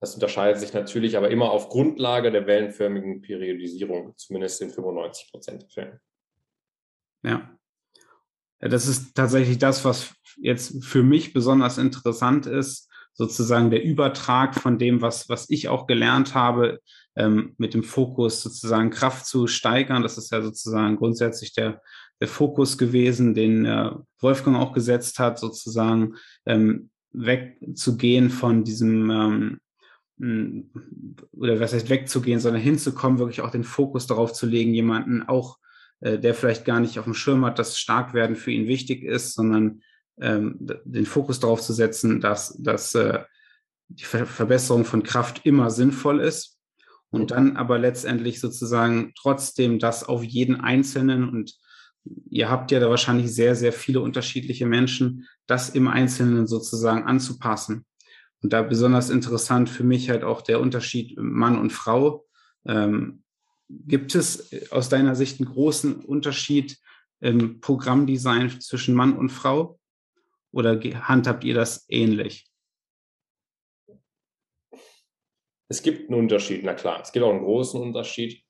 Das 0.00 0.14
unterscheidet 0.14 0.60
sich 0.60 0.74
natürlich 0.74 1.16
aber 1.16 1.30
immer 1.30 1.50
auf 1.50 1.68
Grundlage 1.68 2.30
der 2.30 2.46
wellenförmigen 2.46 3.22
Periodisierung, 3.22 4.14
zumindest 4.16 4.60
in 4.60 4.70
95 4.70 5.30
Prozent 5.30 5.62
der 5.62 5.68
Fälle. 5.70 6.00
Ja. 7.22 7.58
Das 8.58 8.86
ist 8.86 9.14
tatsächlich 9.14 9.58
das, 9.58 9.84
was 9.84 10.14
jetzt 10.36 10.84
für 10.84 11.02
mich 11.02 11.32
besonders 11.32 11.78
interessant 11.78 12.46
ist, 12.46 12.90
sozusagen 13.12 13.70
der 13.70 13.82
Übertrag 13.82 14.54
von 14.54 14.78
dem, 14.78 15.00
was, 15.00 15.28
was 15.28 15.48
ich 15.48 15.68
auch 15.68 15.86
gelernt 15.86 16.34
habe, 16.34 16.80
ähm, 17.16 17.54
mit 17.56 17.72
dem 17.72 17.82
Fokus 17.82 18.42
sozusagen 18.42 18.90
Kraft 18.90 19.26
zu 19.26 19.46
steigern. 19.46 20.02
Das 20.02 20.18
ist 20.18 20.30
ja 20.30 20.42
sozusagen 20.42 20.96
grundsätzlich 20.96 21.54
der, 21.54 21.80
der 22.20 22.28
Fokus 22.28 22.76
gewesen, 22.76 23.34
den 23.34 23.64
äh, 23.64 23.90
Wolfgang 24.20 24.56
auch 24.58 24.72
gesetzt 24.72 25.18
hat, 25.18 25.38
sozusagen 25.38 26.16
ähm, 26.44 26.90
wegzugehen 27.16 28.30
von 28.30 28.64
diesem 28.64 29.10
ähm, 29.10 30.70
oder 31.32 31.60
was 31.60 31.74
heißt 31.74 31.90
wegzugehen, 31.90 32.40
sondern 32.40 32.62
hinzukommen, 32.62 33.18
wirklich 33.18 33.42
auch 33.42 33.50
den 33.50 33.64
Fokus 33.64 34.06
darauf 34.06 34.32
zu 34.32 34.46
legen, 34.46 34.72
jemanden 34.72 35.22
auch, 35.22 35.58
äh, 36.00 36.18
der 36.18 36.34
vielleicht 36.34 36.64
gar 36.64 36.80
nicht 36.80 36.98
auf 36.98 37.04
dem 37.04 37.14
Schirm 37.14 37.44
hat, 37.44 37.58
dass 37.58 37.78
Starkwerden 37.78 38.36
für 38.36 38.50
ihn 38.50 38.66
wichtig 38.66 39.02
ist, 39.02 39.34
sondern 39.34 39.82
ähm, 40.18 40.56
den 40.84 41.04
Fokus 41.06 41.40
darauf 41.40 41.60
zu 41.60 41.72
setzen, 41.72 42.20
dass, 42.20 42.56
dass 42.62 42.94
äh, 42.94 43.24
die 43.88 44.04
Ver 44.04 44.26
Verbesserung 44.26 44.84
von 44.84 45.02
Kraft 45.02 45.44
immer 45.44 45.70
sinnvoll 45.70 46.20
ist. 46.20 46.54
Und 47.10 47.30
dann 47.30 47.56
aber 47.56 47.78
letztendlich 47.78 48.40
sozusagen 48.40 49.12
trotzdem 49.16 49.78
das 49.78 50.04
auf 50.04 50.24
jeden 50.24 50.56
Einzelnen 50.56 51.28
und 51.28 51.54
ihr 52.28 52.50
habt 52.50 52.70
ja 52.70 52.80
da 52.80 52.90
wahrscheinlich 52.90 53.34
sehr, 53.34 53.54
sehr 53.54 53.72
viele 53.72 54.00
unterschiedliche 54.00 54.66
Menschen, 54.66 55.26
das 55.46 55.70
im 55.70 55.88
Einzelnen 55.88 56.46
sozusagen 56.46 57.04
anzupassen. 57.04 57.86
Und 58.42 58.52
da 58.52 58.62
besonders 58.62 59.10
interessant 59.10 59.68
für 59.68 59.84
mich 59.84 60.10
halt 60.10 60.22
auch 60.22 60.42
der 60.42 60.60
Unterschied 60.60 61.16
Mann 61.18 61.58
und 61.58 61.70
Frau. 61.72 62.26
Ähm, 62.66 63.22
gibt 63.68 64.14
es 64.14 64.50
aus 64.70 64.88
deiner 64.88 65.14
Sicht 65.14 65.40
einen 65.40 65.50
großen 65.50 66.04
Unterschied 66.04 66.78
im 67.20 67.60
Programmdesign 67.60 68.60
zwischen 68.60 68.94
Mann 68.94 69.16
und 69.16 69.30
Frau? 69.30 69.78
Oder 70.52 70.78
handhabt 70.80 71.44
ihr 71.44 71.54
das 71.54 71.86
ähnlich? 71.88 72.46
Es 75.68 75.82
gibt 75.82 76.08
einen 76.08 76.20
Unterschied, 76.20 76.62
na 76.62 76.74
klar. 76.74 77.00
Es 77.02 77.10
gibt 77.10 77.24
auch 77.24 77.32
einen 77.32 77.42
großen 77.42 77.80
Unterschied. 77.80 78.45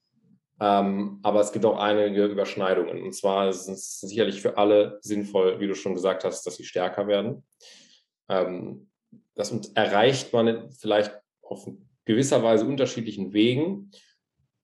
Ähm, 0.61 1.21
aber 1.23 1.41
es 1.41 1.53
gibt 1.53 1.65
auch 1.65 1.79
einige 1.79 2.27
Überschneidungen. 2.27 3.03
Und 3.03 3.13
zwar 3.13 3.49
ist 3.49 3.69
es 3.69 4.01
sicherlich 4.01 4.41
für 4.41 4.57
alle 4.57 4.99
sinnvoll, 5.03 5.61
wie 5.61 5.67
du 5.67 5.75
schon 5.75 5.95
gesagt 5.95 6.25
hast, 6.25 6.47
dass 6.47 6.57
sie 6.57 6.65
stärker 6.65 7.07
werden. 7.07 7.45
Ähm, 8.29 8.91
das 9.35 9.53
erreicht 9.75 10.33
man 10.33 10.71
vielleicht 10.71 11.13
auf 11.43 11.69
gewisserweise 12.07 12.65
unterschiedlichen 12.65 13.33
Wegen, 13.33 13.91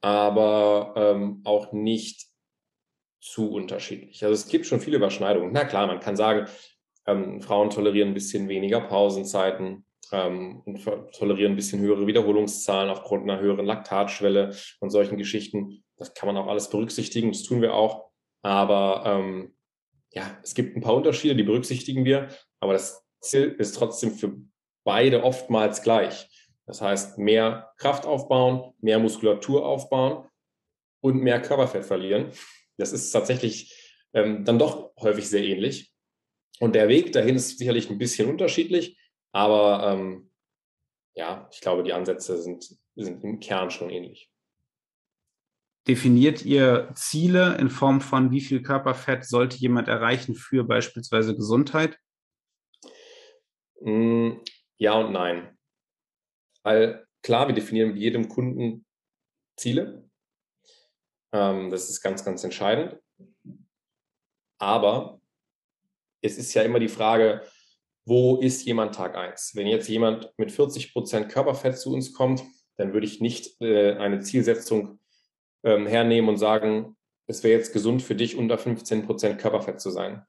aber 0.00 0.94
ähm, 0.96 1.42
auch 1.44 1.72
nicht 1.72 2.26
zu 3.20 3.52
unterschiedlich. 3.52 4.24
Also 4.24 4.34
es 4.34 4.48
gibt 4.48 4.66
schon 4.66 4.80
viele 4.80 4.96
Überschneidungen. 4.96 5.52
Na 5.52 5.64
klar, 5.64 5.86
man 5.86 6.00
kann 6.00 6.16
sagen, 6.16 6.48
ähm, 7.06 7.40
Frauen 7.40 7.70
tolerieren 7.70 8.10
ein 8.10 8.14
bisschen 8.14 8.48
weniger 8.48 8.80
Pausenzeiten 8.80 9.84
ähm, 10.12 10.62
und 10.64 10.84
tolerieren 11.12 11.52
ein 11.52 11.56
bisschen 11.56 11.80
höhere 11.80 12.06
Wiederholungszahlen 12.06 12.90
aufgrund 12.90 13.24
einer 13.24 13.40
höheren 13.40 13.66
Laktatschwelle 13.66 14.54
und 14.80 14.90
solchen 14.90 15.18
Geschichten. 15.18 15.82
Das 15.96 16.14
kann 16.14 16.26
man 16.26 16.36
auch 16.36 16.46
alles 16.46 16.70
berücksichtigen, 16.70 17.32
das 17.32 17.42
tun 17.42 17.62
wir 17.62 17.74
auch. 17.74 18.10
Aber 18.42 19.02
ähm, 19.06 19.54
ja, 20.12 20.38
es 20.42 20.54
gibt 20.54 20.76
ein 20.76 20.82
paar 20.82 20.94
Unterschiede, 20.94 21.34
die 21.34 21.42
berücksichtigen 21.42 22.04
wir, 22.04 22.28
aber 22.60 22.74
das 22.74 23.04
Ziel 23.20 23.54
ist 23.58 23.76
trotzdem 23.76 24.12
für 24.12 24.36
beide 24.84 25.22
oftmals 25.24 25.82
gleich. 25.82 26.28
Das 26.66 26.80
heißt, 26.80 27.18
mehr 27.18 27.72
Kraft 27.76 28.06
aufbauen, 28.06 28.74
mehr 28.80 28.98
Muskulatur 28.98 29.66
aufbauen 29.66 30.28
und 31.00 31.22
mehr 31.22 31.40
Körperfett 31.40 31.84
verlieren. 31.84 32.30
Das 32.78 32.92
ist 32.92 33.10
tatsächlich 33.10 33.74
ähm, 34.12 34.44
dann 34.44 34.58
doch 34.58 34.92
häufig 35.00 35.28
sehr 35.28 35.42
ähnlich. 35.42 35.92
Und 36.60 36.74
der 36.74 36.88
Weg 36.88 37.12
dahin 37.12 37.36
ist 37.36 37.58
sicherlich 37.58 37.90
ein 37.90 37.98
bisschen 37.98 38.28
unterschiedlich, 38.28 38.96
aber 39.32 39.92
ähm, 39.92 40.30
ja, 41.14 41.48
ich 41.52 41.60
glaube, 41.60 41.82
die 41.82 41.92
Ansätze 41.92 42.40
sind, 42.40 42.76
sind 42.94 43.24
im 43.24 43.40
Kern 43.40 43.70
schon 43.70 43.90
ähnlich. 43.90 44.30
Definiert 45.88 46.44
ihr 46.44 46.92
Ziele 46.94 47.56
in 47.56 47.68
Form 47.68 48.00
von, 48.00 48.30
wie 48.30 48.40
viel 48.40 48.62
Körperfett 48.62 49.24
sollte 49.24 49.56
jemand 49.56 49.88
erreichen 49.88 50.34
für 50.34 50.64
beispielsweise 50.64 51.34
Gesundheit? 51.34 51.98
Mm, 53.80 54.34
ja 54.78 54.92
und 54.94 55.12
nein. 55.12 55.58
Weil 56.62 57.04
klar, 57.22 57.48
wir 57.48 57.54
definieren 57.54 57.90
mit 57.90 57.98
jedem 57.98 58.28
Kunden 58.28 58.86
Ziele. 59.56 60.08
Ähm, 61.32 61.70
das 61.70 61.90
ist 61.90 62.00
ganz, 62.00 62.24
ganz 62.24 62.44
entscheidend. 62.44 63.00
Aber 64.58 65.20
es 66.20 66.38
ist 66.38 66.54
ja 66.54 66.62
immer 66.62 66.78
die 66.78 66.88
Frage, 66.88 67.42
wo 68.04 68.36
ist 68.40 68.64
jemand 68.64 68.94
Tag 68.94 69.16
1? 69.16 69.52
Wenn 69.54 69.66
jetzt 69.66 69.88
jemand 69.88 70.32
mit 70.36 70.50
40 70.50 70.92
Prozent 70.92 71.28
Körperfett 71.28 71.78
zu 71.78 71.92
uns 71.92 72.12
kommt, 72.12 72.42
dann 72.76 72.92
würde 72.92 73.06
ich 73.06 73.20
nicht 73.20 73.60
äh, 73.60 73.94
eine 73.96 74.20
Zielsetzung 74.20 74.98
ähm, 75.64 75.86
hernehmen 75.86 76.28
und 76.28 76.38
sagen, 76.38 76.96
es 77.26 77.44
wäre 77.44 77.58
jetzt 77.58 77.72
gesund 77.72 78.02
für 78.02 78.14
dich, 78.14 78.36
unter 78.36 78.58
15 78.58 79.06
Prozent 79.06 79.38
Körperfett 79.38 79.80
zu 79.80 79.90
sein. 79.90 80.26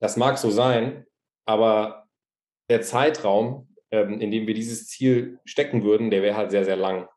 Das 0.00 0.16
mag 0.16 0.36
so 0.36 0.50
sein, 0.50 1.06
aber 1.46 2.08
der 2.68 2.82
Zeitraum, 2.82 3.74
ähm, 3.90 4.20
in 4.20 4.30
dem 4.30 4.46
wir 4.46 4.54
dieses 4.54 4.88
Ziel 4.88 5.40
stecken 5.44 5.84
würden, 5.84 6.10
der 6.10 6.22
wäre 6.22 6.36
halt 6.36 6.50
sehr, 6.50 6.64
sehr 6.64 6.76
lang, 6.76 7.08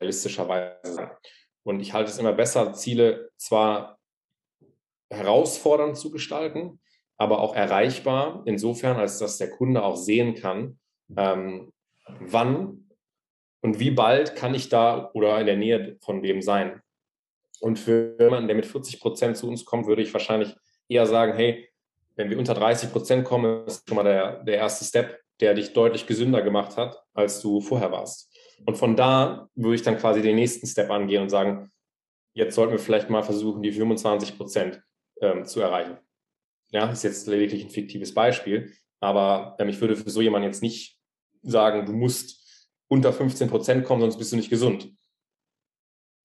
realistischerweise. 0.00 1.10
Und 1.64 1.80
ich 1.80 1.92
halte 1.92 2.10
es 2.10 2.18
immer 2.18 2.32
besser, 2.32 2.72
Ziele 2.72 3.30
zwar 3.36 3.98
herausfordernd 5.10 5.96
zu 5.98 6.10
gestalten, 6.10 6.80
aber 7.18 7.40
auch 7.40 7.54
erreichbar, 7.54 8.42
insofern, 8.46 8.96
als 8.96 9.18
dass 9.18 9.38
der 9.38 9.50
Kunde 9.50 9.82
auch 9.82 9.96
sehen 9.96 10.34
kann, 10.34 10.78
ähm, 11.16 11.72
wann 12.20 12.88
und 13.60 13.80
wie 13.80 13.90
bald 13.90 14.36
kann 14.36 14.54
ich 14.54 14.68
da 14.68 15.10
oder 15.14 15.38
in 15.40 15.46
der 15.46 15.56
Nähe 15.56 15.96
von 16.00 16.22
dem 16.22 16.40
sein. 16.40 16.80
Und 17.60 17.78
für 17.78 18.16
jemanden, 18.20 18.46
der 18.46 18.56
mit 18.56 18.66
40 18.66 19.00
Prozent 19.00 19.36
zu 19.36 19.48
uns 19.48 19.64
kommt, 19.64 19.86
würde 19.86 20.02
ich 20.02 20.12
wahrscheinlich 20.12 20.54
eher 20.88 21.06
sagen, 21.06 21.34
hey, 21.34 21.68
wenn 22.14 22.30
wir 22.30 22.38
unter 22.38 22.54
30 22.54 22.92
Prozent 22.92 23.24
kommen, 23.24 23.66
ist 23.66 23.88
schon 23.88 23.96
mal 23.96 24.04
der, 24.04 24.44
der 24.44 24.56
erste 24.56 24.84
Step, 24.84 25.20
der 25.40 25.54
dich 25.54 25.72
deutlich 25.72 26.06
gesünder 26.06 26.42
gemacht 26.42 26.76
hat, 26.76 27.02
als 27.14 27.40
du 27.40 27.60
vorher 27.60 27.90
warst. 27.90 28.32
Und 28.64 28.76
von 28.76 28.96
da 28.96 29.48
würde 29.54 29.74
ich 29.74 29.82
dann 29.82 29.98
quasi 29.98 30.22
den 30.22 30.36
nächsten 30.36 30.66
Step 30.66 30.90
angehen 30.90 31.22
und 31.22 31.30
sagen, 31.30 31.70
jetzt 32.32 32.54
sollten 32.54 32.72
wir 32.72 32.78
vielleicht 32.78 33.10
mal 33.10 33.22
versuchen, 33.22 33.62
die 33.62 33.72
25 33.72 34.36
Prozent 34.36 34.82
ähm, 35.20 35.44
zu 35.44 35.60
erreichen. 35.60 35.98
Ja, 36.70 36.90
ist 36.90 37.04
jetzt 37.04 37.26
lediglich 37.26 37.64
ein 37.64 37.70
fiktives 37.70 38.12
Beispiel, 38.12 38.72
aber 39.00 39.56
ähm, 39.58 39.68
ich 39.68 39.80
würde 39.80 39.96
für 39.96 40.10
so 40.10 40.20
jemanden 40.20 40.46
jetzt 40.46 40.62
nicht 40.62 40.98
sagen, 41.42 41.86
du 41.86 41.92
musst 41.92 42.38
unter 42.88 43.12
15 43.12 43.48
Prozent 43.48 43.84
kommen, 43.84 44.02
sonst 44.02 44.18
bist 44.18 44.32
du 44.32 44.36
nicht 44.36 44.50
gesund. 44.50 44.90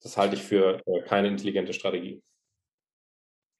Das 0.01 0.17
halte 0.17 0.35
ich 0.35 0.41
für 0.41 0.81
äh, 0.85 1.01
keine 1.03 1.29
intelligente 1.29 1.73
Strategie. 1.73 2.21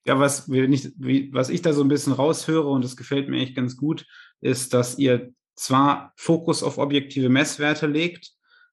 Ja, 0.05 0.19
was, 0.19 0.51
wie, 0.51 1.33
was 1.33 1.49
ich 1.49 1.61
da 1.61 1.71
so 1.71 1.81
ein 1.81 1.87
bisschen 1.87 2.11
raushöre, 2.11 2.67
und 2.67 2.83
das 2.83 2.97
gefällt 2.97 3.29
mir 3.29 3.41
echt 3.41 3.55
ganz 3.55 3.77
gut, 3.77 4.05
ist, 4.41 4.73
dass 4.73 4.97
ihr 4.99 5.33
zwar 5.55 6.11
Fokus 6.17 6.63
auf 6.63 6.77
objektive 6.77 7.29
Messwerte 7.29 7.87
legt, 7.87 8.31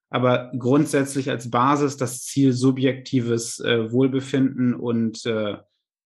aber 0.09 0.51
grundsätzlich 0.59 1.31
als 1.31 1.49
Basis 1.49 1.97
das 1.97 2.25
Ziel 2.25 2.53
subjektives 2.53 3.61
äh, 3.61 3.93
Wohlbefinden 3.93 4.75
und 4.75 5.25
äh, 5.25 5.59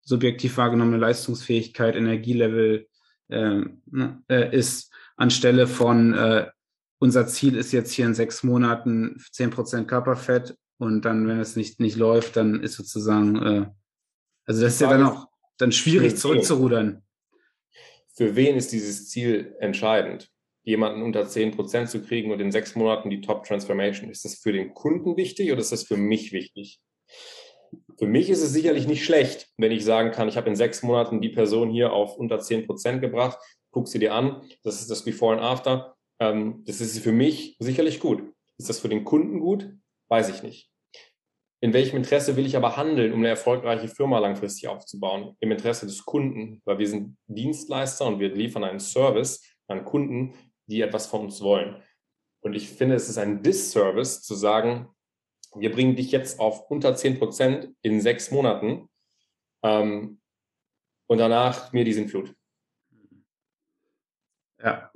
subjektiv 0.04 0.58
wahrgenommene 0.58 0.98
Leistungsfähigkeit, 0.98 1.96
Energielevel 1.96 2.88
ähm, 3.30 3.82
ne, 3.86 4.22
äh, 4.30 4.56
ist, 4.56 4.92
anstelle 5.16 5.68
von 5.68 6.14
äh, 6.14 6.48
unser 7.00 7.28
Ziel 7.28 7.56
ist 7.56 7.72
jetzt 7.72 7.92
hier 7.92 8.06
in 8.06 8.14
sechs 8.14 8.44
Monaten 8.44 9.18
10% 9.34 9.86
Körperfett 9.86 10.56
und 10.78 11.04
dann, 11.04 11.28
wenn 11.28 11.40
es 11.40 11.56
nicht, 11.56 11.80
nicht 11.80 11.96
läuft, 11.96 12.36
dann 12.36 12.62
ist 12.62 12.74
sozusagen, 12.74 13.36
äh, 13.38 13.66
also 14.46 14.62
das 14.62 14.74
ist 14.74 14.82
ja 14.82 14.90
dann 14.90 15.04
auch 15.04 15.28
dann 15.58 15.72
schwierig 15.72 16.18
zurückzurudern. 16.18 17.04
Für 18.16 18.36
wen 18.36 18.56
ist 18.56 18.72
dieses 18.72 19.10
Ziel 19.10 19.56
entscheidend? 19.60 20.30
Jemanden 20.64 21.02
unter 21.02 21.24
10% 21.24 21.88
zu 21.88 22.04
kriegen 22.04 22.32
und 22.32 22.40
in 22.40 22.52
sechs 22.52 22.76
Monaten 22.76 23.10
die 23.10 23.22
Top 23.22 23.46
Transformation. 23.46 24.12
Ist 24.12 24.26
das 24.26 24.36
für 24.36 24.52
den 24.52 24.74
Kunden 24.74 25.18
wichtig 25.18 25.52
oder 25.52 25.62
ist 25.62 25.72
das 25.72 25.84
für 25.84 25.98
mich 25.98 26.32
wichtig? 26.32 26.80
Für 27.98 28.08
mich 28.08 28.30
ist 28.30 28.42
es 28.42 28.52
sicherlich 28.52 28.88
nicht 28.88 29.04
schlecht, 29.04 29.50
wenn 29.58 29.72
ich 29.72 29.86
sagen 29.86 30.12
kann, 30.12 30.28
ich 30.28 30.38
habe 30.38 30.50
in 30.50 30.56
sechs 30.56 30.84
Monaten 30.84 31.22
die 31.22 31.30
Person 31.30 31.70
hier 31.70 31.94
auf 31.94 32.18
unter 32.18 32.40
10 32.40 32.66
Prozent 32.66 33.02
gebracht, 33.02 33.38
guck 33.72 33.88
sie 33.88 34.00
dir 34.00 34.14
an, 34.14 34.42
das 34.64 34.82
ist 34.82 34.90
das 34.90 35.04
Before 35.04 35.34
and 35.34 35.42
After. 35.42 35.96
Ähm, 36.20 36.64
das 36.66 36.82
ist 36.82 37.00
für 37.00 37.12
mich 37.12 37.56
sicherlich 37.60 38.00
gut. 38.00 38.24
Ist 38.58 38.70
das 38.70 38.80
für 38.80 38.90
den 38.90 39.06
Kunden 39.06 39.40
gut? 39.40 39.72
Weiß 40.10 40.30
ich 40.30 40.44
nicht. 40.44 40.70
In 41.64 41.74
welchem 41.74 41.98
Interesse 41.98 42.36
will 42.36 42.46
ich 42.46 42.58
aber 42.58 42.76
handeln, 42.76 43.14
um 43.14 43.20
eine 43.20 43.30
erfolgreiche 43.30 43.88
Firma 43.88 44.18
langfristig 44.18 44.68
aufzubauen? 44.68 45.36
Im 45.40 45.52
Interesse 45.52 45.86
des 45.86 46.04
Kunden, 46.06 46.60
weil 46.66 46.80
wir 46.80 46.88
sind 46.88 47.18
Dienstleister 47.28 48.08
und 48.08 48.20
wir 48.20 48.34
liefern 48.34 48.64
einen 48.64 48.80
Service 48.80 49.44
an 49.68 49.86
Kunden, 49.86 50.34
die 50.66 50.82
etwas 50.82 51.06
von 51.06 51.22
uns 51.22 51.42
wollen. 51.42 51.82
Und 52.44 52.56
ich 52.56 52.68
finde, 52.68 52.96
es 52.96 53.10
ist 53.10 53.20
ein 53.20 53.44
Disservice 53.44 54.24
zu 54.24 54.34
sagen, 54.34 54.90
wir 55.56 55.72
bringen 55.72 55.96
dich 55.96 56.12
jetzt 56.12 56.40
auf 56.40 56.70
unter 56.70 56.96
10 56.96 57.20
Prozent 57.20 57.74
in 57.82 58.00
sechs 58.02 58.32
Monaten 58.32 58.90
ähm, 59.64 60.22
und 61.08 61.18
danach 61.18 61.74
mir 61.74 61.84
die 61.84 61.94
Sintflut. 61.94 62.34
Ja, 64.64 64.92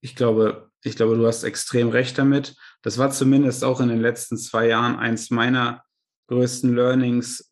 ich 0.00 0.14
glaube, 0.14 0.70
ich 0.82 0.96
glaube, 0.96 1.16
du 1.16 1.26
hast 1.26 1.42
extrem 1.42 1.88
recht 1.88 2.16
damit. 2.18 2.56
Das 2.82 2.98
war 2.98 3.10
zumindest 3.10 3.64
auch 3.64 3.80
in 3.80 3.88
den 3.88 4.00
letzten 4.00 4.38
zwei 4.38 4.68
Jahren 4.68 4.96
eins 4.96 5.30
meiner 5.30 5.84
größten 6.28 6.74
Learnings. 6.74 7.50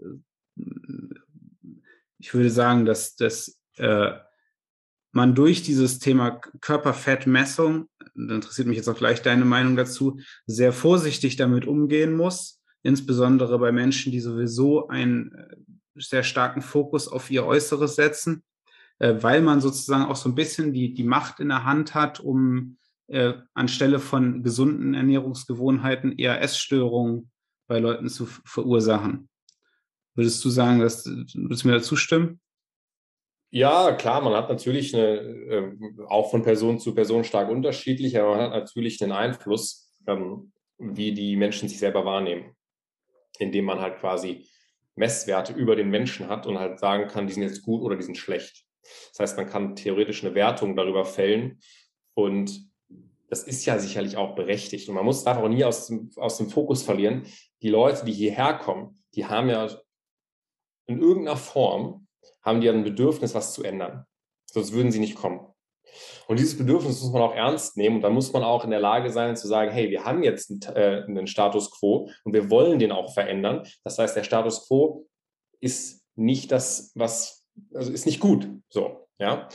Ich 2.18 2.32
würde 2.32 2.50
sagen, 2.50 2.84
dass, 2.84 3.16
dass 3.16 3.60
äh, 3.76 4.12
man 5.16 5.34
durch 5.34 5.62
dieses 5.62 5.98
Thema 5.98 6.40
Körperfettmessung 6.60 7.88
da 8.16 8.34
interessiert 8.34 8.66
mich 8.68 8.76
jetzt 8.76 8.88
auch 8.88 8.96
gleich 8.96 9.22
deine 9.22 9.44
Meinung 9.44 9.76
dazu, 9.76 10.18
sehr 10.46 10.72
vorsichtig 10.72 11.36
damit 11.36 11.66
umgehen 11.66 12.16
muss, 12.16 12.62
insbesondere 12.82 13.58
bei 13.58 13.72
Menschen, 13.72 14.12
die 14.12 14.20
sowieso 14.20 14.88
einen 14.88 15.32
äh, 15.32 15.56
sehr 15.96 16.22
starken 16.22 16.62
Fokus 16.62 17.08
auf 17.08 17.30
ihr 17.30 17.44
Äußeres 17.44 17.96
setzen, 17.96 18.42
äh, 18.98 19.14
weil 19.20 19.42
man 19.42 19.60
sozusagen 19.60 20.04
auch 20.04 20.16
so 20.16 20.28
ein 20.28 20.34
bisschen 20.34 20.72
die, 20.72 20.94
die 20.94 21.04
Macht 21.04 21.40
in 21.40 21.48
der 21.48 21.64
Hand 21.64 21.94
hat, 21.94 22.20
um 22.20 22.78
äh, 23.08 23.34
anstelle 23.54 23.98
von 23.98 24.42
gesunden 24.42 24.94
Ernährungsgewohnheiten 24.94 26.12
eher 26.12 26.40
Essstörungen 26.40 27.30
bei 27.68 27.78
Leuten 27.78 28.08
zu 28.08 28.26
verursachen. 28.26 29.28
Würdest 30.14 30.44
du 30.44 30.48
sagen, 30.48 30.80
dass, 30.80 31.04
würdest 31.04 31.64
du 31.64 31.68
mir 31.68 31.74
dazu 31.74 31.96
stimmen? 31.96 32.40
Ja, 33.56 33.92
klar, 33.92 34.20
man 34.20 34.34
hat 34.34 34.50
natürlich 34.50 34.94
eine, 34.94 35.16
äh, 35.16 35.72
auch 36.08 36.30
von 36.30 36.42
Person 36.42 36.78
zu 36.78 36.94
Person 36.94 37.24
stark 37.24 37.48
unterschiedlich, 37.48 38.18
aber 38.18 38.32
man 38.32 38.40
hat 38.40 38.50
natürlich 38.50 39.02
einen 39.02 39.12
Einfluss, 39.12 39.94
ähm, 40.06 40.52
wie 40.76 41.12
die 41.12 41.36
Menschen 41.36 41.66
sich 41.66 41.78
selber 41.78 42.04
wahrnehmen, 42.04 42.54
indem 43.38 43.64
man 43.64 43.80
halt 43.80 43.98
quasi 43.98 44.46
Messwerte 44.94 45.54
über 45.54 45.74
den 45.74 45.88
Menschen 45.88 46.28
hat 46.28 46.46
und 46.46 46.58
halt 46.58 46.78
sagen 46.80 47.08
kann, 47.08 47.26
die 47.26 47.32
sind 47.32 47.44
jetzt 47.44 47.62
gut 47.62 47.80
oder 47.80 47.96
die 47.96 48.02
sind 48.02 48.18
schlecht. 48.18 48.66
Das 49.12 49.20
heißt, 49.20 49.38
man 49.38 49.48
kann 49.48 49.74
theoretisch 49.74 50.22
eine 50.22 50.34
Wertung 50.34 50.76
darüber 50.76 51.06
fällen 51.06 51.58
und 52.12 52.60
das 53.30 53.42
ist 53.42 53.64
ja 53.64 53.78
sicherlich 53.78 54.18
auch 54.18 54.34
berechtigt. 54.34 54.86
Und 54.90 54.96
man 54.96 55.06
muss 55.06 55.24
darf 55.24 55.38
auch 55.38 55.48
nie 55.48 55.64
aus 55.64 55.86
dem, 55.86 56.10
aus 56.16 56.36
dem 56.36 56.50
Fokus 56.50 56.82
verlieren. 56.82 57.24
Die 57.62 57.70
Leute, 57.70 58.04
die 58.04 58.12
hierher 58.12 58.52
kommen, 58.52 59.02
die 59.14 59.24
haben 59.24 59.48
ja 59.48 59.66
in 60.84 61.00
irgendeiner 61.00 61.38
Form 61.38 62.05
haben 62.46 62.60
die 62.60 62.70
ein 62.70 62.84
Bedürfnis, 62.84 63.34
was 63.34 63.52
zu 63.52 63.64
ändern. 63.64 64.06
Sonst 64.46 64.72
würden 64.72 64.92
sie 64.92 65.00
nicht 65.00 65.16
kommen. 65.16 65.40
Und 66.28 66.38
dieses 66.38 66.56
Bedürfnis 66.56 67.02
muss 67.02 67.12
man 67.12 67.22
auch 67.22 67.34
ernst 67.34 67.76
nehmen 67.76 67.96
und 67.96 68.02
da 68.02 68.10
muss 68.10 68.32
man 68.32 68.42
auch 68.42 68.64
in 68.64 68.70
der 68.70 68.80
Lage 68.80 69.10
sein 69.10 69.36
zu 69.36 69.46
sagen, 69.46 69.70
hey, 69.70 69.90
wir 69.90 70.04
haben 70.04 70.22
jetzt 70.22 70.50
einen, 70.50 70.76
äh, 70.76 71.04
einen 71.06 71.26
Status 71.26 71.70
quo 71.70 72.10
und 72.24 72.32
wir 72.32 72.50
wollen 72.50 72.78
den 72.78 72.92
auch 72.92 73.12
verändern. 73.12 73.66
Das 73.84 73.98
heißt, 73.98 74.16
der 74.16 74.24
Status 74.24 74.66
quo 74.66 75.06
ist 75.60 76.04
nicht 76.16 76.50
das, 76.52 76.92
was, 76.94 77.44
also 77.74 77.92
ist 77.92 78.06
nicht 78.06 78.20
gut. 78.20 78.48
So, 78.68 79.08
ja. 79.18 79.48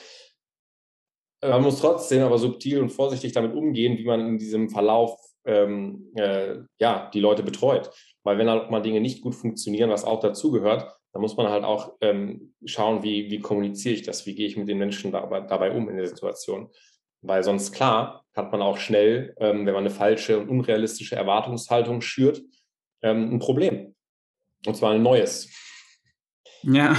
Man 1.43 1.63
muss 1.63 1.79
trotzdem 1.79 2.21
aber 2.21 2.37
subtil 2.37 2.79
und 2.79 2.91
vorsichtig 2.91 3.31
damit 3.31 3.55
umgehen, 3.55 3.97
wie 3.97 4.05
man 4.05 4.19
in 4.21 4.37
diesem 4.37 4.69
Verlauf 4.69 5.19
ähm, 5.45 6.11
äh, 6.15 6.59
ja, 6.79 7.09
die 7.13 7.19
Leute 7.19 7.43
betreut. 7.43 7.89
Weil 8.23 8.37
wenn 8.37 8.49
halt 8.49 8.69
mal 8.69 8.81
Dinge 8.81 9.01
nicht 9.01 9.21
gut 9.21 9.33
funktionieren, 9.33 9.89
was 9.89 10.03
auch 10.03 10.19
dazugehört, 10.19 10.87
dann 11.13 11.21
muss 11.21 11.35
man 11.35 11.49
halt 11.49 11.63
auch 11.63 11.97
ähm, 12.01 12.53
schauen, 12.65 13.03
wie, 13.03 13.29
wie 13.29 13.39
kommuniziere 13.39 13.95
ich 13.95 14.03
das, 14.03 14.25
wie 14.25 14.35
gehe 14.35 14.47
ich 14.47 14.55
mit 14.55 14.67
den 14.67 14.77
Menschen 14.77 15.11
dabei, 15.11 15.41
dabei 15.41 15.71
um 15.71 15.89
in 15.89 15.97
der 15.97 16.07
Situation. 16.07 16.69
Weil 17.21 17.43
sonst 17.43 17.73
klar 17.73 18.25
hat 18.33 18.51
man 18.51 18.61
auch 18.61 18.77
schnell, 18.77 19.35
ähm, 19.37 19.65
wenn 19.65 19.73
man 19.73 19.83
eine 19.83 19.93
falsche 19.93 20.39
und 20.39 20.49
unrealistische 20.49 21.15
Erwartungshaltung 21.15 22.01
schürt, 22.01 22.41
ähm, 23.01 23.33
ein 23.33 23.39
Problem. 23.39 23.95
Und 24.65 24.75
zwar 24.75 24.93
ein 24.93 25.03
neues. 25.03 25.49
Ja. 26.63 26.95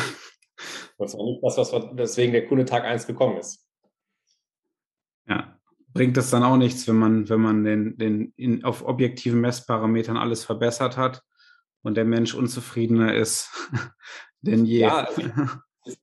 Das 0.98 1.14
war 1.16 1.24
nicht 1.24 1.40
das, 1.42 1.72
was 1.72 1.86
deswegen 1.94 2.32
der 2.32 2.46
Kunde 2.46 2.64
Tag 2.64 2.84
1 2.84 3.06
gekommen 3.06 3.38
ist. 3.38 3.66
Ja. 5.26 5.58
Bringt 5.88 6.16
es 6.16 6.30
dann 6.30 6.42
auch 6.42 6.56
nichts, 6.56 6.86
wenn 6.86 6.96
man, 6.96 7.28
wenn 7.28 7.40
man 7.40 7.64
den, 7.64 7.96
den 7.96 8.32
in, 8.36 8.64
auf 8.64 8.84
objektiven 8.84 9.40
Messparametern 9.40 10.16
alles 10.16 10.44
verbessert 10.44 10.96
hat 10.96 11.22
und 11.82 11.96
der 11.96 12.04
Mensch 12.04 12.34
unzufriedener 12.34 13.14
ist 13.14 13.50
denn 14.40 14.64
je. 14.64 14.80
Ja, 14.80 15.08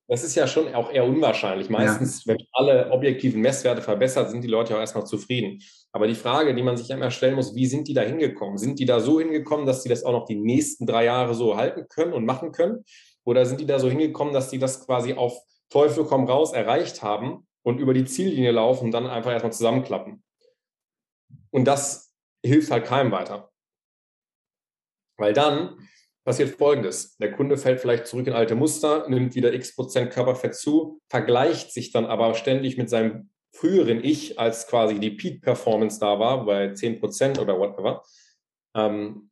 das 0.07 0.23
ist 0.23 0.35
ja 0.35 0.45
schon 0.45 0.73
auch 0.75 0.91
eher 0.91 1.05
unwahrscheinlich. 1.05 1.69
Meistens, 1.69 2.25
ja. 2.25 2.33
wenn 2.33 2.45
alle 2.51 2.91
objektiven 2.91 3.41
Messwerte 3.41 3.81
verbessert, 3.81 4.29
sind 4.29 4.43
die 4.43 4.49
Leute 4.49 4.75
auch 4.75 4.79
erstmal 4.79 5.05
zufrieden. 5.05 5.61
Aber 5.93 6.07
die 6.07 6.15
Frage, 6.15 6.53
die 6.53 6.63
man 6.63 6.75
sich 6.75 6.89
immer 6.89 7.11
stellen 7.11 7.35
muss, 7.35 7.55
wie 7.55 7.65
sind 7.65 7.87
die 7.87 7.93
da 7.93 8.01
hingekommen? 8.01 8.57
Sind 8.57 8.79
die 8.79 8.85
da 8.85 8.99
so 8.99 9.19
hingekommen, 9.19 9.65
dass 9.65 9.83
sie 9.83 9.89
das 9.89 10.03
auch 10.03 10.11
noch 10.11 10.25
die 10.25 10.35
nächsten 10.35 10.85
drei 10.85 11.05
Jahre 11.05 11.33
so 11.33 11.55
halten 11.55 11.87
können 11.87 12.13
und 12.13 12.25
machen 12.25 12.51
können? 12.51 12.83
Oder 13.23 13.45
sind 13.45 13.61
die 13.61 13.65
da 13.65 13.79
so 13.79 13.89
hingekommen, 13.89 14.33
dass 14.33 14.49
die 14.49 14.59
das 14.59 14.85
quasi 14.85 15.13
auf 15.13 15.37
Teufel 15.69 16.03
komm 16.03 16.25
raus 16.25 16.51
erreicht 16.51 17.01
haben 17.01 17.47
und 17.63 17.79
über 17.79 17.93
die 17.93 18.05
Ziellinie 18.05 18.51
laufen 18.51 18.85
und 18.85 18.91
dann 18.91 19.07
einfach 19.07 19.31
erstmal 19.31 19.53
zusammenklappen? 19.53 20.23
Und 21.51 21.65
das 21.65 22.13
hilft 22.43 22.71
halt 22.71 22.85
keinem 22.85 23.11
weiter. 23.11 23.48
Weil 25.19 25.33
dann 25.33 25.77
passiert 26.25 26.57
Folgendes. 26.57 27.17
Der 27.17 27.31
Kunde 27.31 27.57
fällt 27.57 27.79
vielleicht 27.79 28.07
zurück 28.07 28.27
in 28.27 28.33
alte 28.33 28.55
Muster, 28.55 29.07
nimmt 29.09 29.35
wieder 29.35 29.53
x 29.53 29.75
Prozent 29.75 30.11
Körperfett 30.11 30.55
zu, 30.55 31.01
vergleicht 31.09 31.71
sich 31.71 31.91
dann 31.91 32.05
aber 32.05 32.33
ständig 32.33 32.77
mit 32.77 32.89
seinem 32.89 33.29
früheren 33.51 34.03
Ich, 34.03 34.39
als 34.39 34.67
quasi 34.67 34.99
die 34.99 35.11
Peak-Performance 35.11 35.99
da 35.99 36.19
war, 36.19 36.45
bei 36.45 36.73
10 36.73 36.99
Prozent 36.99 37.39
oder 37.39 37.57
whatever. 37.57 38.03
Ähm, 38.75 39.29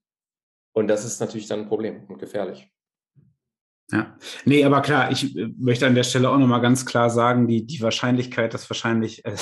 und 0.74 0.88
das 0.88 1.06
ist 1.06 1.20
natürlich 1.20 1.48
dann 1.48 1.62
ein 1.62 1.68
Problem 1.68 2.06
und 2.08 2.18
gefährlich. 2.18 2.70
Ja, 3.92 4.18
nee, 4.44 4.66
aber 4.66 4.82
klar, 4.82 5.12
ich 5.12 5.36
äh, 5.38 5.48
möchte 5.58 5.88
an 5.88 5.96
der 5.96 6.04
Stelle 6.04 6.30
auch 6.30 6.38
nochmal 6.38 6.62
ganz 6.62 6.86
klar 6.86 7.10
sagen, 7.10 7.48
die, 7.48 7.66
die 7.66 7.82
Wahrscheinlichkeit, 7.82 8.54
dass 8.54 8.70
wahrscheinlich, 8.70 9.24
äh, 9.24 9.36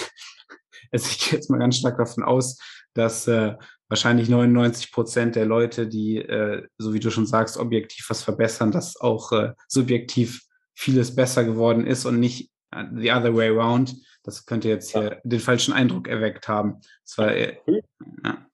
also 0.92 1.10
ich 1.10 1.20
gehe 1.20 1.40
jetzt 1.40 1.50
mal 1.50 1.58
ganz 1.58 1.78
stark 1.78 1.98
davon 1.98 2.24
aus, 2.24 2.60
dass 2.94 3.28
äh, 3.28 3.56
wahrscheinlich 3.90 4.30
99 4.30 4.92
Prozent 4.92 5.36
der 5.36 5.46
Leute, 5.46 5.88
die, 5.88 6.18
äh, 6.18 6.64
so 6.78 6.94
wie 6.94 7.00
du 7.00 7.12
schon 7.12 7.26
sagst, 7.26 7.58
objektiv 7.58 8.10
was 8.10 8.24
verbessern, 8.24 8.72
dass 8.72 8.98
auch 8.98 9.32
äh, 9.32 9.54
subjektiv 9.68 10.42
vieles 10.74 11.16
besser 11.16 11.44
geworden 11.44 11.86
ist 11.86 12.06
und 12.06 12.20
nicht 12.20 12.52
äh, 12.72 12.84
the 12.96 13.12
other 13.12 13.36
way 13.36 13.50
around. 13.50 13.96
Das 14.24 14.46
könnte 14.46 14.70
jetzt 14.70 14.92
hier 14.92 15.04
ja. 15.04 15.18
den 15.24 15.40
falschen 15.40 15.74
Eindruck 15.74 16.08
erweckt 16.08 16.48
haben. 16.48 16.82
Das 17.04 17.18
war, 17.18 17.32
äh, 17.34 17.58
ja. 18.24 18.46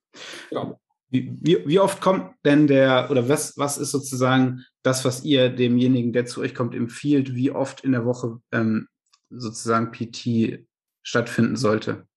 Genau. 0.50 0.80
Wie, 1.10 1.38
wie, 1.42 1.68
wie, 1.68 1.80
oft 1.80 2.00
kommt 2.00 2.36
denn 2.46 2.68
der, 2.68 3.10
oder 3.12 3.28
was, 3.28 3.58
was 3.58 3.78
ist 3.78 3.92
sozusagen 3.92 4.64
das, 4.82 5.04
was 5.04 5.26
ihr 5.26 5.50
demjenigen, 5.50 6.14
der 6.14 6.26
zu 6.26 6.40
euch 6.40 6.56
kommt, 6.56 6.74
empfiehlt, 6.74 7.36
wie 7.36 7.52
oft 7.52 7.82
in 7.82 7.92
der 7.92 8.06
Woche 8.06 8.40
ähm, 8.54 8.88
sozusagen 9.30 9.92
PT 9.92 10.66
stattfinden 11.04 11.58
sollte? 11.58 12.08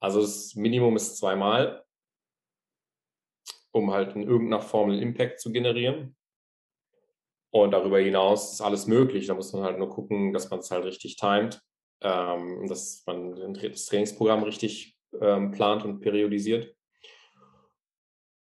Also 0.00 0.22
das 0.22 0.54
Minimum 0.54 0.96
ist 0.96 1.18
zweimal, 1.18 1.84
um 3.72 3.92
halt 3.92 4.14
in 4.16 4.22
irgendeiner 4.22 4.62
Form 4.62 4.90
einen 4.90 5.02
Impact 5.02 5.40
zu 5.40 5.52
generieren. 5.52 6.16
Und 7.52 7.72
darüber 7.72 7.98
hinaus 7.98 8.52
ist 8.52 8.60
alles 8.60 8.86
möglich. 8.86 9.26
Da 9.26 9.34
muss 9.34 9.52
man 9.52 9.64
halt 9.64 9.78
nur 9.78 9.88
gucken, 9.88 10.32
dass 10.32 10.50
man 10.50 10.60
es 10.60 10.70
halt 10.70 10.84
richtig 10.84 11.16
timet, 11.16 11.60
ähm, 12.00 12.66
dass 12.68 13.02
man 13.06 13.54
das 13.54 13.86
Trainingsprogramm 13.86 14.44
richtig 14.44 14.96
ähm, 15.20 15.50
plant 15.50 15.84
und 15.84 16.00
periodisiert. 16.00 16.74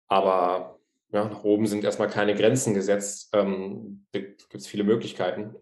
Aber 0.08 0.80
ja, 1.12 1.26
nach 1.26 1.44
oben 1.44 1.68
sind 1.68 1.84
erstmal 1.84 2.10
keine 2.10 2.34
Grenzen 2.34 2.74
gesetzt. 2.74 3.30
Ähm, 3.34 4.06
gibt 4.12 4.54
es 4.54 4.68
viele 4.68 4.84
Möglichkeiten. 4.84 5.56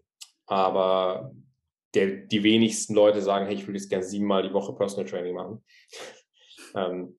Aber 0.46 1.32
der, 1.94 2.06
die 2.06 2.42
wenigsten 2.42 2.94
Leute 2.94 3.20
sagen, 3.22 3.46
hey, 3.46 3.54
ich 3.54 3.66
will 3.66 3.74
jetzt 3.74 3.90
gerne 3.90 4.04
siebenmal 4.04 4.42
die 4.42 4.54
Woche 4.54 4.74
Personal 4.74 5.08
Training 5.08 5.34
machen. 5.34 5.64
ähm, 6.74 7.18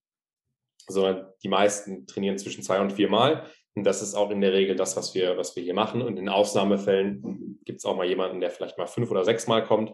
sondern 0.87 1.27
die 1.43 1.49
meisten 1.49 2.05
trainieren 2.07 2.37
zwischen 2.37 2.63
zwei 2.63 2.79
und 2.79 2.93
viermal. 2.93 3.45
Und 3.75 3.85
das 3.85 4.01
ist 4.01 4.13
auch 4.13 4.29
in 4.29 4.41
der 4.41 4.53
Regel 4.53 4.75
das, 4.75 4.95
was 4.95 5.15
wir, 5.15 5.37
was 5.37 5.55
wir 5.55 5.63
hier 5.63 5.73
machen. 5.73 6.01
Und 6.01 6.17
in 6.17 6.29
Ausnahmefällen 6.29 7.59
gibt 7.65 7.79
es 7.79 7.85
auch 7.85 7.95
mal 7.95 8.07
jemanden, 8.07 8.39
der 8.39 8.51
vielleicht 8.51 8.77
mal 8.77 8.87
fünf 8.87 9.09
oder 9.09 9.25
sechs 9.25 9.47
Mal 9.47 9.63
kommt. 9.63 9.93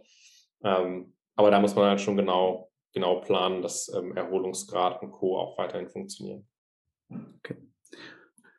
Ähm, 0.64 1.14
aber 1.36 1.52
da 1.52 1.60
muss 1.60 1.76
man 1.76 1.86
halt 1.86 2.02
schon 2.02 2.18
genau, 2.18 2.70
genau 2.94 3.22
planen, 3.22 3.62
dass 3.62 3.92
ähm, 3.94 4.16
Erholungsgrad 4.18 5.02
und 5.02 5.12
Co. 5.12 5.38
auch 5.38 5.58
weiterhin 5.58 5.88
funktionieren. 5.88 6.46
Okay. 7.10 7.56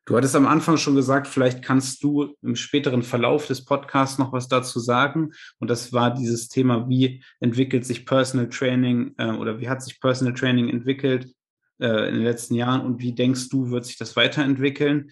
Du 0.06 0.16
hattest 0.16 0.34
am 0.34 0.46
Anfang 0.46 0.76
schon 0.76 0.96
gesagt, 0.96 1.28
vielleicht 1.28 1.62
kannst 1.62 2.02
du 2.02 2.34
im 2.42 2.56
späteren 2.56 3.02
Verlauf 3.02 3.46
des 3.46 3.64
Podcasts 3.64 4.18
noch 4.18 4.32
was 4.32 4.48
dazu 4.48 4.80
sagen. 4.80 5.30
Und 5.60 5.68
das 5.70 5.92
war 5.92 6.12
dieses 6.12 6.48
Thema, 6.48 6.88
wie 6.88 7.22
entwickelt 7.38 7.84
sich 7.84 8.06
Personal 8.06 8.48
Training 8.48 9.14
äh, 9.18 9.30
oder 9.32 9.60
wie 9.60 9.68
hat 9.68 9.82
sich 9.82 10.00
Personal 10.00 10.34
Training 10.34 10.68
entwickelt 10.70 11.32
äh, 11.80 12.08
in 12.08 12.14
den 12.14 12.24
letzten 12.24 12.54
Jahren 12.54 12.82
und 12.82 13.00
wie 13.00 13.12
denkst 13.12 13.48
du, 13.48 13.70
wird 13.70 13.84
sich 13.84 13.98
das 13.98 14.16
weiterentwickeln? 14.16 15.10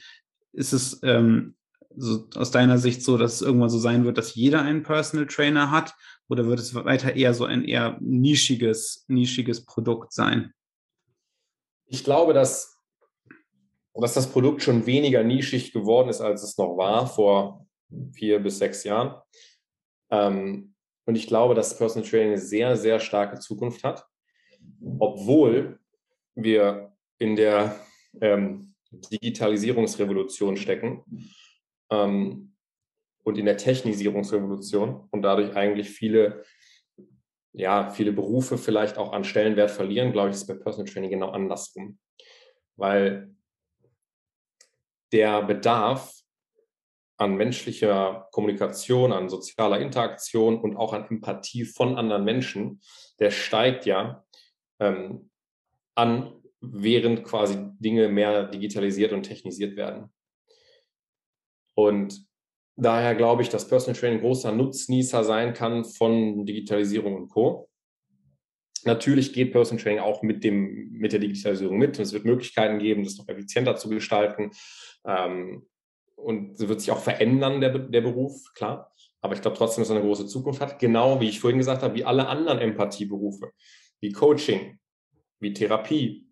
Ist 0.53 0.73
es 0.73 1.01
ähm, 1.03 1.57
so 1.97 2.29
aus 2.37 2.51
deiner 2.51 2.79
Sicht 2.79 3.03
so, 3.03 3.17
dass 3.19 3.35
es 3.35 3.43
irgendwann 3.43 3.71
so 3.71 3.79
sein 3.79 4.05
wird, 4.05 4.19
dass 4.19 4.35
jeder 4.35 4.63
einen 4.63 4.83
Personal 4.83 5.27
Trainer 5.27 5.71
hat? 5.71 5.95
Oder 6.29 6.47
wird 6.47 6.59
es 6.59 6.75
weiter 6.75 7.17
eher 7.17 7.35
so 7.35 7.45
ein 7.45 7.65
eher 7.65 7.97
nischiges, 8.01 9.05
nischiges 9.09 9.65
Produkt 9.65 10.13
sein? 10.13 10.53
Ich 11.87 12.05
glaube, 12.05 12.35
dass 12.35 12.79
dass 14.01 14.15
das 14.15 14.31
Produkt 14.31 14.63
schon 14.63 14.87
weniger 14.87 15.25
nischig 15.25 15.73
geworden 15.73 16.09
ist, 16.09 16.21
als 16.21 16.43
es 16.43 16.57
noch 16.57 16.77
war 16.77 17.07
vor 17.07 17.67
vier 18.13 18.39
bis 18.39 18.59
sechs 18.59 18.85
Jahren. 18.85 19.21
Ähm, 20.11 20.75
und 21.07 21.17
ich 21.17 21.27
glaube, 21.27 21.55
dass 21.55 21.77
Personal 21.77 22.09
Training 22.09 22.29
eine 22.29 22.39
sehr, 22.39 22.77
sehr 22.77 23.01
starke 23.01 23.39
Zukunft 23.39 23.83
hat, 23.83 24.07
obwohl 24.99 25.78
wir 26.43 26.93
in 27.19 27.37
der 27.37 27.79
ähm, 28.21 28.75
Digitalisierungsrevolution 28.91 30.57
stecken 30.57 31.05
ähm, 31.91 32.55
und 33.25 33.39
in 33.39 33.45
der 33.45 33.57
Technisierungsrevolution 33.57 35.09
und 35.11 35.23
dadurch 35.23 35.55
eigentlich 35.57 35.91
viele, 35.91 36.45
ja, 37.53 37.91
viele 37.91 38.13
Berufe 38.13 38.57
vielleicht 38.57 38.97
auch 38.99 39.13
an 39.13 39.25
Stellenwert 39.25 39.71
verlieren, 39.71 40.13
glaube 40.13 40.31
ich, 40.31 40.37
ist 40.37 40.47
bei 40.47 40.55
Personal 40.55 40.91
Training 40.91 41.11
genau 41.11 41.31
andersrum. 41.31 41.99
Weil 42.77 43.35
der 45.13 45.43
Bedarf 45.43 46.15
an 47.19 47.35
menschlicher 47.35 48.29
Kommunikation, 48.31 49.13
an 49.13 49.29
sozialer 49.29 49.81
Interaktion 49.81 50.61
und 50.61 50.77
auch 50.77 50.93
an 50.93 51.07
Empathie 51.11 51.65
von 51.65 51.99
anderen 51.99 52.25
Menschen, 52.25 52.81
der 53.19 53.33
steigt 53.33 53.87
ja 53.87 54.25
ähm, 54.79 55.31
an, 55.99 56.33
während 56.61 57.25
quasi 57.25 57.57
Dinge 57.79 58.09
mehr 58.09 58.45
digitalisiert 58.45 59.13
und 59.13 59.25
technisiert 59.25 59.77
werden. 59.77 60.11
Und 61.75 62.27
daher 62.77 63.15
glaube 63.15 63.43
ich, 63.43 63.49
dass 63.49 63.69
Personal 63.69 63.99
Training 63.99 64.21
großer 64.21 64.53
Nutznießer 64.53 65.25
sein 65.25 65.53
kann 65.55 65.85
von 65.85 66.45
Digitalisierung 66.47 67.15
und 67.15 67.29
Co. 67.29 67.69
Natürlich 68.85 69.33
geht 69.33 69.53
Personal 69.53 69.83
Training 69.83 70.01
auch 70.01 70.23
mit, 70.23 70.45
dem, 70.45 70.93
mit 70.93 71.13
der 71.13 71.21
Digitalisierung 71.21 71.79
mit. 71.79 71.99
Und 71.99 72.05
es 72.05 72.13
wird 72.13 72.25
Möglichkeiten 72.25 72.79
geben, 72.79 73.05
das 73.05 73.19
noch 73.19 73.29
effizienter 73.29 73.77
zu 73.77 73.89
gestalten. 73.89 74.51
Ähm, 75.05 75.67
und 76.17 76.53
es 76.53 76.67
wird 76.67 76.81
sich 76.81 76.91
auch 76.91 77.01
verändern, 77.01 77.61
der, 77.61 77.79
der 77.79 78.01
Beruf, 78.01 78.53
klar. 78.55 78.93
Aber 79.21 79.35
ich 79.35 79.43
glaube 79.43 79.57
trotzdem, 79.57 79.83
dass 79.83 79.91
er 79.91 79.97
eine 79.97 80.05
große 80.05 80.27
Zukunft 80.27 80.61
hat. 80.61 80.79
Genau 80.79 81.21
wie 81.21 81.29
ich 81.29 81.41
vorhin 81.41 81.59
gesagt 81.59 81.83
habe, 81.83 81.95
wie 81.95 82.05
alle 82.05 82.29
anderen 82.29 82.59
Empathieberufe, 82.59 83.53
wie 84.01 84.13
Coaching, 84.13 84.79
wie 85.41 85.53
Therapie 85.53 86.27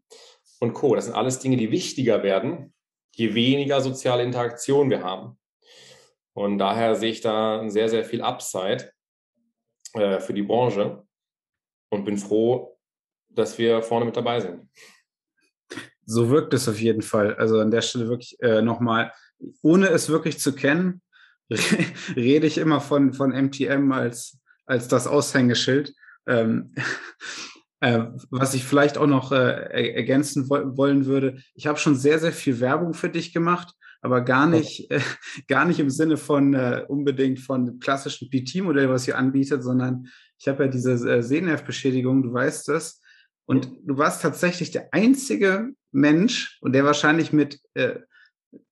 und 0.60 0.72
Co. 0.74 0.94
Das 0.94 1.06
sind 1.06 1.14
alles 1.14 1.38
Dinge, 1.38 1.56
die 1.56 1.70
wichtiger 1.70 2.22
werden, 2.22 2.74
je 3.14 3.34
weniger 3.34 3.80
soziale 3.80 4.22
Interaktion 4.22 4.90
wir 4.90 5.02
haben. 5.02 5.38
Und 6.34 6.58
daher 6.58 6.94
sehe 6.96 7.10
ich 7.10 7.20
da 7.20 7.68
sehr, 7.68 7.88
sehr 7.88 8.04
viel 8.04 8.20
Upside 8.20 8.90
äh, 9.94 10.20
für 10.20 10.34
die 10.34 10.42
Branche. 10.42 11.02
und 11.88 12.04
bin 12.04 12.18
froh, 12.18 12.76
dass 13.28 13.58
wir 13.58 13.80
vorne 13.80 14.06
mit 14.06 14.16
dabei 14.16 14.40
sind. 14.40 14.68
So 16.04 16.30
wirkt 16.30 16.52
es 16.52 16.68
auf 16.68 16.80
jeden 16.80 17.02
Fall. 17.02 17.34
Also 17.36 17.60
an 17.60 17.70
der 17.70 17.80
Stelle 17.80 18.08
wirklich 18.08 18.36
äh, 18.40 18.60
nochmal, 18.60 19.12
ohne 19.62 19.88
es 19.88 20.08
wirklich 20.08 20.38
zu 20.40 20.54
kennen, 20.54 21.00
rede 22.16 22.46
ich 22.46 22.58
immer 22.58 22.80
von, 22.80 23.12
von 23.12 23.30
MTM 23.30 23.92
als, 23.92 24.38
als 24.66 24.88
das 24.88 25.06
Aushängeschild. 25.06 25.94
Ähm, 26.26 26.74
äh, 27.80 28.04
was 28.30 28.54
ich 28.54 28.64
vielleicht 28.64 28.98
auch 28.98 29.06
noch 29.06 29.32
äh, 29.32 29.92
ergänzen 29.94 30.48
wo 30.48 30.76
wollen 30.76 31.06
würde, 31.06 31.38
ich 31.54 31.66
habe 31.66 31.78
schon 31.78 31.94
sehr, 31.94 32.18
sehr 32.18 32.32
viel 32.32 32.60
Werbung 32.60 32.94
für 32.94 33.08
dich 33.08 33.32
gemacht, 33.32 33.74
aber 34.00 34.20
gar 34.22 34.46
nicht, 34.46 34.90
äh, 34.90 35.00
gar 35.48 35.64
nicht 35.64 35.80
im 35.80 35.90
Sinne 35.90 36.16
von 36.16 36.54
äh, 36.54 36.84
unbedingt 36.88 37.40
von 37.40 37.78
klassischen 37.78 38.30
PT-Modell, 38.30 38.88
was 38.88 39.06
ihr 39.06 39.18
anbietet, 39.18 39.62
sondern 39.62 40.08
ich 40.38 40.48
habe 40.48 40.64
ja 40.64 40.70
diese 40.70 40.92
äh, 40.92 41.22
Sehnervbeschädigung, 41.22 42.22
du 42.22 42.32
weißt 42.32 42.68
das. 42.68 43.00
Und 43.48 43.70
du 43.84 43.96
warst 43.96 44.22
tatsächlich 44.22 44.72
der 44.72 44.88
einzige 44.92 45.70
Mensch 45.92 46.58
und 46.60 46.72
der 46.72 46.84
wahrscheinlich 46.84 47.32
mit 47.32 47.60
äh, 47.74 48.00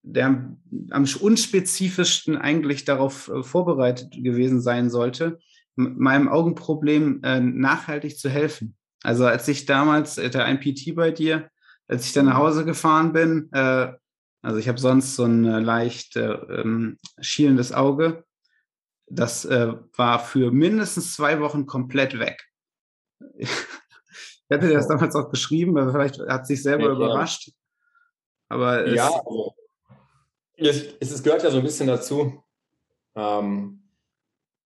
der 0.03 0.57
am 0.91 1.07
unspezifischsten 1.21 2.37
eigentlich 2.37 2.85
darauf 2.85 3.29
äh, 3.29 3.43
vorbereitet 3.43 4.13
gewesen 4.13 4.61
sein 4.61 4.91
sollte, 4.91 5.39
meinem 5.77 6.29
Augenproblem 6.29 7.21
äh, 7.23 7.41
nachhaltig 7.41 8.19
zu 8.19 8.29
helfen. 8.29 8.77
Also 9.05 9.27
als 9.27 9.47
ich 9.49 9.67
damals, 9.67 10.19
äh, 10.19 10.31
der 10.31 10.47
ein 10.47 10.61
PT 10.61 10.95
bei 10.97 11.11
dir, 11.11 11.51
als 11.87 12.07
ich 12.07 12.13
dann 12.15 12.27
nach 12.27 12.39
Hause 12.39 12.65
gefahren 12.65 13.13
bin, 13.13 13.51
äh, 13.53 13.93
also 14.43 14.59
ich 14.59 14.67
habe 14.69 14.81
sonst 14.81 15.15
so 15.15 15.25
ein 15.25 15.45
äh, 15.45 15.61
leicht 15.61 16.17
äh, 16.17 16.33
ähm, 16.33 16.99
schielendes 17.21 17.73
Auge, 17.73 18.25
das 19.07 19.45
äh, 19.45 19.75
war 19.95 20.19
für 20.19 20.51
mindestens 20.51 21.15
zwei 21.15 21.41
Wochen 21.41 21.67
komplett 21.67 22.19
weg. 22.19 22.43
ich 23.37 23.51
hätte 24.49 24.73
das 24.73 24.89
damals 24.89 25.15
auch 25.15 25.31
geschrieben, 25.31 25.77
aber 25.77 25.93
vielleicht 25.93 26.21
hat 26.21 26.47
sich 26.47 26.63
selber 26.63 26.85
ja, 26.85 26.93
überrascht. 26.93 27.51
Aber 28.49 28.89
ja, 28.89 29.09
also, 29.09 29.55
es, 30.57 30.95
es, 30.99 31.23
gehört 31.23 31.43
ja 31.43 31.51
so 31.51 31.59
ein 31.59 31.65
bisschen 31.65 31.89
dazu, 31.89 32.43
ähm, 33.15 33.83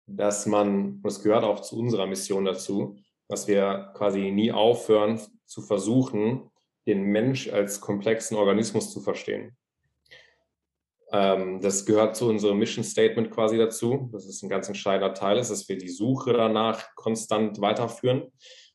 dass 0.05 0.45
man, 0.45 1.01
das 1.01 1.23
gehört 1.23 1.43
auch 1.43 1.61
zu 1.61 1.79
unserer 1.79 2.05
Mission 2.05 2.45
dazu, 2.45 2.99
dass 3.27 3.47
wir 3.47 3.91
quasi 3.95 4.31
nie 4.31 4.51
aufhören 4.51 5.19
zu 5.45 5.61
versuchen, 5.61 6.49
den 6.85 7.03
Mensch 7.03 7.49
als 7.49 7.81
komplexen 7.81 8.37
Organismus 8.37 8.91
zu 8.91 9.01
verstehen. 9.01 9.57
Ähm, 11.11 11.61
das 11.61 11.85
gehört 11.85 12.15
zu 12.15 12.27
unserem 12.27 12.57
Mission 12.57 12.83
Statement 12.83 13.31
quasi 13.31 13.57
dazu. 13.57 14.09
Das 14.11 14.25
ist 14.25 14.43
ein 14.43 14.49
ganz 14.49 14.67
entscheidender 14.67 15.13
Teil, 15.13 15.37
ist, 15.37 15.51
dass 15.51 15.67
wir 15.69 15.77
die 15.77 15.89
Suche 15.89 16.33
danach 16.33 16.95
konstant 16.95 17.61
weiterführen. 17.61 18.31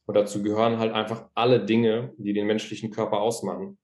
Und 0.07 0.17
dazu 0.17 0.43
gehören 0.43 0.79
halt 0.79 0.93
einfach 0.93 1.29
alle 1.35 1.65
Dinge, 1.65 2.13
die 2.19 2.33
den 2.33 2.47
menschlichen 2.47 2.91
Körper 2.91 3.21
ausmachen, 3.21 3.79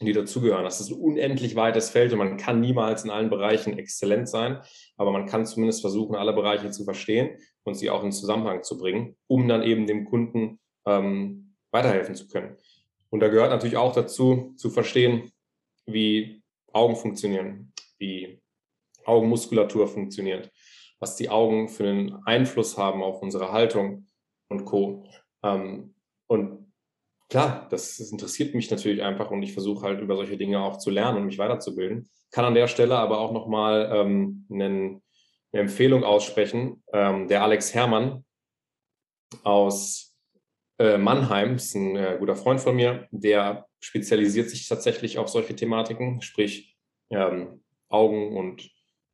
die 0.00 0.12
dazugehören. 0.12 0.64
Das 0.64 0.80
ist 0.80 0.90
ein 0.90 0.98
unendlich 0.98 1.56
weites 1.56 1.90
Feld 1.90 2.12
und 2.12 2.18
man 2.18 2.36
kann 2.36 2.60
niemals 2.60 3.04
in 3.04 3.10
allen 3.10 3.30
Bereichen 3.30 3.78
exzellent 3.78 4.28
sein, 4.28 4.60
aber 4.96 5.10
man 5.10 5.26
kann 5.26 5.46
zumindest 5.46 5.80
versuchen, 5.80 6.16
alle 6.16 6.32
Bereiche 6.32 6.70
zu 6.70 6.84
verstehen 6.84 7.38
und 7.64 7.74
sie 7.74 7.90
auch 7.90 8.04
in 8.04 8.12
Zusammenhang 8.12 8.62
zu 8.62 8.78
bringen, 8.78 9.16
um 9.26 9.48
dann 9.48 9.62
eben 9.62 9.86
dem 9.86 10.04
Kunden 10.04 10.60
ähm, 10.86 11.54
weiterhelfen 11.70 12.14
zu 12.14 12.28
können. 12.28 12.56
Und 13.10 13.20
da 13.20 13.28
gehört 13.28 13.50
natürlich 13.50 13.76
auch 13.76 13.94
dazu, 13.94 14.54
zu 14.56 14.70
verstehen, 14.70 15.32
wie 15.86 16.42
Augen 16.72 16.96
funktionieren, 16.96 17.72
wie 17.98 18.40
Augenmuskulatur 19.04 19.86
funktioniert, 19.86 20.50
was 20.98 21.16
die 21.16 21.28
Augen 21.28 21.68
für 21.68 21.88
einen 21.88 22.14
Einfluss 22.24 22.76
haben 22.76 23.02
auf 23.02 23.22
unsere 23.22 23.52
Haltung 23.52 24.06
und 24.48 24.64
Co. 24.64 25.06
Ähm, 25.42 25.94
und 26.26 26.72
klar, 27.28 27.68
das, 27.70 27.98
das, 27.98 28.10
interessiert 28.10 28.54
mich 28.54 28.70
natürlich 28.70 29.02
einfach 29.02 29.30
und 29.30 29.42
ich 29.42 29.52
versuche 29.52 29.86
halt 29.86 30.00
über 30.00 30.16
solche 30.16 30.36
Dinge 30.36 30.62
auch 30.62 30.78
zu 30.78 30.90
lernen 30.90 31.18
und 31.18 31.26
mich 31.26 31.38
weiterzubilden. 31.38 32.08
Kann 32.30 32.44
an 32.44 32.54
der 32.54 32.66
Stelle 32.66 32.96
aber 32.96 33.20
auch 33.20 33.32
nochmal 33.32 33.90
ähm, 33.92 34.46
einen, 34.50 35.02
eine 35.54 35.62
Empfehlung 35.62 36.04
aussprechen. 36.04 36.82
Ähm, 36.92 37.28
der 37.28 37.42
Alex 37.42 37.72
Herrmann 37.74 38.24
aus 39.44 40.16
äh, 40.78 40.98
Mannheim 40.98 41.54
ist 41.54 41.74
ein 41.74 41.96
äh, 41.96 42.16
guter 42.18 42.34
Freund 42.34 42.60
von 42.60 42.74
mir, 42.74 43.06
der 43.12 43.66
spezialisiert 43.80 44.50
sich 44.50 44.68
tatsächlich 44.68 45.18
auf 45.18 45.28
solche 45.28 45.54
Thematiken, 45.54 46.20
sprich 46.22 46.76
ähm, 47.10 47.62
Augen- 47.88 48.36
und 48.36 48.68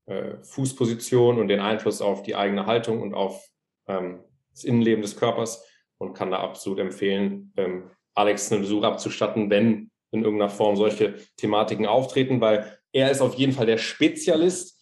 äh, 0.07 0.43
Fußposition 0.43 1.39
und 1.39 1.49
den 1.49 1.61
Einfluss 1.61 2.01
auf 2.01 2.23
die 2.23 2.35
eigene 2.35 2.65
Haltung 2.67 3.03
und 3.03 3.13
auf 3.13 3.47
ähm, 3.87 4.25
das 4.53 4.65
Innenleben 4.65 5.03
des 5.03 5.17
Körpers 5.17 5.67
und 5.99 6.15
kann 6.15 6.31
da 6.31 6.41
absolut 6.41 6.79
empfehlen, 6.79 7.53
ähm, 7.57 7.91
Alex 8.15 8.51
einen 8.51 8.63
Besuch 8.63 8.83
abzustatten, 8.83 9.51
wenn 9.51 9.91
in 10.11 10.25
irgendeiner 10.25 10.51
Form 10.51 10.77
solche 10.77 11.15
Thematiken 11.37 11.87
auftreten, 11.87 12.41
weil 12.41 12.79
er 12.93 13.11
ist 13.11 13.21
auf 13.21 13.35
jeden 13.35 13.53
Fall 13.53 13.67
der 13.67 13.79
Spezialist 13.79 14.80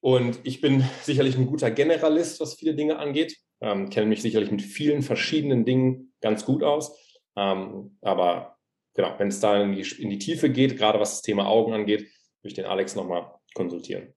und 0.00 0.40
ich 0.44 0.60
bin 0.60 0.84
sicherlich 1.02 1.36
ein 1.36 1.46
guter 1.46 1.70
Generalist, 1.70 2.40
was 2.40 2.54
viele 2.54 2.74
Dinge 2.74 2.98
angeht, 2.98 3.36
ähm, 3.60 3.90
kenne 3.90 4.06
mich 4.06 4.22
sicherlich 4.22 4.50
mit 4.50 4.62
vielen 4.62 5.02
verschiedenen 5.02 5.64
Dingen 5.64 6.12
ganz 6.20 6.44
gut 6.44 6.62
aus, 6.62 6.96
ähm, 7.36 7.96
aber 8.00 8.56
genau, 8.94 9.14
wenn 9.18 9.28
es 9.28 9.40
da 9.40 9.62
in 9.62 9.72
die, 9.72 10.02
in 10.02 10.10
die 10.10 10.18
Tiefe 10.18 10.50
geht, 10.50 10.76
gerade 10.76 11.00
was 11.00 11.12
das 11.12 11.22
Thema 11.22 11.46
Augen 11.46 11.72
angeht, 11.72 12.00
würde 12.00 12.48
ich 12.48 12.54
den 12.54 12.66
Alex 12.66 12.94
nochmal 12.94 13.32
konsultieren. 13.54 14.14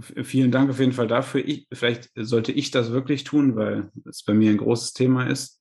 Vielen 0.00 0.50
Dank 0.50 0.70
auf 0.70 0.80
jeden 0.80 0.92
Fall 0.92 1.08
dafür. 1.08 1.46
Ich, 1.46 1.66
vielleicht 1.72 2.10
sollte 2.14 2.52
ich 2.52 2.70
das 2.70 2.92
wirklich 2.92 3.24
tun, 3.24 3.56
weil 3.56 3.90
es 4.08 4.22
bei 4.24 4.34
mir 4.34 4.50
ein 4.50 4.58
großes 4.58 4.92
Thema 4.92 5.26
ist. 5.26 5.60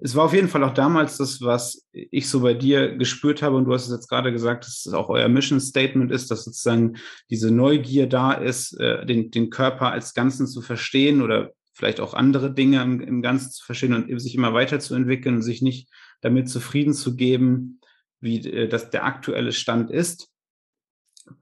Es 0.00 0.14
war 0.14 0.24
auf 0.24 0.34
jeden 0.34 0.48
Fall 0.48 0.62
auch 0.62 0.74
damals 0.74 1.16
das, 1.16 1.40
was 1.40 1.88
ich 1.92 2.28
so 2.28 2.40
bei 2.40 2.54
dir 2.54 2.96
gespürt 2.96 3.42
habe, 3.42 3.56
und 3.56 3.64
du 3.64 3.74
hast 3.74 3.86
es 3.86 3.92
jetzt 3.92 4.08
gerade 4.08 4.32
gesagt, 4.32 4.64
dass 4.64 4.86
es 4.86 4.92
auch 4.92 5.08
euer 5.08 5.28
Mission 5.28 5.60
Statement 5.60 6.12
ist, 6.12 6.30
dass 6.30 6.44
sozusagen 6.44 6.96
diese 7.30 7.50
Neugier 7.50 8.08
da 8.08 8.32
ist, 8.32 8.78
äh, 8.78 9.04
den, 9.04 9.30
den 9.30 9.50
Körper 9.50 9.90
als 9.90 10.14
Ganzen 10.14 10.46
zu 10.46 10.62
verstehen 10.62 11.22
oder 11.22 11.52
vielleicht 11.74 12.00
auch 12.00 12.14
andere 12.14 12.52
Dinge 12.52 12.82
im, 12.82 13.00
im 13.00 13.22
Ganzen 13.22 13.50
zu 13.50 13.64
verstehen 13.64 13.94
und 13.94 14.18
sich 14.20 14.34
immer 14.34 14.54
weiterzuentwickeln 14.54 15.36
und 15.36 15.42
sich 15.42 15.62
nicht 15.62 15.88
damit 16.20 16.48
zufrieden 16.48 16.94
zu 16.94 17.16
geben, 17.16 17.80
wie 18.20 18.38
äh, 18.46 18.68
das 18.68 18.90
der 18.90 19.04
aktuelle 19.04 19.52
Stand 19.52 19.90
ist. 19.90 20.28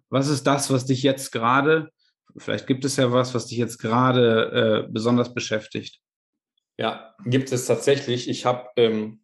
Was 0.09 0.29
ist 0.29 0.47
das, 0.47 0.71
was 0.71 0.87
dich 0.87 1.03
jetzt 1.03 1.31
gerade, 1.31 1.91
vielleicht 2.37 2.67
gibt 2.67 2.85
es 2.85 2.97
ja 2.97 3.13
was, 3.13 3.35
was 3.35 3.47
dich 3.47 3.59
jetzt 3.59 3.79
gerade 3.79 4.87
äh, 4.87 4.91
besonders 4.91 5.35
beschäftigt? 5.35 6.01
Ja, 6.79 7.15
gibt 7.25 7.53
es 7.53 7.67
tatsächlich. 7.67 8.29
Ich 8.29 8.47
habe 8.47 8.69
ähm, 8.77 9.23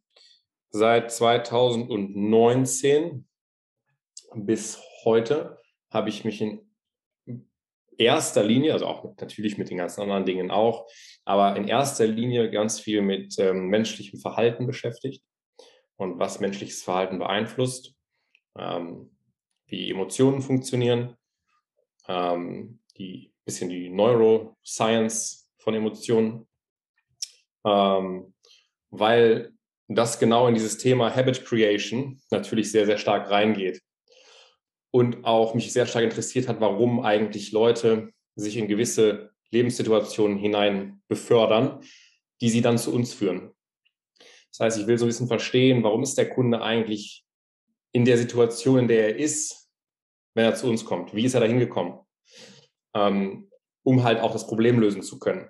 seit 0.70 1.10
2019 1.10 3.26
bis 4.34 4.80
heute 5.04 5.58
habe 5.90 6.10
ich 6.10 6.24
mich 6.24 6.40
in 6.40 6.66
erster 7.98 8.44
Linie, 8.44 8.72
also 8.72 8.86
auch 8.86 9.16
natürlich 9.20 9.56
mit 9.56 9.70
den 9.70 9.78
ganzen 9.78 10.02
anderen 10.02 10.26
Dingen 10.26 10.50
auch, 10.50 10.86
aber 11.24 11.56
in 11.56 11.66
erster 11.66 12.06
Linie 12.06 12.50
ganz 12.50 12.80
viel 12.80 13.02
mit 13.02 13.38
ähm, 13.38 13.68
menschlichem 13.68 14.20
Verhalten 14.20 14.66
beschäftigt 14.66 15.24
und 15.96 16.18
was 16.18 16.40
menschliches 16.40 16.82
Verhalten 16.82 17.18
beeinflusst. 17.18 17.94
Ähm, 18.58 19.10
wie 19.66 19.90
Emotionen 19.90 20.42
funktionieren, 20.42 21.16
ähm, 22.08 22.80
die 22.98 23.32
bisschen 23.46 23.70
die 23.70 23.88
Neuroscience 23.88 25.48
von 25.58 25.74
Emotionen, 25.74 26.46
ähm, 27.64 28.34
weil 28.90 29.52
das 29.88 30.18
genau 30.18 30.48
in 30.48 30.54
dieses 30.54 30.78
Thema 30.78 31.14
Habit 31.14 31.44
Creation 31.44 32.20
natürlich 32.30 32.70
sehr, 32.70 32.86
sehr 32.86 32.98
stark 32.98 33.30
reingeht. 33.30 33.80
Und 34.90 35.24
auch 35.24 35.54
mich 35.54 35.72
sehr 35.72 35.86
stark 35.86 36.04
interessiert 36.04 36.48
hat, 36.48 36.60
warum 36.60 37.00
eigentlich 37.00 37.52
Leute 37.52 38.12
sich 38.34 38.56
in 38.56 38.66
gewisse 38.66 39.30
Lebenssituationen 39.50 40.38
hinein 40.38 41.02
befördern, 41.08 41.80
die 42.40 42.50
sie 42.50 42.62
dann 42.62 42.78
zu 42.78 42.92
uns 42.92 43.14
führen. 43.14 43.52
Das 44.50 44.60
heißt, 44.60 44.78
ich 44.78 44.86
will 44.86 44.98
so 44.98 45.04
ein 45.04 45.08
bisschen 45.08 45.28
verstehen, 45.28 45.82
warum 45.82 46.02
ist 46.02 46.16
der 46.16 46.30
Kunde 46.30 46.62
eigentlich 46.62 47.24
in 47.92 48.04
der 48.04 48.18
Situation, 48.18 48.80
in 48.80 48.88
der 48.88 49.08
er 49.08 49.16
ist, 49.16 49.70
wenn 50.34 50.46
er 50.46 50.54
zu 50.54 50.68
uns 50.68 50.84
kommt? 50.84 51.14
Wie 51.14 51.24
ist 51.24 51.34
er 51.34 51.40
da 51.40 51.46
hingekommen? 51.46 52.05
Ähm, 52.96 53.50
um 53.84 54.02
halt 54.02 54.20
auch 54.20 54.32
das 54.32 54.46
Problem 54.46 54.80
lösen 54.80 55.02
zu 55.02 55.18
können. 55.18 55.48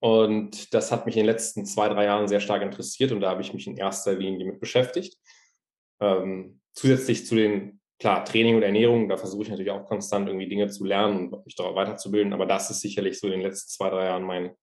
Und 0.00 0.74
das 0.74 0.90
hat 0.90 1.06
mich 1.06 1.16
in 1.16 1.22
den 1.22 1.32
letzten 1.32 1.64
zwei, 1.64 1.88
drei 1.88 2.04
Jahren 2.04 2.28
sehr 2.28 2.40
stark 2.40 2.62
interessiert 2.62 3.12
und 3.12 3.20
da 3.20 3.30
habe 3.30 3.42
ich 3.42 3.54
mich 3.54 3.66
in 3.66 3.76
erster 3.76 4.14
Linie 4.14 4.46
mit 4.46 4.60
beschäftigt. 4.60 5.16
Ähm, 6.00 6.60
zusätzlich 6.72 7.26
zu 7.26 7.36
den, 7.36 7.80
klar, 7.98 8.24
Training 8.24 8.56
und 8.56 8.62
Ernährung, 8.62 9.08
da 9.08 9.16
versuche 9.16 9.44
ich 9.44 9.48
natürlich 9.48 9.70
auch 9.70 9.86
konstant 9.86 10.28
irgendwie 10.28 10.48
Dinge 10.48 10.68
zu 10.68 10.84
lernen 10.84 11.32
und 11.32 11.46
mich 11.46 11.56
darauf 11.56 11.76
weiterzubilden, 11.76 12.32
aber 12.32 12.46
das 12.46 12.70
ist 12.70 12.80
sicherlich 12.80 13.18
so 13.18 13.28
in 13.28 13.34
den 13.34 13.42
letzten 13.42 13.70
zwei, 13.70 13.90
drei 13.90 14.06
Jahren 14.06 14.24
mein, 14.24 14.54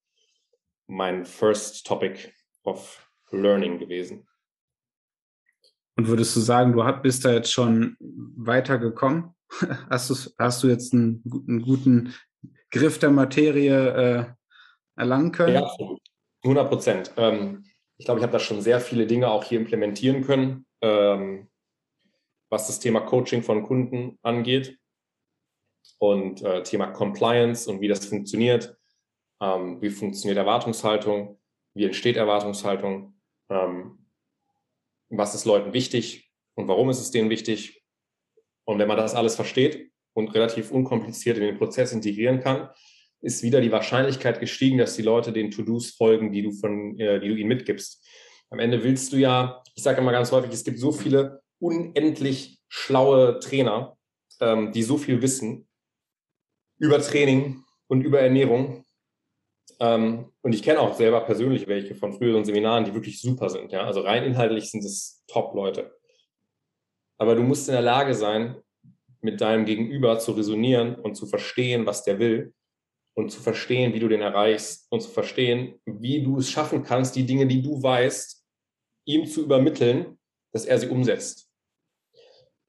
mein 0.87 1.25
First 1.25 1.87
Topic 1.87 2.31
of 2.63 3.09
Learning 3.31 3.79
gewesen. 3.79 4.27
Und 5.95 6.07
würdest 6.07 6.35
du 6.35 6.39
sagen, 6.39 6.73
du 6.73 7.01
bist 7.01 7.23
da 7.23 7.33
jetzt 7.33 7.51
schon 7.51 7.95
weitergekommen? 7.99 9.35
Hast 9.89 10.09
du, 10.09 10.15
hast 10.39 10.63
du 10.63 10.69
jetzt 10.69 10.93
einen, 10.93 11.21
einen 11.47 11.61
guten 11.61 12.13
Griff 12.71 12.99
der 12.99 13.11
Materie 13.11 13.89
äh, 13.89 14.25
erlangen 14.95 15.31
können? 15.33 15.55
Ja, 15.55 15.69
100 16.43 16.69
Prozent. 16.69 17.11
Ähm, 17.17 17.65
ich 17.97 18.05
glaube, 18.05 18.19
ich 18.19 18.23
habe 18.23 18.33
da 18.33 18.39
schon 18.39 18.61
sehr 18.61 18.79
viele 18.79 19.05
Dinge 19.05 19.29
auch 19.29 19.43
hier 19.43 19.59
implementieren 19.59 20.23
können, 20.23 20.65
ähm, 20.81 21.49
was 22.49 22.67
das 22.67 22.79
Thema 22.79 23.01
Coaching 23.01 23.43
von 23.43 23.63
Kunden 23.63 24.17
angeht 24.23 24.79
und 25.99 26.41
äh, 26.41 26.63
Thema 26.63 26.87
Compliance 26.87 27.69
und 27.69 27.81
wie 27.81 27.87
das 27.87 28.05
funktioniert, 28.05 28.75
ähm, 29.41 29.81
wie 29.81 29.89
funktioniert 29.89 30.37
Erwartungshaltung, 30.37 31.39
wie 31.75 31.85
entsteht 31.85 32.17
Erwartungshaltung, 32.17 33.19
ähm, 33.49 34.07
was 35.09 35.35
ist 35.35 35.45
Leuten 35.45 35.73
wichtig 35.73 36.31
und 36.55 36.67
warum 36.67 36.89
ist 36.89 36.99
es 36.99 37.11
denen 37.11 37.29
wichtig. 37.29 37.80
Und 38.65 38.79
wenn 38.79 38.87
man 38.87 38.97
das 38.97 39.15
alles 39.15 39.35
versteht 39.35 39.91
und 40.13 40.33
relativ 40.33 40.71
unkompliziert 40.71 41.37
in 41.37 41.43
den 41.43 41.57
Prozess 41.57 41.93
integrieren 41.93 42.39
kann, 42.39 42.69
ist 43.21 43.43
wieder 43.43 43.61
die 43.61 43.71
Wahrscheinlichkeit 43.71 44.39
gestiegen, 44.39 44.77
dass 44.77 44.95
die 44.95 45.03
Leute 45.03 45.31
den 45.31 45.51
To-Dos 45.51 45.91
folgen, 45.91 46.31
die 46.31 46.41
du, 46.41 46.51
von, 46.51 46.99
äh, 46.99 47.19
die 47.19 47.29
du 47.29 47.35
ihnen 47.35 47.49
mitgibst. 47.49 48.05
Am 48.49 48.59
Ende 48.59 48.83
willst 48.83 49.13
du 49.13 49.17
ja, 49.17 49.63
ich 49.75 49.83
sage 49.83 50.01
immer 50.01 50.11
ganz 50.11 50.31
häufig, 50.31 50.51
es 50.51 50.63
gibt 50.63 50.79
so 50.79 50.91
viele 50.91 51.41
unendlich 51.59 52.59
schlaue 52.67 53.39
Trainer, 53.39 53.97
ähm, 54.39 54.71
die 54.71 54.83
so 54.83 54.97
viel 54.97 55.21
wissen 55.21 55.67
über 56.79 56.99
Training 56.99 57.63
und 57.87 58.01
über 58.01 58.19
Ernährung. 58.19 58.83
Ähm, 59.79 60.31
und 60.41 60.53
ich 60.53 60.63
kenne 60.63 60.79
auch 60.79 60.95
selber 60.95 61.21
persönlich 61.21 61.67
welche 61.67 61.95
von 61.95 62.13
früheren 62.13 62.43
Seminaren, 62.43 62.85
die 62.85 62.93
wirklich 62.93 63.21
super 63.21 63.49
sind. 63.49 63.71
Ja? 63.71 63.83
Also 63.83 64.01
rein 64.01 64.23
inhaltlich 64.23 64.71
sind 64.71 64.83
es 64.83 65.23
Top-Leute. 65.27 65.95
Aber 67.21 67.35
du 67.35 67.43
musst 67.43 67.67
in 67.67 67.73
der 67.73 67.83
Lage 67.83 68.15
sein, 68.15 68.55
mit 69.21 69.41
deinem 69.41 69.65
Gegenüber 69.65 70.17
zu 70.17 70.31
resonieren 70.31 70.95
und 70.95 71.13
zu 71.13 71.27
verstehen, 71.27 71.85
was 71.85 72.03
der 72.03 72.17
will 72.17 72.51
und 73.15 73.29
zu 73.29 73.39
verstehen, 73.39 73.93
wie 73.93 73.99
du 73.99 74.07
den 74.07 74.21
erreichst 74.21 74.87
und 74.89 75.01
zu 75.01 75.09
verstehen, 75.11 75.79
wie 75.85 76.23
du 76.23 76.39
es 76.39 76.49
schaffen 76.49 76.81
kannst, 76.81 77.15
die 77.15 77.27
Dinge, 77.27 77.45
die 77.45 77.61
du 77.61 77.83
weißt, 77.83 78.43
ihm 79.05 79.27
zu 79.27 79.43
übermitteln, 79.43 80.17
dass 80.51 80.65
er 80.65 80.79
sie 80.79 80.87
umsetzt. 80.87 81.47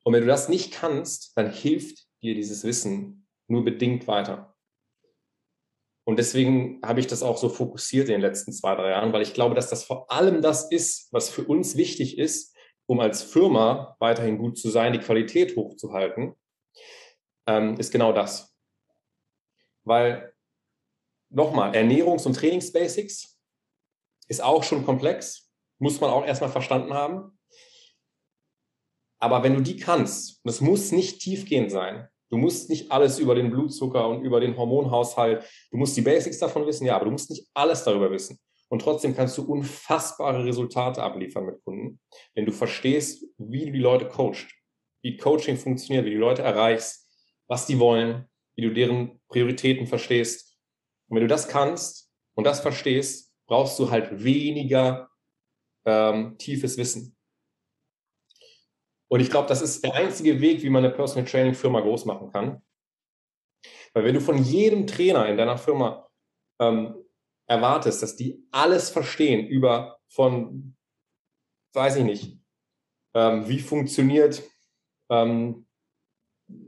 Und 0.04 0.12
wenn 0.12 0.20
du 0.20 0.26
das 0.26 0.50
nicht 0.50 0.70
kannst, 0.70 1.34
dann 1.34 1.50
hilft 1.50 2.06
dir 2.22 2.34
dieses 2.34 2.62
Wissen 2.62 3.26
nur 3.48 3.64
bedingt 3.64 4.06
weiter. 4.06 4.54
Und 6.04 6.18
deswegen 6.18 6.78
habe 6.84 7.00
ich 7.00 7.06
das 7.06 7.22
auch 7.22 7.38
so 7.38 7.48
fokussiert 7.48 8.08
in 8.10 8.16
den 8.16 8.20
letzten 8.20 8.52
zwei, 8.52 8.74
drei 8.74 8.90
Jahren, 8.90 9.14
weil 9.14 9.22
ich 9.22 9.32
glaube, 9.32 9.54
dass 9.54 9.70
das 9.70 9.84
vor 9.84 10.12
allem 10.12 10.42
das 10.42 10.70
ist, 10.70 11.10
was 11.10 11.30
für 11.30 11.44
uns 11.44 11.74
wichtig 11.78 12.18
ist, 12.18 12.51
um 12.86 13.00
als 13.00 13.22
Firma 13.22 13.96
weiterhin 13.98 14.38
gut 14.38 14.58
zu 14.58 14.70
sein, 14.70 14.92
die 14.92 14.98
Qualität 14.98 15.56
hochzuhalten, 15.56 16.34
ähm, 17.46 17.78
ist 17.78 17.92
genau 17.92 18.12
das. 18.12 18.54
Weil 19.84 20.34
nochmal, 21.30 21.72
Ernährungs- 21.72 22.26
und 22.26 22.34
Trainingsbasics 22.34 23.38
ist 24.28 24.42
auch 24.42 24.62
schon 24.62 24.84
komplex, 24.84 25.50
muss 25.78 26.00
man 26.00 26.10
auch 26.10 26.24
erstmal 26.24 26.50
verstanden 26.50 26.94
haben. 26.94 27.38
Aber 29.20 29.42
wenn 29.42 29.54
du 29.54 29.60
die 29.60 29.76
kannst, 29.76 30.44
und 30.44 30.50
es 30.50 30.60
muss 30.60 30.92
nicht 30.92 31.20
tiefgehend 31.20 31.70
sein, 31.70 32.08
du 32.30 32.38
musst 32.38 32.70
nicht 32.70 32.90
alles 32.90 33.18
über 33.18 33.34
den 33.34 33.50
Blutzucker 33.50 34.08
und 34.08 34.24
über 34.24 34.40
den 34.40 34.56
Hormonhaushalt, 34.56 35.44
du 35.70 35.76
musst 35.76 35.96
die 35.96 36.02
Basics 36.02 36.38
davon 36.38 36.66
wissen, 36.66 36.86
ja, 36.86 36.96
aber 36.96 37.04
du 37.04 37.10
musst 37.10 37.30
nicht 37.30 37.46
alles 37.54 37.84
darüber 37.84 38.10
wissen. 38.10 38.40
Und 38.72 38.80
trotzdem 38.80 39.14
kannst 39.14 39.36
du 39.36 39.42
unfassbare 39.42 40.46
Resultate 40.46 41.02
abliefern 41.02 41.44
mit 41.44 41.62
Kunden, 41.62 42.00
wenn 42.34 42.46
du 42.46 42.52
verstehst, 42.52 43.22
wie 43.36 43.66
du 43.66 43.72
die 43.72 43.78
Leute 43.78 44.08
coachst, 44.08 44.46
wie 45.02 45.18
Coaching 45.18 45.58
funktioniert, 45.58 46.06
wie 46.06 46.08
du 46.08 46.16
die 46.16 46.20
Leute 46.20 46.40
erreichst, 46.40 47.06
was 47.48 47.66
die 47.66 47.78
wollen, 47.78 48.30
wie 48.56 48.62
du 48.62 48.72
deren 48.72 49.20
Prioritäten 49.28 49.86
verstehst 49.86 50.58
und 51.06 51.16
wenn 51.16 51.24
du 51.24 51.28
das 51.28 51.48
kannst 51.48 52.10
und 52.34 52.44
das 52.44 52.60
verstehst, 52.60 53.34
brauchst 53.46 53.78
du 53.78 53.90
halt 53.90 54.24
weniger 54.24 55.10
ähm, 55.84 56.38
tiefes 56.38 56.78
Wissen. 56.78 57.14
Und 59.10 59.20
ich 59.20 59.28
glaube, 59.28 59.48
das 59.48 59.60
ist 59.60 59.84
der 59.84 59.92
einzige 59.92 60.40
Weg, 60.40 60.62
wie 60.62 60.70
man 60.70 60.82
eine 60.82 60.94
Personal 60.94 61.28
Training 61.28 61.52
Firma 61.52 61.80
groß 61.80 62.06
machen 62.06 62.32
kann. 62.32 62.62
Weil 63.92 64.04
wenn 64.04 64.14
du 64.14 64.20
von 64.22 64.42
jedem 64.42 64.86
Trainer 64.86 65.28
in 65.28 65.36
deiner 65.36 65.58
Firma 65.58 66.08
ähm, 66.58 67.01
erwartest, 67.52 68.02
dass 68.02 68.16
die 68.16 68.42
alles 68.50 68.88
verstehen 68.88 69.46
über 69.46 69.98
von, 70.08 70.74
weiß 71.74 71.96
ich 71.96 72.04
nicht, 72.04 72.38
ähm, 73.14 73.46
wie 73.46 73.60
funktioniert 73.60 74.42
ähm, 75.10 75.66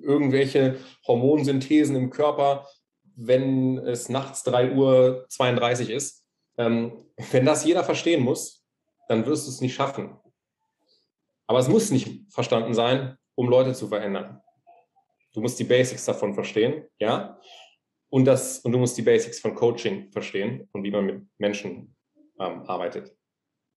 irgendwelche 0.03 0.79
Hormonsynthesen 1.07 1.97
im 1.97 2.11
Körper, 2.11 2.69
wenn 3.17 3.79
es 3.79 4.09
nachts 4.09 4.43
3 4.45 4.73
Uhr 4.73 5.27
32 5.31 5.91
ist. 5.91 6.25
Ähm, 6.59 6.93
wenn 7.33 7.47
das 7.47 7.65
jeder 7.65 7.85
verstehen 7.85 8.23
muss, 8.23 8.65
dann 9.09 9.27
wirst 9.27 9.47
du 9.47 9.51
es 9.51 9.61
nicht 9.61 9.75
schaffen. 9.75 10.19
Aber 11.47 11.59
es 11.59 11.69
muss 11.69 11.91
nicht 11.91 12.31
verstanden 12.31 12.75
sein, 12.75 13.17
um 13.35 13.49
Leute 13.49 13.75
zu 13.75 13.89
verändern. 13.89 14.41
Du 15.33 15.41
musst 15.41 15.59
die 15.59 15.65
Basics 15.65 16.05
davon 16.05 16.35
verstehen, 16.35 16.87
ja. 16.99 17.39
Und, 18.15 18.27
das, 18.27 18.61
und 18.61 18.71
du 18.71 18.79
musst 18.79 18.97
die 18.97 19.03
Basics 19.03 19.41
von 19.41 19.57
Coaching 19.57 20.13
verstehen 20.13 20.69
und 20.71 20.85
wie 20.85 20.93
man 20.93 21.05
mit 21.05 21.23
Menschen 21.39 21.97
ähm, 22.39 22.63
arbeitet. 22.63 23.13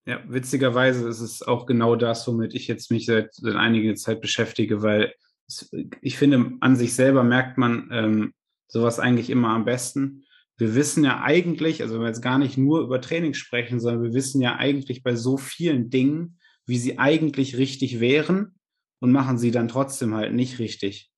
Ja, 0.05 0.21
witzigerweise 0.27 1.09
ist 1.09 1.21
es 1.21 1.41
auch 1.41 1.65
genau 1.65 1.95
das, 1.95 2.27
womit 2.27 2.53
ich 2.53 2.67
jetzt 2.67 2.91
mich 2.91 3.07
seit, 3.07 3.33
seit 3.33 3.55
einiger 3.55 3.95
Zeit 3.95 4.21
beschäftige, 4.21 4.83
weil 4.83 5.11
es, 5.47 5.71
ich 6.03 6.19
finde, 6.19 6.51
an 6.59 6.75
sich 6.75 6.93
selber 6.93 7.23
merkt 7.23 7.57
man, 7.57 7.89
ähm, 7.91 8.33
sowas 8.67 8.99
eigentlich 8.99 9.31
immer 9.31 9.49
am 9.49 9.65
besten. 9.65 10.23
Wir 10.55 10.75
wissen 10.75 11.03
ja 11.03 11.19
eigentlich, 11.23 11.81
also 11.81 11.95
wenn 11.95 12.01
wir 12.01 12.09
jetzt 12.09 12.21
gar 12.21 12.37
nicht 12.37 12.59
nur 12.59 12.81
über 12.81 13.01
Training 13.01 13.33
sprechen, 13.33 13.79
sondern 13.79 14.03
wir 14.03 14.13
wissen 14.13 14.39
ja 14.39 14.57
eigentlich 14.57 15.01
bei 15.01 15.15
so 15.15 15.37
vielen 15.37 15.89
Dingen, 15.89 16.37
wie 16.67 16.77
sie 16.77 16.99
eigentlich 16.99 17.57
richtig 17.57 17.99
wären 17.99 18.59
und 18.99 19.11
machen 19.11 19.39
sie 19.39 19.49
dann 19.49 19.67
trotzdem 19.67 20.13
halt 20.13 20.35
nicht 20.35 20.59
richtig. 20.59 21.09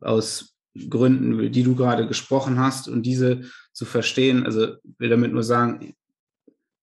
Aus 0.00 0.51
Gründen, 0.88 1.52
die 1.52 1.62
du 1.62 1.74
gerade 1.74 2.06
gesprochen 2.06 2.58
hast 2.58 2.88
und 2.88 3.04
diese 3.04 3.42
zu 3.72 3.84
verstehen, 3.84 4.46
also 4.46 4.76
will 4.98 5.10
damit 5.10 5.32
nur 5.32 5.42
sagen, 5.42 5.80
ich 5.82 5.94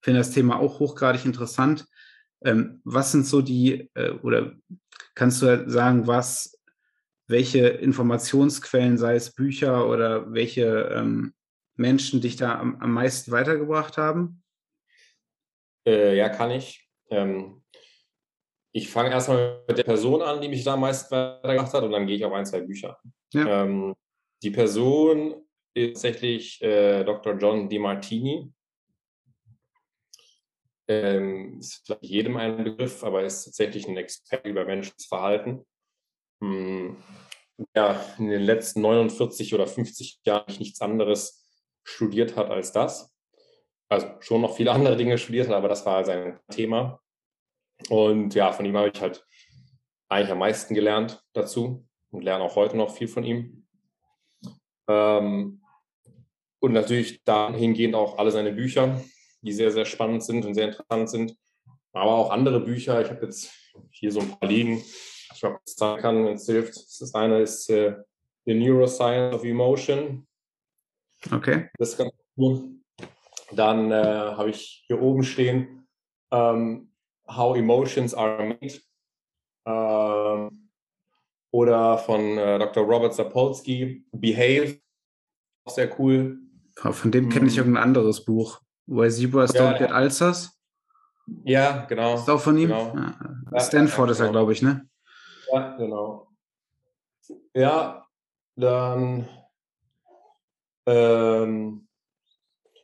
finde 0.01 0.19
das 0.19 0.31
Thema 0.31 0.59
auch 0.59 0.79
hochgradig 0.79 1.25
interessant. 1.25 1.85
Ähm, 2.43 2.81
was 2.83 3.11
sind 3.11 3.25
so 3.25 3.41
die, 3.41 3.89
äh, 3.95 4.11
oder 4.21 4.53
kannst 5.15 5.41
du 5.41 5.69
sagen, 5.69 6.07
was 6.07 6.59
welche 7.27 7.67
Informationsquellen, 7.67 8.97
sei 8.97 9.15
es 9.15 9.33
Bücher 9.33 9.87
oder 9.87 10.33
welche 10.33 10.89
ähm, 10.93 11.33
Menschen 11.75 12.21
dich 12.21 12.35
da 12.35 12.59
am, 12.59 12.77
am, 12.77 12.91
meisten 12.91 13.31
weitergebracht 13.31 13.97
haben? 13.97 14.43
Äh, 15.85 16.17
ja, 16.17 16.29
kann 16.29 16.51
ich. 16.51 16.89
Ähm, 17.09 17.58
ich 18.71 18.89
fange 18.89 19.11
erstmal 19.11 19.63
mit 19.67 19.77
der 19.77 19.83
Person 19.83 20.21
an, 20.21 20.41
die 20.41 20.47
mich 20.47 20.63
da 20.63 20.73
am 20.73 20.81
meisten 20.81 21.11
weitergebracht 21.11 21.73
hat, 21.73 21.83
und 21.83 21.91
dann 21.91 22.05
gehe 22.05 22.15
ich 22.15 22.25
auf 22.25 22.33
ein, 22.33 22.45
zwei 22.45 22.61
Bücher. 22.61 22.99
Ja. 23.33 23.63
Ähm, 23.63 23.95
die 24.43 24.51
Person 24.51 25.47
ist 25.73 25.93
tatsächlich 25.93 26.61
äh, 26.61 27.03
Dr. 27.03 27.37
John 27.37 27.67
DiMartini. 27.69 28.51
Ähm, 30.87 31.59
ist 31.59 31.83
vielleicht 31.85 32.03
jedem 32.03 32.37
ein 32.37 32.63
Begriff, 32.63 33.03
aber 33.03 33.23
ist 33.23 33.45
tatsächlich 33.45 33.87
ein 33.87 33.97
Experte 33.97 34.49
über 34.49 34.65
menschliches 34.65 35.05
Verhalten. 35.05 35.65
Hm, 36.41 36.97
ja, 37.75 38.03
in 38.17 38.29
den 38.29 38.41
letzten 38.41 38.81
49 38.81 39.53
oder 39.53 39.67
50 39.67 40.21
Jahren 40.25 40.57
nichts 40.57 40.81
anderes 40.81 41.45
studiert 41.83 42.35
hat 42.35 42.49
als 42.49 42.71
das. 42.71 43.13
Also 43.89 44.07
schon 44.19 44.41
noch 44.41 44.55
viele 44.55 44.71
andere 44.71 44.95
Dinge 44.95 45.17
studiert 45.17 45.47
hat, 45.47 45.55
aber 45.55 45.67
das 45.67 45.85
war 45.85 46.05
sein 46.05 46.39
Thema. 46.49 47.01
Und 47.89 48.35
ja, 48.35 48.51
von 48.51 48.65
ihm 48.65 48.75
habe 48.75 48.91
ich 48.93 49.01
halt 49.01 49.25
eigentlich 50.09 50.31
am 50.31 50.39
meisten 50.39 50.73
gelernt 50.73 51.23
dazu 51.33 51.87
und 52.11 52.23
lerne 52.23 52.43
auch 52.43 52.55
heute 52.55 52.75
noch 52.75 52.95
viel 52.95 53.07
von 53.07 53.23
ihm. 53.23 53.65
Ähm, 54.87 55.61
und 56.59 56.73
natürlich 56.73 57.23
dahingehend 57.23 57.95
auch 57.95 58.17
alle 58.17 58.31
seine 58.31 58.51
Bücher, 58.51 59.01
die 59.41 59.53
sehr, 59.53 59.71
sehr 59.71 59.85
spannend 59.85 60.23
sind 60.23 60.45
und 60.45 60.55
sehr 60.55 60.67
interessant 60.67 61.09
sind. 61.09 61.37
Aber 61.93 62.11
auch 62.11 62.31
andere 62.31 62.59
Bücher. 62.59 63.01
Ich 63.01 63.09
habe 63.09 63.25
jetzt 63.25 63.51
hier 63.91 64.11
so 64.11 64.19
ein 64.19 64.29
paar 64.37 64.49
liegen 64.49 64.83
ich 65.39 65.43
mal 65.43 65.55
kurz 65.55 65.75
sagen 65.75 66.01
kann, 66.01 66.25
wenn 66.25 66.35
es 66.35 66.45
hilft. 66.45 66.75
Das 66.75 67.13
eine 67.13 67.41
ist 67.41 67.69
äh, 67.69 67.95
The 68.45 68.53
Neuroscience 68.53 69.35
of 69.35 69.43
Emotion. 69.43 70.27
Okay. 71.31 71.69
Das 71.77 71.89
ist 71.89 71.97
ganz 71.97 72.11
cool. 72.37 72.75
Dann 73.51 73.91
äh, 73.91 73.95
habe 73.95 74.49
ich 74.49 74.83
hier 74.87 75.01
oben 75.01 75.23
stehen 75.23 75.87
ähm, 76.31 76.88
How 77.29 77.55
Emotions 77.55 78.13
Are 78.13 78.45
Made. 78.45 78.79
Ähm, 79.65 80.69
oder 81.51 81.97
von 81.97 82.37
äh, 82.37 82.59
Dr. 82.59 82.83
Robert 82.83 83.13
Sapolsky, 83.13 84.05
Behave. 84.11 84.79
Auch 85.65 85.73
sehr 85.73 85.99
cool. 85.99 86.39
Von 86.75 87.11
dem 87.11 87.29
kenne 87.29 87.47
ich 87.47 87.53
mhm. 87.53 87.59
irgendein 87.59 87.83
anderes 87.83 88.23
Buch. 88.23 88.61
Why 88.85 89.09
Zebras 89.09 89.53
ja, 89.53 89.61
Don't 89.61 89.77
Get 89.77 89.91
Ulcers. 89.91 90.59
Ja, 91.43 91.85
genau. 91.85 92.15
Ist 92.15 92.29
auch 92.29 92.39
von 92.39 92.57
ihm? 92.57 92.69
Genau. 92.69 92.95
Ja. 93.51 93.59
Stanford 93.59 94.07
ja, 94.07 94.11
ist 94.11 94.19
er, 94.19 94.27
genau. 94.27 94.31
glaube 94.39 94.53
ich, 94.53 94.61
ne? 94.61 94.89
Ja, 95.51 95.77
genau. 95.77 96.27
Ja, 97.53 98.07
dann 98.55 99.27
ähm, 100.85 101.87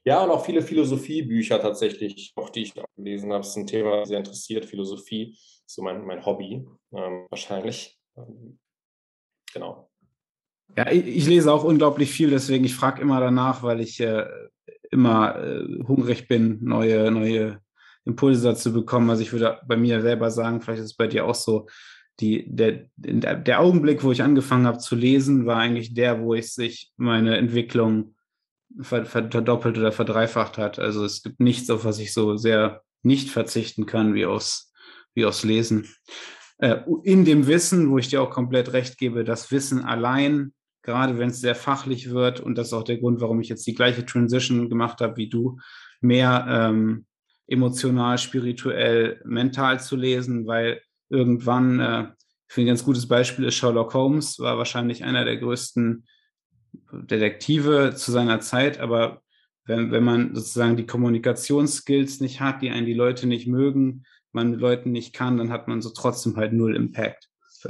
Ja, 0.07 0.23
und 0.23 0.29
auch 0.29 0.45
viele 0.45 0.61
Philosophiebücher 0.61 1.59
tatsächlich, 1.59 2.31
auch 2.35 2.49
die 2.49 2.61
ich 2.61 2.79
auch 2.79 2.85
gelesen 2.95 3.31
habe. 3.31 3.39
Das 3.39 3.49
ist 3.49 3.57
ein 3.57 3.65
Thema, 3.65 3.97
das 3.97 4.09
sehr 4.09 4.19
interessiert. 4.19 4.65
Philosophie 4.65 5.31
ist 5.31 5.63
so 5.65 5.81
mein, 5.81 6.05
mein 6.05 6.23
Hobby, 6.23 6.63
ähm, 6.93 7.25
wahrscheinlich. 7.31 7.97
Genau. 9.51 9.89
Ja, 10.77 10.91
ich, 10.91 11.07
ich, 11.07 11.27
lese 11.27 11.51
auch 11.51 11.63
unglaublich 11.63 12.11
viel, 12.11 12.29
deswegen 12.29 12.65
ich 12.65 12.75
frage 12.75 13.01
immer 13.01 13.19
danach, 13.19 13.63
weil 13.63 13.81
ich 13.81 13.99
äh, 13.99 14.25
immer 14.91 15.37
äh, 15.43 15.83
hungrig 15.87 16.27
bin, 16.27 16.59
neue, 16.61 17.09
neue 17.09 17.61
Impulse 18.03 18.43
dazu 18.43 18.73
bekommen. 18.73 19.09
Also 19.09 19.23
ich 19.23 19.31
würde 19.31 19.59
bei 19.65 19.75
mir 19.75 20.01
selber 20.01 20.29
sagen, 20.29 20.61
vielleicht 20.61 20.81
ist 20.81 20.91
es 20.91 20.95
bei 20.95 21.07
dir 21.07 21.25
auch 21.25 21.35
so, 21.35 21.67
die, 22.19 22.45
der, 22.47 22.85
der 22.95 23.59
Augenblick, 23.59 24.03
wo 24.03 24.11
ich 24.11 24.23
angefangen 24.23 24.67
habe 24.67 24.77
zu 24.77 24.95
lesen, 24.95 25.45
war 25.45 25.57
eigentlich 25.57 25.93
der, 25.93 26.21
wo 26.21 26.33
ich 26.33 26.53
sich 26.53 26.93
meine 26.95 27.37
Entwicklung 27.37 28.15
verdoppelt 28.81 29.77
oder 29.77 29.91
verdreifacht 29.91 30.57
hat. 30.57 30.79
Also 30.79 31.05
es 31.05 31.23
gibt 31.23 31.39
nichts, 31.39 31.69
auf 31.69 31.85
was 31.85 31.99
ich 31.99 32.13
so 32.13 32.35
sehr 32.35 32.81
nicht 33.03 33.29
verzichten 33.29 33.85
kann, 33.85 34.13
wie 34.13 34.25
aufs, 34.25 34.73
wie 35.13 35.25
aufs 35.25 35.43
Lesen. 35.43 35.87
Äh, 36.57 36.77
in 37.03 37.25
dem 37.25 37.47
Wissen, 37.47 37.89
wo 37.89 37.97
ich 37.97 38.09
dir 38.09 38.21
auch 38.21 38.29
komplett 38.29 38.73
recht 38.73 38.97
gebe, 38.97 39.23
das 39.23 39.51
Wissen 39.51 39.83
allein, 39.83 40.53
gerade 40.81 41.17
wenn 41.17 41.29
es 41.29 41.41
sehr 41.41 41.55
fachlich 41.55 42.11
wird, 42.11 42.39
und 42.39 42.57
das 42.57 42.67
ist 42.67 42.73
auch 42.73 42.83
der 42.83 42.97
Grund, 42.97 43.21
warum 43.21 43.39
ich 43.41 43.49
jetzt 43.49 43.67
die 43.67 43.75
gleiche 43.75 44.05
Transition 44.05 44.69
gemacht 44.69 45.01
habe 45.01 45.17
wie 45.17 45.29
du, 45.29 45.57
mehr 46.01 46.45
ähm, 46.49 47.05
emotional, 47.47 48.17
spirituell, 48.17 49.21
mental 49.25 49.79
zu 49.79 49.95
lesen, 49.95 50.47
weil 50.47 50.81
irgendwann, 51.09 51.79
äh, 51.79 52.03
ich 52.47 52.53
finde 52.53 52.69
ein 52.69 52.73
ganz 52.73 52.83
gutes 52.83 53.07
Beispiel 53.07 53.45
ist 53.45 53.55
Sherlock 53.55 53.93
Holmes, 53.93 54.39
war 54.39 54.57
wahrscheinlich 54.57 55.03
einer 55.03 55.25
der 55.25 55.37
größten 55.37 56.05
Detektive 56.91 57.93
zu 57.95 58.11
seiner 58.11 58.39
Zeit, 58.39 58.79
aber 58.79 59.21
wenn, 59.65 59.91
wenn 59.91 60.03
man 60.03 60.35
sozusagen 60.35 60.77
die 60.77 60.85
Kommunikationsskills 60.85 62.21
nicht 62.21 62.39
hat, 62.39 62.61
die 62.61 62.69
einen 62.69 62.85
die 62.85 62.93
Leute 62.93 63.27
nicht 63.27 63.47
mögen, 63.47 64.05
man 64.31 64.51
mit 64.51 64.59
Leuten 64.59 64.91
nicht 64.91 65.13
kann, 65.13 65.37
dann 65.37 65.51
hat 65.51 65.67
man 65.67 65.81
so 65.81 65.89
trotzdem 65.89 66.35
halt 66.35 66.53
null 66.53 66.75
Impact. 66.75 67.29
Das 67.41 67.65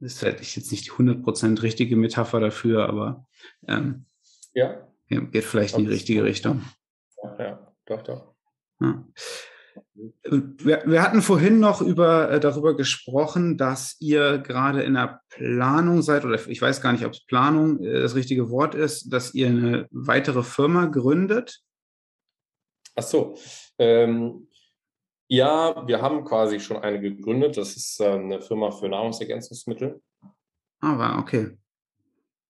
ist 0.00 0.18
vielleicht 0.20 0.56
jetzt 0.56 0.70
nicht 0.70 0.86
die 0.86 0.92
100% 0.92 1.62
richtige 1.62 1.96
Metapher 1.96 2.40
dafür, 2.40 2.88
aber 2.88 3.26
ähm, 3.66 4.06
ja. 4.54 4.86
geht 5.08 5.44
vielleicht 5.44 5.76
in 5.76 5.84
die 5.84 5.90
richtige 5.90 6.22
Richtung. 6.22 6.62
Ja, 7.38 7.72
doch, 7.86 8.02
doch. 8.02 8.34
Ja. 8.80 9.04
Wir, 9.94 10.82
wir, 10.86 11.02
hatten 11.02 11.22
vorhin 11.22 11.60
noch 11.60 11.80
über, 11.80 12.30
äh, 12.30 12.40
darüber 12.40 12.76
gesprochen, 12.76 13.56
dass 13.56 13.96
ihr 14.00 14.38
gerade 14.38 14.82
in 14.82 14.94
der 14.94 15.20
Planung 15.28 16.02
seid, 16.02 16.24
oder 16.24 16.38
ich 16.48 16.60
weiß 16.60 16.80
gar 16.80 16.92
nicht, 16.92 17.04
ob 17.04 17.12
es 17.12 17.24
Planung 17.26 17.82
äh, 17.82 18.00
das 18.00 18.14
richtige 18.14 18.50
Wort 18.50 18.74
ist, 18.74 19.12
dass 19.12 19.34
ihr 19.34 19.48
eine 19.48 19.86
weitere 19.90 20.42
Firma 20.42 20.86
gründet. 20.86 21.60
Ach 22.96 23.02
so. 23.02 23.36
Ähm, 23.78 24.48
ja, 25.28 25.86
wir 25.86 26.02
haben 26.02 26.24
quasi 26.24 26.58
schon 26.58 26.78
eine 26.78 27.00
gegründet. 27.00 27.56
Das 27.56 27.76
ist 27.76 28.00
äh, 28.00 28.10
eine 28.10 28.40
Firma 28.40 28.70
für 28.70 28.88
Nahrungsergänzungsmittel. 28.88 30.02
Ah, 30.80 31.18
okay. 31.18 31.56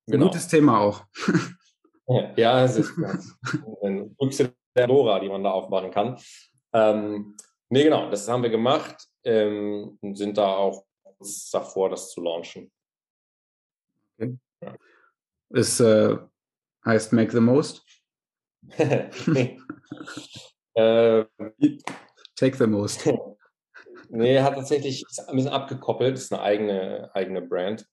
Genau. 0.06 0.26
Gutes 0.26 0.48
Thema 0.48 0.80
auch. 0.80 1.04
ja, 2.36 2.64
es 2.64 2.76
ist 2.76 2.92
eine 3.82 4.04
Büchse 4.18 4.54
der 4.74 4.86
Dora, 4.86 5.20
die 5.20 5.28
man 5.28 5.44
da 5.44 5.50
aufbauen 5.50 5.90
kann. 5.90 6.16
Ähm, 6.72 7.36
nee, 7.68 7.84
genau, 7.84 8.10
das 8.10 8.28
haben 8.28 8.42
wir 8.42 8.50
gemacht 8.50 9.06
ähm, 9.24 9.98
und 10.00 10.16
sind 10.16 10.36
da 10.38 10.56
auch 10.56 10.86
davor, 11.52 11.90
das 11.90 12.10
zu 12.10 12.22
launchen. 12.22 12.70
Okay. 14.18 14.38
Ja. 14.62 14.76
Es 15.50 15.80
äh, 15.80 16.16
heißt 16.84 17.12
Make 17.12 17.32
the 17.32 17.40
Most? 17.40 17.84
äh, 18.78 19.10
Take 22.36 22.56
the 22.56 22.66
Most. 22.66 23.08
nee, 24.08 24.40
hat 24.40 24.54
tatsächlich 24.54 25.04
ein 25.26 25.36
bisschen 25.36 25.52
abgekoppelt, 25.52 26.16
ist 26.16 26.32
eine 26.32 26.42
eigene, 26.42 27.10
eigene 27.14 27.42
Brand. 27.42 27.86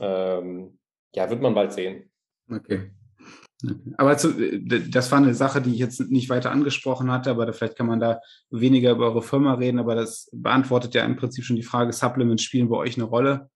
Ähm, 0.00 0.78
ja, 1.14 1.28
wird 1.28 1.42
man 1.42 1.54
bald 1.54 1.72
sehen. 1.72 2.10
Okay. 2.48 2.92
Aber 3.96 4.16
zu, 4.16 4.60
das 4.60 5.10
war 5.10 5.18
eine 5.18 5.34
Sache, 5.34 5.60
die 5.60 5.72
ich 5.72 5.78
jetzt 5.78 6.00
nicht 6.10 6.30
weiter 6.30 6.50
angesprochen 6.50 7.10
hatte, 7.10 7.30
aber 7.30 7.52
vielleicht 7.52 7.76
kann 7.76 7.86
man 7.86 8.00
da 8.00 8.20
weniger 8.50 8.92
über 8.92 9.06
eure 9.06 9.22
Firma 9.22 9.54
reden, 9.54 9.78
aber 9.78 9.94
das 9.94 10.30
beantwortet 10.32 10.94
ja 10.94 11.04
im 11.04 11.16
Prinzip 11.16 11.44
schon 11.44 11.56
die 11.56 11.62
Frage, 11.62 11.92
Supplements 11.92 12.42
spielen 12.42 12.68
bei 12.68 12.76
euch 12.76 12.96
eine 12.96 13.04
Rolle? 13.04 13.50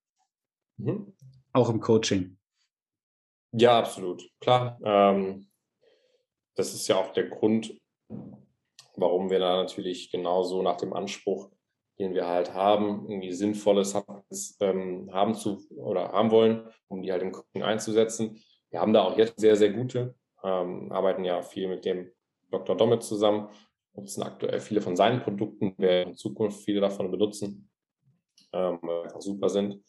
Mhm. 0.77 1.13
Auch 1.53 1.69
im 1.69 1.79
Coaching. 1.79 2.37
Ja, 3.51 3.79
absolut. 3.79 4.29
Klar. 4.39 4.79
Ähm, 4.83 5.47
das 6.55 6.73
ist 6.73 6.87
ja 6.87 6.97
auch 6.97 7.11
der 7.13 7.29
Grund, 7.29 7.73
warum 8.95 9.29
wir 9.29 9.39
da 9.39 9.63
natürlich 9.63 10.11
genauso 10.11 10.61
nach 10.61 10.77
dem 10.77 10.93
Anspruch, 10.93 11.49
den 11.97 12.13
wir 12.13 12.27
halt 12.27 12.53
haben, 12.53 13.09
irgendwie 13.09 13.31
sinnvolle 13.31 13.85
Supplements 13.85 14.57
ähm, 14.59 15.09
haben 15.13 15.33
zu 15.33 15.65
oder 15.77 16.11
haben 16.11 16.31
wollen, 16.31 16.67
um 16.89 17.01
die 17.01 17.11
halt 17.11 17.23
im 17.23 17.31
Coaching 17.31 17.63
einzusetzen 17.63 18.41
wir 18.75 18.81
haben 18.81 18.91
da 18.91 19.03
auch 19.03 19.17
jetzt 19.17 19.39
sehr, 19.39 19.55
sehr 19.55 19.71
gute, 19.71 20.15
ähm, 20.43 20.91
arbeiten 20.91 21.23
ja 21.23 21.41
viel 21.41 21.69
mit 21.69 21.85
dem 21.85 22.11
Dr. 22.51 22.75
Domit 22.75 23.03
zusammen, 23.03 23.47
nutzen 23.93 24.21
aktuell 24.21 24.59
viele 24.59 24.81
von 24.81 24.97
seinen 24.97 25.21
Produkten, 25.21 25.75
werden 25.77 26.09
in 26.09 26.17
Zukunft 26.17 26.65
viele 26.65 26.81
davon 26.81 27.09
benutzen, 27.09 27.69
ähm, 28.51 28.77
einfach 29.05 29.21
super 29.21 29.47
sind. 29.47 29.81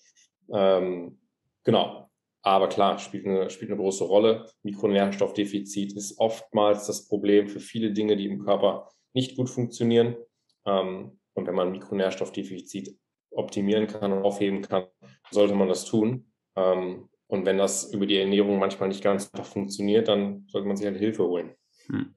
Ähm, 0.52 1.18
genau. 1.64 2.08
Aber 2.42 2.68
klar, 2.68 3.00
spielt 3.00 3.26
eine, 3.26 3.50
spielt 3.50 3.72
eine 3.72 3.80
große 3.80 4.04
Rolle. 4.04 4.48
Mikronährstoffdefizit 4.62 5.94
ist 5.94 6.20
oftmals 6.20 6.86
das 6.86 7.08
Problem 7.08 7.48
für 7.48 7.58
viele 7.58 7.90
Dinge, 7.90 8.16
die 8.16 8.26
im 8.26 8.44
Körper 8.44 8.88
nicht 9.14 9.36
gut 9.36 9.50
funktionieren. 9.50 10.14
Ähm, 10.64 11.18
und 11.34 11.46
wenn 11.48 11.56
man 11.56 11.72
Mikronährstoffdefizit 11.72 12.96
optimieren 13.32 13.88
kann 13.88 14.12
und 14.12 14.22
aufheben 14.22 14.62
kann, 14.62 14.86
sollte 15.32 15.56
man 15.56 15.66
das 15.66 15.86
tun. 15.86 16.30
Ähm, 16.54 17.08
und 17.28 17.46
wenn 17.46 17.58
das 17.58 17.92
über 17.92 18.06
die 18.06 18.16
Ernährung 18.16 18.58
manchmal 18.58 18.88
nicht 18.88 19.02
ganz 19.02 19.30
einfach 19.32 19.50
funktioniert, 19.50 20.08
dann 20.08 20.46
sollte 20.48 20.68
man 20.68 20.76
sich 20.76 20.86
halt 20.86 20.98
Hilfe 20.98 21.24
holen. 21.24 21.52
Hm. 21.86 22.14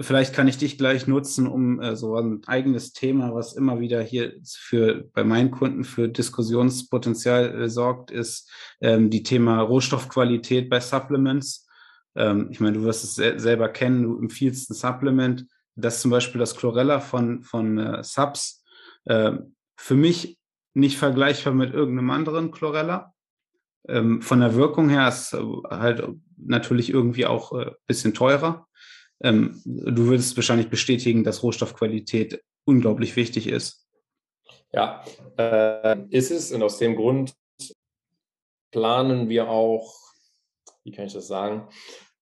Vielleicht 0.00 0.34
kann 0.34 0.48
ich 0.48 0.56
dich 0.56 0.78
gleich 0.78 1.06
nutzen, 1.06 1.46
um 1.46 1.78
äh, 1.78 1.94
so 1.94 2.16
ein 2.16 2.42
eigenes 2.46 2.94
Thema, 2.94 3.34
was 3.34 3.52
immer 3.52 3.80
wieder 3.80 4.00
hier 4.02 4.32
für 4.42 5.10
bei 5.12 5.24
meinen 5.24 5.50
Kunden 5.50 5.84
für 5.84 6.08
Diskussionspotenzial 6.08 7.62
äh, 7.62 7.68
sorgt, 7.68 8.10
ist 8.10 8.50
ähm, 8.80 9.10
die 9.10 9.22
Thema 9.22 9.60
Rohstoffqualität 9.60 10.70
bei 10.70 10.80
Supplements. 10.80 11.68
Ähm, 12.14 12.48
ich 12.50 12.60
meine, 12.60 12.78
du 12.78 12.84
wirst 12.84 13.04
es 13.04 13.14
se 13.14 13.38
selber 13.38 13.68
kennen, 13.68 14.04
du 14.04 14.18
empfiehlst 14.18 14.70
ein 14.70 14.74
Supplement, 14.74 15.46
das 15.76 16.00
zum 16.00 16.10
Beispiel 16.10 16.38
das 16.38 16.56
Chlorella 16.56 17.00
von, 17.00 17.42
von 17.42 17.76
äh, 17.76 18.02
Subs, 18.02 18.64
äh, 19.04 19.32
für 19.76 19.94
mich 19.96 20.38
nicht 20.72 20.96
vergleichbar 20.96 21.52
mit 21.52 21.74
irgendeinem 21.74 22.10
anderen 22.10 22.52
Chlorella. 22.52 23.13
Ähm, 23.88 24.22
von 24.22 24.40
der 24.40 24.54
Wirkung 24.54 24.88
her 24.88 25.08
ist 25.08 25.36
halt 25.70 26.06
natürlich 26.36 26.90
irgendwie 26.90 27.26
auch 27.26 27.52
ein 27.52 27.68
äh, 27.68 27.72
bisschen 27.86 28.14
teurer. 28.14 28.66
Ähm, 29.22 29.60
du 29.64 30.06
würdest 30.06 30.36
wahrscheinlich 30.36 30.68
bestätigen, 30.68 31.24
dass 31.24 31.42
Rohstoffqualität 31.42 32.42
unglaublich 32.64 33.16
wichtig 33.16 33.46
ist. 33.46 33.86
Ja, 34.72 35.04
äh, 35.38 36.06
ist 36.10 36.30
es. 36.30 36.52
Und 36.52 36.62
aus 36.62 36.78
dem 36.78 36.96
Grund 36.96 37.34
planen 38.72 39.28
wir 39.28 39.48
auch, 39.48 39.94
wie 40.82 40.92
kann 40.92 41.06
ich 41.06 41.12
das 41.12 41.26
sagen, 41.26 41.68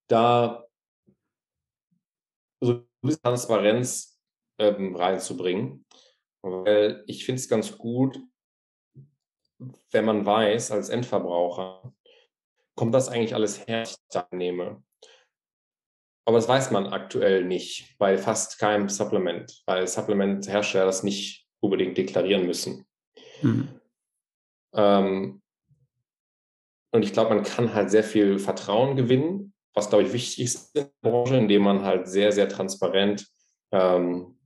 da 0.09 0.67
so 2.61 2.85
ein 3.03 3.17
Transparenz 3.23 4.21
ähm, 4.59 4.95
reinzubringen. 4.95 5.85
Weil 6.43 7.05
ich 7.07 7.25
finde 7.25 7.41
es 7.41 7.49
ganz 7.49 7.77
gut, 7.79 8.19
wenn 9.91 10.05
man 10.05 10.25
weiß, 10.25 10.71
als 10.71 10.89
Endverbraucher, 10.89 11.93
kommt 12.75 12.95
das 12.95 13.09
eigentlich 13.09 13.35
her, 13.67 13.83
was 13.83 13.91
ich 13.91 13.97
da 14.11 14.27
nehme. 14.31 14.83
Aber 16.25 16.39
das 16.39 16.49
weiß 16.49 16.71
man 16.71 16.87
aktuell 16.87 17.45
nicht 17.45 17.97
bei 17.99 18.17
fast 18.17 18.59
keinem 18.59 18.89
Supplement, 18.89 19.63
weil 19.67 19.87
Supplement-Hersteller 19.87 20.87
das 20.87 21.03
nicht 21.03 21.47
unbedingt 21.61 21.99
deklarieren 21.99 22.47
müssen. 22.47 22.87
Mhm. 23.43 23.81
Ähm, 24.75 25.43
und 26.95 27.03
ich 27.03 27.13
glaube, 27.13 27.35
man 27.35 27.45
kann 27.45 27.75
halt 27.75 27.91
sehr 27.91 28.05
viel 28.05 28.39
Vertrauen 28.39 28.97
gewinnen, 28.97 29.53
was, 29.75 29.89
glaube 29.89 30.05
ich, 30.05 30.13
wichtig 30.13 30.45
ist 30.45 30.77
in 30.77 30.83
der 30.83 31.11
Branche, 31.11 31.37
indem 31.37 31.63
man 31.63 31.83
halt 31.83 32.07
sehr, 32.07 32.31
sehr 32.33 32.49
transparent 32.49 33.27
ähm, 33.73 34.39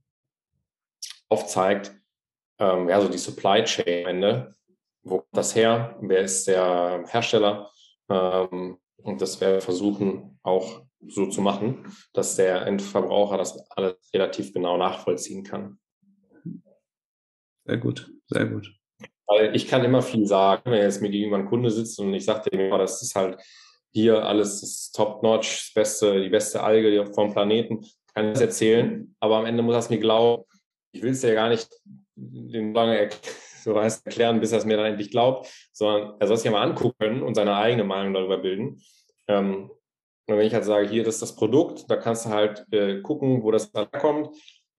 aufzeigt, 1.29 1.93
ähm, 2.59 2.89
ja, 2.89 3.01
so 3.01 3.09
die 3.09 3.17
Supply 3.17 3.63
Chain 3.63 4.05
am 4.05 4.09
Ende, 4.09 4.55
wo 5.09 5.19
kommt 5.19 5.37
das 5.37 5.55
her, 5.55 5.97
wer 6.01 6.21
ist 6.21 6.47
der 6.47 7.05
Hersteller. 7.07 7.71
Ähm, 8.09 8.77
und 8.97 9.21
das 9.21 9.39
werden 9.39 9.55
wir 9.55 9.61
versuchen 9.61 10.39
auch 10.43 10.81
so 11.07 11.27
zu 11.27 11.41
machen, 11.41 11.85
dass 12.13 12.35
der 12.35 12.65
Endverbraucher 12.65 13.37
das 13.37 13.57
alles 13.71 13.95
relativ 14.13 14.53
genau 14.53 14.77
nachvollziehen 14.77 15.43
kann. 15.43 15.79
Sehr 17.65 17.77
gut, 17.77 18.11
sehr 18.27 18.45
gut. 18.45 18.73
Weil 19.27 19.55
ich 19.55 19.67
kann 19.67 19.83
immer 19.83 20.01
viel 20.01 20.25
sagen, 20.25 20.71
wenn 20.71 20.81
jetzt 20.81 21.01
mir 21.01 21.09
gegenüber 21.09 21.37
ein 21.37 21.45
Kunde 21.47 21.69
sitzt 21.69 21.99
und 21.99 22.13
ich 22.13 22.25
sage 22.25 22.49
dem, 22.49 22.71
das 22.71 23.01
ist 23.01 23.15
halt 23.15 23.37
hier 23.93 24.23
alles 24.23 24.63
ist 24.63 24.95
top-notch, 24.95 25.65
das 25.67 25.73
beste, 25.73 26.21
die 26.21 26.29
beste 26.29 26.61
Alge 26.61 27.05
vom 27.13 27.33
Planeten, 27.33 27.85
kann 28.13 28.27
ich 28.27 28.33
das 28.33 28.41
erzählen, 28.41 29.15
aber 29.19 29.37
am 29.37 29.45
Ende 29.45 29.63
muss 29.63 29.75
er 29.75 29.79
es 29.79 29.89
mir 29.89 29.99
glauben. 29.99 30.43
Ich 30.91 31.01
will 31.01 31.11
es 31.11 31.21
ja 31.21 31.33
gar 31.33 31.49
nicht 31.49 31.69
den 32.15 32.73
lange 32.73 32.97
so 33.73 33.79
heißt, 33.79 34.05
erklären, 34.05 34.39
bis 34.39 34.51
er 34.51 34.59
es 34.59 34.65
mir 34.65 34.77
dann 34.77 34.85
endlich 34.85 35.11
glaubt, 35.11 35.47
sondern 35.73 36.15
er 36.19 36.27
soll 36.27 36.37
es 36.37 36.43
ja 36.43 36.51
mal 36.51 36.63
angucken 36.63 37.21
und 37.21 37.35
seine 37.35 37.55
eigene 37.55 37.83
Meinung 37.83 38.13
darüber 38.13 38.37
bilden. 38.37 38.81
Ähm, 39.27 39.69
und 40.27 40.37
wenn 40.37 40.47
ich 40.47 40.53
halt 40.53 40.65
sage, 40.65 40.87
hier 40.87 41.03
das 41.03 41.15
ist 41.15 41.21
das 41.21 41.35
Produkt, 41.35 41.89
da 41.89 41.97
kannst 41.97 42.25
du 42.25 42.29
halt 42.29 42.65
äh, 42.71 43.01
gucken, 43.01 43.43
wo 43.43 43.51
das 43.51 43.73
herkommt. 43.73 44.29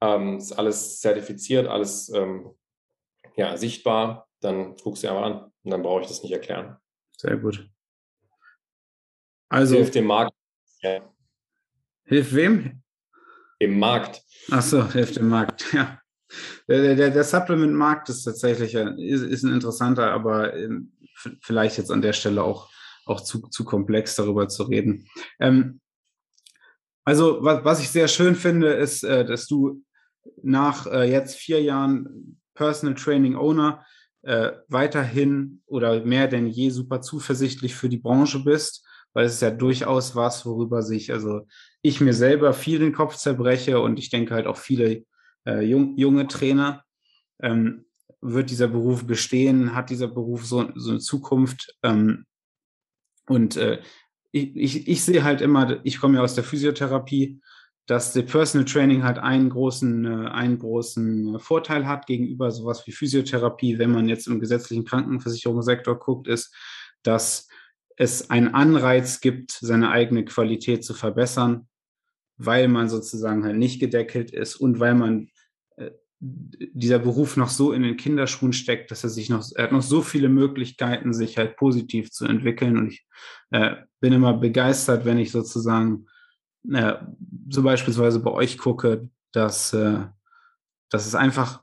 Ähm, 0.01 0.39
ist 0.39 0.53
alles 0.53 1.01
zertifiziert, 1.01 1.67
alles 1.67 2.11
ähm, 2.11 2.55
ja, 3.37 3.57
sichtbar, 3.57 4.29
dann 4.41 4.77
guckst 4.77 5.03
du 5.03 5.09
dir 5.09 5.15
mal 5.15 5.33
an 5.33 5.53
und 5.65 5.71
dann 5.71 5.83
brauche 5.83 6.03
ich 6.03 6.09
das 6.09 6.23
nicht 6.23 6.33
erklären. 6.33 6.77
Sehr 7.17 7.37
gut. 7.37 7.69
Also 9.49 9.77
hilft 9.77 9.95
dem 9.95 10.07
Markt. 10.07 10.33
Ja. 10.83 11.13
Hilft 12.05 12.35
wem? 12.35 12.83
Dem 13.61 13.79
Markt. 13.79 14.23
Ach 14.51 14.63
so, 14.63 14.91
hilft 14.91 15.17
dem 15.17 15.29
Markt, 15.29 15.67
ja. 15.73 16.01
Der, 16.69 16.95
der, 16.95 17.11
der 17.11 17.25
Supplement-Markt 17.25 18.09
ist 18.09 18.25
tatsächlich 18.25 18.75
ist, 18.75 19.23
ist 19.23 19.43
ein 19.45 19.53
interessanter, 19.53 20.13
aber 20.13 20.55
ähm, 20.55 20.93
vielleicht 21.41 21.79
jetzt 21.79 21.91
an 21.91 22.03
der 22.03 22.13
Stelle 22.13 22.43
auch, 22.43 22.71
auch 23.07 23.21
zu, 23.21 23.49
zu 23.49 23.65
komplex 23.65 24.15
darüber 24.17 24.49
zu 24.49 24.65
reden. 24.65 25.07
Ähm, 25.41 25.81
also, 27.05 27.43
was, 27.43 27.65
was 27.65 27.81
ich 27.81 27.89
sehr 27.89 28.09
schön 28.09 28.35
finde, 28.35 28.75
ist, 28.75 29.03
äh, 29.03 29.25
dass 29.25 29.47
du 29.47 29.83
nach 30.43 30.87
äh, 30.87 31.11
jetzt 31.11 31.37
vier 31.37 31.63
Jahren 31.63 32.39
Personal 32.55 32.95
Training 32.95 33.35
Owner 33.35 33.85
äh, 34.23 34.53
weiterhin 34.69 35.63
oder 35.67 36.05
mehr 36.05 36.29
denn 36.29 36.47
je 36.47 36.71
super 36.71 37.01
zuversichtlich 37.01 37.75
für 37.75 37.89
die 37.89 37.99
Branche 37.99 38.45
bist, 38.45 38.87
weil 39.15 39.25
es 39.25 39.35
ist 39.35 39.43
ja 39.43 39.51
durchaus 39.51 40.17
was, 40.17 40.45
worüber 40.45 40.83
sich, 40.83 41.13
also 41.13 41.47
ich 41.83 42.01
mir 42.01 42.13
selber 42.13 42.53
viel 42.53 42.79
den 42.79 42.93
Kopf 42.93 43.17
zerbreche 43.17 43.81
und 43.81 43.99
ich 43.99 44.11
denke 44.11 44.35
halt 44.35 44.47
auch 44.47 44.59
viele 44.59 45.05
äh, 45.49 45.63
jung, 45.63 45.97
junge 45.97 46.29
Trainer. 46.29 46.85
Ähm, 47.41 47.85
wird 48.21 48.51
dieser 48.51 48.69
Beruf 48.69 49.07
bestehen? 49.07 49.75
Hat 49.75 49.91
dieser 49.91 50.09
Beruf 50.09 50.45
so, 50.45 50.69
so 50.75 50.91
eine 50.91 50.99
Zukunft? 50.99 51.77
Ähm, 51.83 52.27
und 53.27 53.57
äh, 53.57 53.81
ich, 54.33 54.57
ich, 54.57 54.89
ich 54.89 55.03
sehe 55.03 55.25
halt 55.25 55.41
immer, 55.41 55.81
ich 55.85 56.01
komme 56.01 56.17
ja 56.17 56.23
aus 56.23 56.35
der 56.35 56.45
Physiotherapie, 56.45 57.41
dass 57.87 58.13
der 58.13 58.23
Personal 58.23 58.67
Training 58.67 59.03
halt 59.03 59.19
einen 59.19 59.51
großen, 59.51 60.05
äh, 60.05 60.29
einen 60.31 60.59
großen 60.59 61.39
Vorteil 61.39 61.87
hat 61.87 62.07
gegenüber 62.07 62.51
sowas 62.51 62.87
wie 62.87 62.93
Physiotherapie, 62.93 63.79
wenn 63.79 63.93
man 63.93 64.09
jetzt 64.09 64.27
im 64.27 64.41
gesetzlichen 64.41 64.85
Krankenversicherungssektor 64.85 65.99
guckt, 65.99 66.29
ist, 66.29 66.55
dass 67.03 67.49
es 67.97 68.31
einen 68.31 68.55
Anreiz 68.55 69.21
gibt, 69.21 69.53
seine 69.53 69.91
eigene 69.91 70.25
Qualität 70.25 70.85
zu 70.85 70.95
verbessern, 70.95 71.69
weil 72.37 72.69
man 72.69 72.89
sozusagen 72.89 73.45
halt 73.45 73.57
nicht 73.57 73.81
gedeckelt 73.81 74.31
ist 74.31 74.57
und 74.57 74.79
weil 74.81 74.95
man 74.95 75.23
äh, 75.25 75.38
dieser 76.21 76.99
Beruf 76.99 77.37
noch 77.37 77.49
so 77.49 77.73
in 77.73 77.83
den 77.83 77.97
Kinderschuhen 77.97 78.53
steckt, 78.53 78.91
dass 78.91 79.05
er 79.05 79.11
sich 79.11 79.31
noch, 79.31 79.47
er 79.55 79.65
hat 79.65 79.73
noch 79.73 79.83
so 79.83 80.03
viele 80.03 80.29
Möglichkeiten, 80.29 81.13
sich 81.13 81.39
halt 81.39 81.57
positiv 81.57 82.11
zu 82.11 82.27
entwickeln. 82.27 82.77
Und 82.77 82.89
ich 82.89 83.07
äh, 83.51 83.77
bin 84.01 84.13
immer 84.13 84.35
begeistert, 84.35 85.05
wenn 85.05 85.19
ich 85.19 85.31
sozusagen 85.31 86.07
äh, 86.73 86.95
so 87.49 87.63
beispielsweise 87.63 88.21
bei 88.21 88.33
euch 88.33 88.59
gucke, 88.59 89.09
dass, 89.33 89.73
äh, 89.73 90.07
dass 90.91 91.07
es 91.07 91.15
einfach 91.15 91.63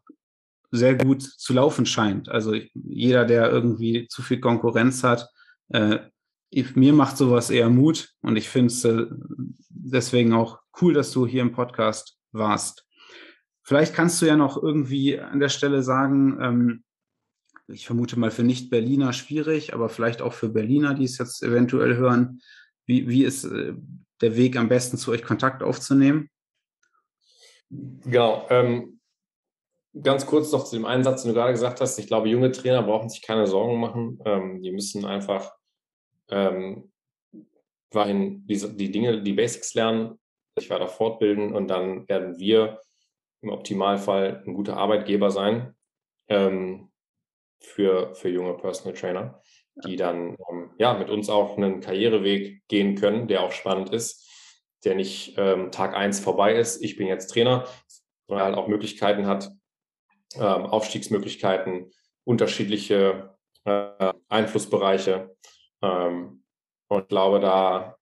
sehr 0.71 0.95
gut 0.95 1.21
zu 1.21 1.53
laufen 1.53 1.85
scheint. 1.85 2.29
Also 2.29 2.55
jeder, 2.73 3.25
der 3.25 3.51
irgendwie 3.51 4.07
zu 4.07 4.21
viel 4.21 4.39
Konkurrenz 4.39 5.03
hat, 5.03 5.29
äh, 5.69 5.99
mir 6.75 6.93
macht 6.93 7.17
sowas 7.17 7.49
eher 7.49 7.69
Mut 7.69 8.13
und 8.21 8.37
ich 8.37 8.47
finde 8.47 8.67
es 8.67 8.85
äh, 8.85 9.05
deswegen 9.69 10.33
auch 10.33 10.59
cool, 10.81 10.93
dass 10.93 11.11
du 11.11 11.27
hier 11.27 11.41
im 11.41 11.51
Podcast 11.51 12.17
warst. 12.31 12.85
Vielleicht 13.65 13.95
kannst 13.95 14.21
du 14.21 14.27
ja 14.27 14.37
noch 14.37 14.61
irgendwie 14.61 15.19
an 15.19 15.39
der 15.39 15.49
Stelle 15.49 15.81
sagen, 15.81 16.37
ähm, 16.39 16.83
ich 17.67 17.87
vermute 17.87 18.19
mal 18.19 18.29
für 18.29 18.43
Nicht-Berliner 18.43 19.11
schwierig, 19.11 19.73
aber 19.73 19.89
vielleicht 19.89 20.21
auch 20.21 20.33
für 20.33 20.49
Berliner, 20.49 20.93
die 20.93 21.05
es 21.05 21.17
jetzt 21.17 21.41
eventuell 21.41 21.95
hören, 21.95 22.41
wie, 22.85 23.09
wie 23.09 23.23
ist 23.23 23.43
äh, 23.45 23.73
der 24.21 24.37
Weg 24.37 24.55
am 24.55 24.69
besten 24.69 24.97
zu 24.97 25.11
euch 25.11 25.23
Kontakt 25.23 25.63
aufzunehmen? 25.63 26.29
Genau. 27.71 28.45
Ähm, 28.51 28.99
ganz 29.99 30.27
kurz 30.27 30.51
noch 30.51 30.65
zu 30.65 30.75
dem 30.75 30.85
einen 30.85 31.03
Satz, 31.03 31.23
den 31.23 31.29
du 31.29 31.35
gerade 31.35 31.53
gesagt 31.53 31.81
hast. 31.81 31.97
Ich 31.97 32.05
glaube, 32.05 32.29
junge 32.29 32.51
Trainer 32.51 32.83
brauchen 32.83 33.09
sich 33.09 33.23
keine 33.23 33.47
Sorgen 33.47 33.79
machen. 33.79 34.19
Ähm, 34.25 34.61
die 34.61 34.71
müssen 34.71 35.05
einfach 35.05 35.51
ähm, 36.29 36.91
die, 37.91 38.75
die 38.75 38.91
Dinge, 38.91 39.23
die 39.23 39.33
Basics 39.33 39.73
lernen, 39.73 40.19
sich 40.55 40.69
weiter 40.69 40.87
fortbilden 40.87 41.55
und 41.55 41.67
dann 41.67 42.07
werden 42.07 42.37
wir 42.37 42.79
im 43.45 43.51
Optimalfall 43.51 44.43
ein 44.45 44.53
guter 44.53 44.77
Arbeitgeber 44.77 45.31
sein 45.31 45.75
ähm, 46.27 46.91
für, 47.59 48.13
für 48.15 48.29
junge 48.29 48.55
Personal 48.55 48.97
Trainer, 48.97 49.41
die 49.85 49.95
dann 49.95 50.35
ähm, 50.49 50.71
ja, 50.77 50.93
mit 50.93 51.09
uns 51.09 51.29
auch 51.29 51.57
einen 51.57 51.79
Karriereweg 51.79 52.67
gehen 52.67 52.95
können, 52.95 53.27
der 53.27 53.43
auch 53.43 53.51
spannend 53.51 53.91
ist, 53.91 54.27
der 54.83 54.95
nicht 54.95 55.35
ähm, 55.37 55.71
Tag 55.71 55.95
eins 55.95 56.19
vorbei 56.19 56.55
ist, 56.55 56.83
ich 56.83 56.97
bin 56.97 57.07
jetzt 57.07 57.27
Trainer, 57.27 57.65
sondern 58.27 58.45
halt 58.45 58.57
auch 58.57 58.67
Möglichkeiten 58.67 59.27
hat, 59.27 59.51
ähm, 60.35 60.65
Aufstiegsmöglichkeiten, 60.65 61.91
unterschiedliche 62.23 63.35
äh, 63.65 64.13
Einflussbereiche. 64.27 65.35
Ähm, 65.81 66.43
und 66.87 67.01
ich 67.03 67.07
glaube, 67.07 67.39
da 67.39 67.97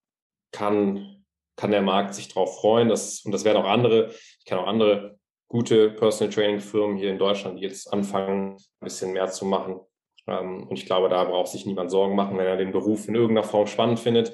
kann, 0.52 1.24
kann 1.56 1.70
der 1.70 1.82
Markt 1.82 2.14
sich 2.14 2.28
drauf 2.28 2.60
freuen. 2.60 2.88
Das, 2.88 3.20
und 3.24 3.32
das 3.32 3.44
werden 3.44 3.62
auch 3.62 3.68
andere, 3.68 4.10
ich 4.38 4.44
kann 4.46 4.58
auch 4.58 4.66
andere 4.66 5.18
gute 5.54 5.90
Personal 5.90 6.34
Training 6.34 6.58
Firmen 6.58 6.96
hier 6.96 7.10
in 7.10 7.18
Deutschland, 7.18 7.60
die 7.60 7.62
jetzt 7.62 7.92
anfangen, 7.92 8.54
ein 8.54 8.84
bisschen 8.84 9.12
mehr 9.12 9.28
zu 9.28 9.44
machen. 9.46 9.78
Ähm, 10.26 10.66
und 10.66 10.76
ich 10.76 10.84
glaube, 10.84 11.08
da 11.08 11.22
braucht 11.22 11.46
sich 11.46 11.64
niemand 11.64 11.92
Sorgen 11.92 12.16
machen, 12.16 12.36
wenn 12.36 12.46
er 12.46 12.56
den 12.56 12.72
Beruf 12.72 13.06
in 13.06 13.14
irgendeiner 13.14 13.46
Form 13.46 13.68
spannend 13.68 14.00
findet, 14.00 14.32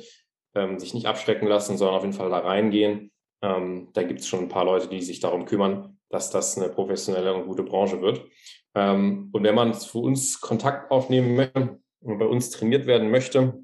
ähm, 0.54 0.78
sich 0.78 0.94
nicht 0.94 1.04
abschrecken 1.04 1.46
lassen, 1.46 1.76
sondern 1.76 1.96
auf 1.96 2.04
jeden 2.04 2.14
Fall 2.14 2.30
da 2.30 2.38
reingehen. 2.38 3.12
Ähm, 3.42 3.90
da 3.92 4.02
gibt 4.02 4.20
es 4.20 4.28
schon 4.28 4.40
ein 4.40 4.48
paar 4.48 4.64
Leute, 4.64 4.88
die 4.88 5.02
sich 5.02 5.20
darum 5.20 5.44
kümmern, 5.44 5.98
dass 6.08 6.30
das 6.30 6.56
eine 6.56 6.70
professionelle 6.70 7.34
und 7.34 7.46
gute 7.46 7.64
Branche 7.64 8.00
wird. 8.00 8.24
und 8.72 9.32
wenn 9.34 9.54
man 9.54 9.74
zu 9.74 10.00
uns 10.00 10.40
Kontakt 10.40 10.90
aufnehmen 10.92 11.34
möchte 11.34 11.80
und 12.02 12.18
bei 12.18 12.24
uns 12.24 12.50
trainiert 12.50 12.86
werden 12.86 13.10
möchte, 13.10 13.60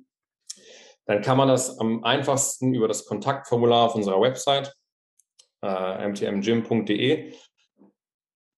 dann 1.07 1.23
kann 1.23 1.39
man 1.39 1.47
das 1.47 1.79
am 1.79 2.03
einfachsten 2.03 2.75
über 2.75 2.89
das 2.89 3.07
Kontaktformular 3.07 3.87
auf 3.87 3.95
unserer 3.95 4.21
Website 4.21 4.75
äh, 5.63 6.09
mtmgym.de. 6.09 7.33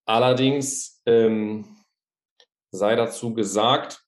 Allerdings 0.08 1.02
ähm, 1.04 1.66
sei 2.70 2.96
dazu 2.96 3.34
gesagt, 3.34 4.02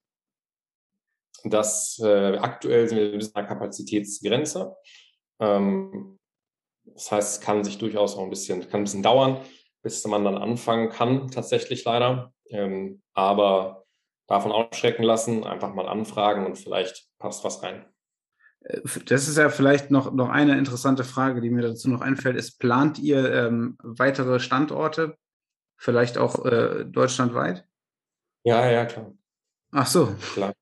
dass 1.43 1.99
äh, 1.99 2.37
aktuell 2.37 2.89
sind 2.89 2.97
wir 2.97 3.11
bis 3.11 3.35
einer 3.35 3.47
Kapazitätsgrenze. 3.47 4.75
Ähm, 5.39 6.17
das 6.85 7.11
heißt, 7.11 7.35
es 7.35 7.41
kann 7.41 7.63
sich 7.63 7.77
durchaus 7.77 8.15
auch 8.15 8.23
ein 8.23 8.31
bisschen, 8.31 8.61
kann 8.61 8.81
ein 8.81 8.85
bisschen 8.85 9.03
dauern, 9.03 9.41
bis 9.83 10.03
man 10.07 10.25
dann 10.25 10.37
anfangen 10.39 10.89
kann, 10.89 11.29
tatsächlich 11.29 11.83
leider. 11.85 12.33
Ähm, 12.49 13.03
aber 13.13 13.85
davon 14.27 14.51
ausschrecken 14.51 15.03
lassen, 15.03 15.43
einfach 15.43 15.73
mal 15.75 15.87
anfragen 15.87 16.47
und 16.47 16.57
vielleicht 16.57 17.09
passt 17.19 17.43
was 17.43 17.61
rein. 17.61 17.85
Das 19.05 19.27
ist 19.27 19.37
ja 19.37 19.49
vielleicht 19.49 19.91
noch, 19.91 20.11
noch 20.11 20.29
eine 20.29 20.57
interessante 20.57 21.03
Frage, 21.03 21.41
die 21.41 21.51
mir 21.51 21.61
dazu 21.61 21.89
noch 21.89 22.01
einfällt. 22.01 22.37
Ist, 22.37 22.57
plant 22.57 22.97
ihr 22.97 23.31
ähm, 23.33 23.77
weitere 23.83 24.39
Standorte, 24.39 25.17
vielleicht 25.81 26.17
auch 26.17 26.45
äh, 26.45 26.85
deutschlandweit? 26.85 27.65
Ja, 28.43 28.69
ja, 28.69 28.85
klar. 28.85 29.13
Ach 29.71 29.87
so. 29.87 30.15
Klar. 30.33 30.53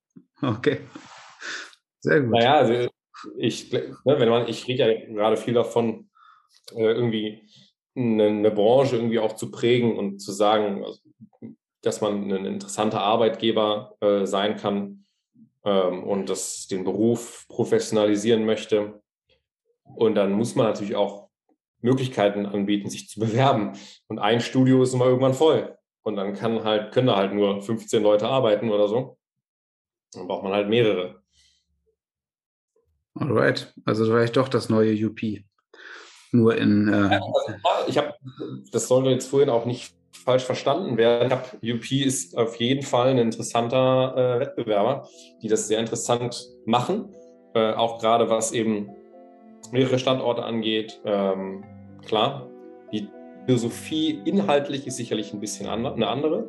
Okay. 0.41 0.80
Sehr 1.99 2.22
gut. 2.22 2.32
Naja, 2.32 2.57
also 2.57 2.89
ich, 3.38 3.72
ne, 3.72 3.95
wenn 4.05 4.30
man, 4.30 4.47
ich 4.47 4.67
rede 4.67 4.91
ja 4.91 5.05
gerade 5.13 5.38
viel 5.38 5.53
davon, 5.53 6.09
äh, 6.72 6.84
irgendwie 6.84 7.45
eine, 7.95 8.28
eine, 8.28 8.51
Branche 8.51 8.95
irgendwie 8.95 9.20
auch 9.20 9.36
zu 9.36 9.51
prägen 9.51 9.97
und 9.97 10.20
zu 10.20 10.32
sagen, 10.32 10.86
also, 10.86 10.99
dass 11.82 11.99
man 11.99 12.32
ein 12.32 12.45
interessanter 12.45 13.01
Arbeitgeber 13.01 13.97
äh, 13.99 14.26
sein 14.26 14.55
kann, 14.55 15.05
ähm, 15.65 16.03
und 16.03 16.30
das, 16.30 16.67
den 16.67 16.84
Beruf 16.84 17.45
professionalisieren 17.49 18.45
möchte. 18.45 19.01
Und 19.84 20.15
dann 20.15 20.32
muss 20.32 20.55
man 20.55 20.67
natürlich 20.67 20.95
auch 20.95 21.29
Möglichkeiten 21.82 22.46
anbieten, 22.46 22.90
sich 22.90 23.08
zu 23.10 23.20
bewerben. 23.20 23.74
Und 24.08 24.20
ein 24.20 24.42
Studio 24.42 24.84
ist 24.84 24.94
immer 24.94 25.06
irgendwann 25.06 25.34
voll. 25.34 25.78
Und 26.04 26.16
dann 26.16 26.34
kann 26.34 26.64
halt, 26.64 26.92
können 26.92 27.08
da 27.08 27.16
halt 27.18 27.34
nur 27.34 27.62
15 27.62 28.02
Leute 28.02 28.28
arbeiten 28.28 28.70
oder 28.70 28.88
so. 28.88 29.18
Dann 30.14 30.28
braucht 30.28 30.44
man 30.44 30.54
halt 30.54 30.70
mehrere. 30.70 31.22
Alright. 33.16 33.74
Also 33.86 34.06
vielleicht 34.06 34.38
doch 34.38 34.48
das 34.48 34.70
neue 34.70 34.94
UP. 35.06 35.20
Nur 36.32 36.56
in. 36.58 36.88
Äh 36.88 37.12
ja, 37.14 37.22
also, 37.22 37.88
ich 37.88 37.98
habe, 37.98 38.14
das 38.72 38.88
sollte 38.88 39.10
jetzt 39.10 39.30
vorhin 39.30 39.50
auch 39.50 39.66
nicht 39.66 39.94
falsch 40.12 40.44
verstanden 40.44 40.98
werden. 40.98 41.32
UP 41.64 41.92
ist 41.92 42.38
auf 42.38 42.56
jeden 42.58 42.84
Fall 42.84 43.10
ein 43.10 43.18
interessanter 43.18 44.16
äh, 44.16 44.40
Wettbewerber, 44.40 45.08
die 45.42 45.48
das 45.48 45.68
sehr 45.68 45.80
interessant 45.80 46.48
machen. 46.66 47.14
äh, 47.56 47.74
auch 47.74 48.00
gerade 48.00 48.30
was 48.30 48.52
eben 48.52 48.90
mehrere 49.72 49.99
Standorte 49.99 50.43
angeht. 50.43 50.99
Ähm, 51.05 51.63
klar, 52.05 52.47
die 52.91 53.07
Philosophie 53.45 54.22
inhaltlich 54.26 54.88
ist 54.88 54.97
sicherlich 54.97 55.34
ein 55.34 55.39
bisschen 55.39 55.67
andre, 55.67 55.93
eine 55.93 56.07
andere, 56.07 56.47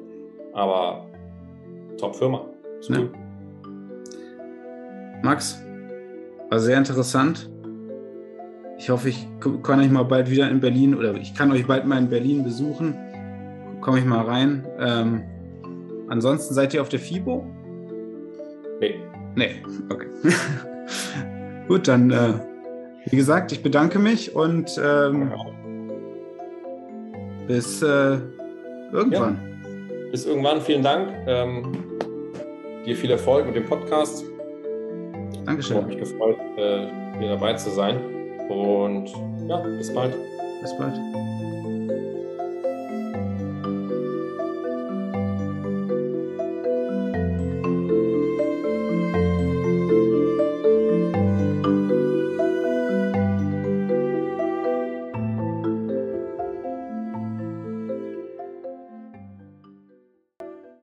aber 0.52 1.06
Top-Firma. 1.98 2.46
Ja. 2.88 3.08
Max, 5.22 5.62
war 6.48 6.58
sehr 6.58 6.78
interessant. 6.78 7.50
Ich 8.78 8.88
hoffe, 8.88 9.10
ich 9.10 9.26
kann 9.62 9.80
euch 9.80 9.90
mal 9.90 10.04
bald 10.04 10.30
wieder 10.30 10.50
in 10.50 10.60
Berlin 10.60 10.94
oder 10.94 11.14
ich 11.14 11.34
kann 11.34 11.52
euch 11.52 11.66
bald 11.66 11.86
mal 11.86 11.98
in 11.98 12.08
Berlin 12.08 12.42
besuchen. 12.42 12.96
Komme 13.82 13.98
ich 13.98 14.04
mal 14.06 14.24
rein. 14.24 14.66
Ähm, 14.78 15.22
ansonsten 16.08 16.54
seid 16.54 16.72
ihr 16.72 16.80
auf 16.80 16.88
der 16.88 16.98
FIBO? 16.98 17.46
Nee. 18.80 18.94
Nee, 19.36 19.62
okay. 19.90 20.06
Gut, 21.68 21.86
dann, 21.86 22.10
äh, 22.10 22.32
wie 23.07 23.16
gesagt, 23.16 23.53
ich 23.53 23.62
bedanke 23.62 23.98
mich 23.98 24.34
und 24.34 24.80
ähm, 24.82 25.32
bis 27.46 27.82
äh, 27.82 28.18
irgendwann. 28.92 29.40
Ja, 29.90 30.11
bis 30.11 30.26
irgendwann, 30.26 30.61
vielen 30.61 30.82
Dank. 30.82 31.11
Ähm, 31.26 31.72
dir 32.84 32.96
viel 32.96 33.11
Erfolg 33.11 33.46
mit 33.46 33.57
dem 33.57 33.66
Podcast. 33.66 34.24
Dankeschön. 35.44 35.76
Ich 35.76 35.82
habe 35.82 35.94
mich 35.94 35.98
gefreut, 35.98 36.36
äh, 36.57 36.86
hier 37.18 37.28
dabei 37.30 37.55
zu 37.55 37.70
sein. 37.70 37.98
Und 38.48 39.09
ja, 39.48 39.59
bis 39.59 39.92
bald. 39.92 40.14
Bis 40.62 40.76
bald. 40.76 40.94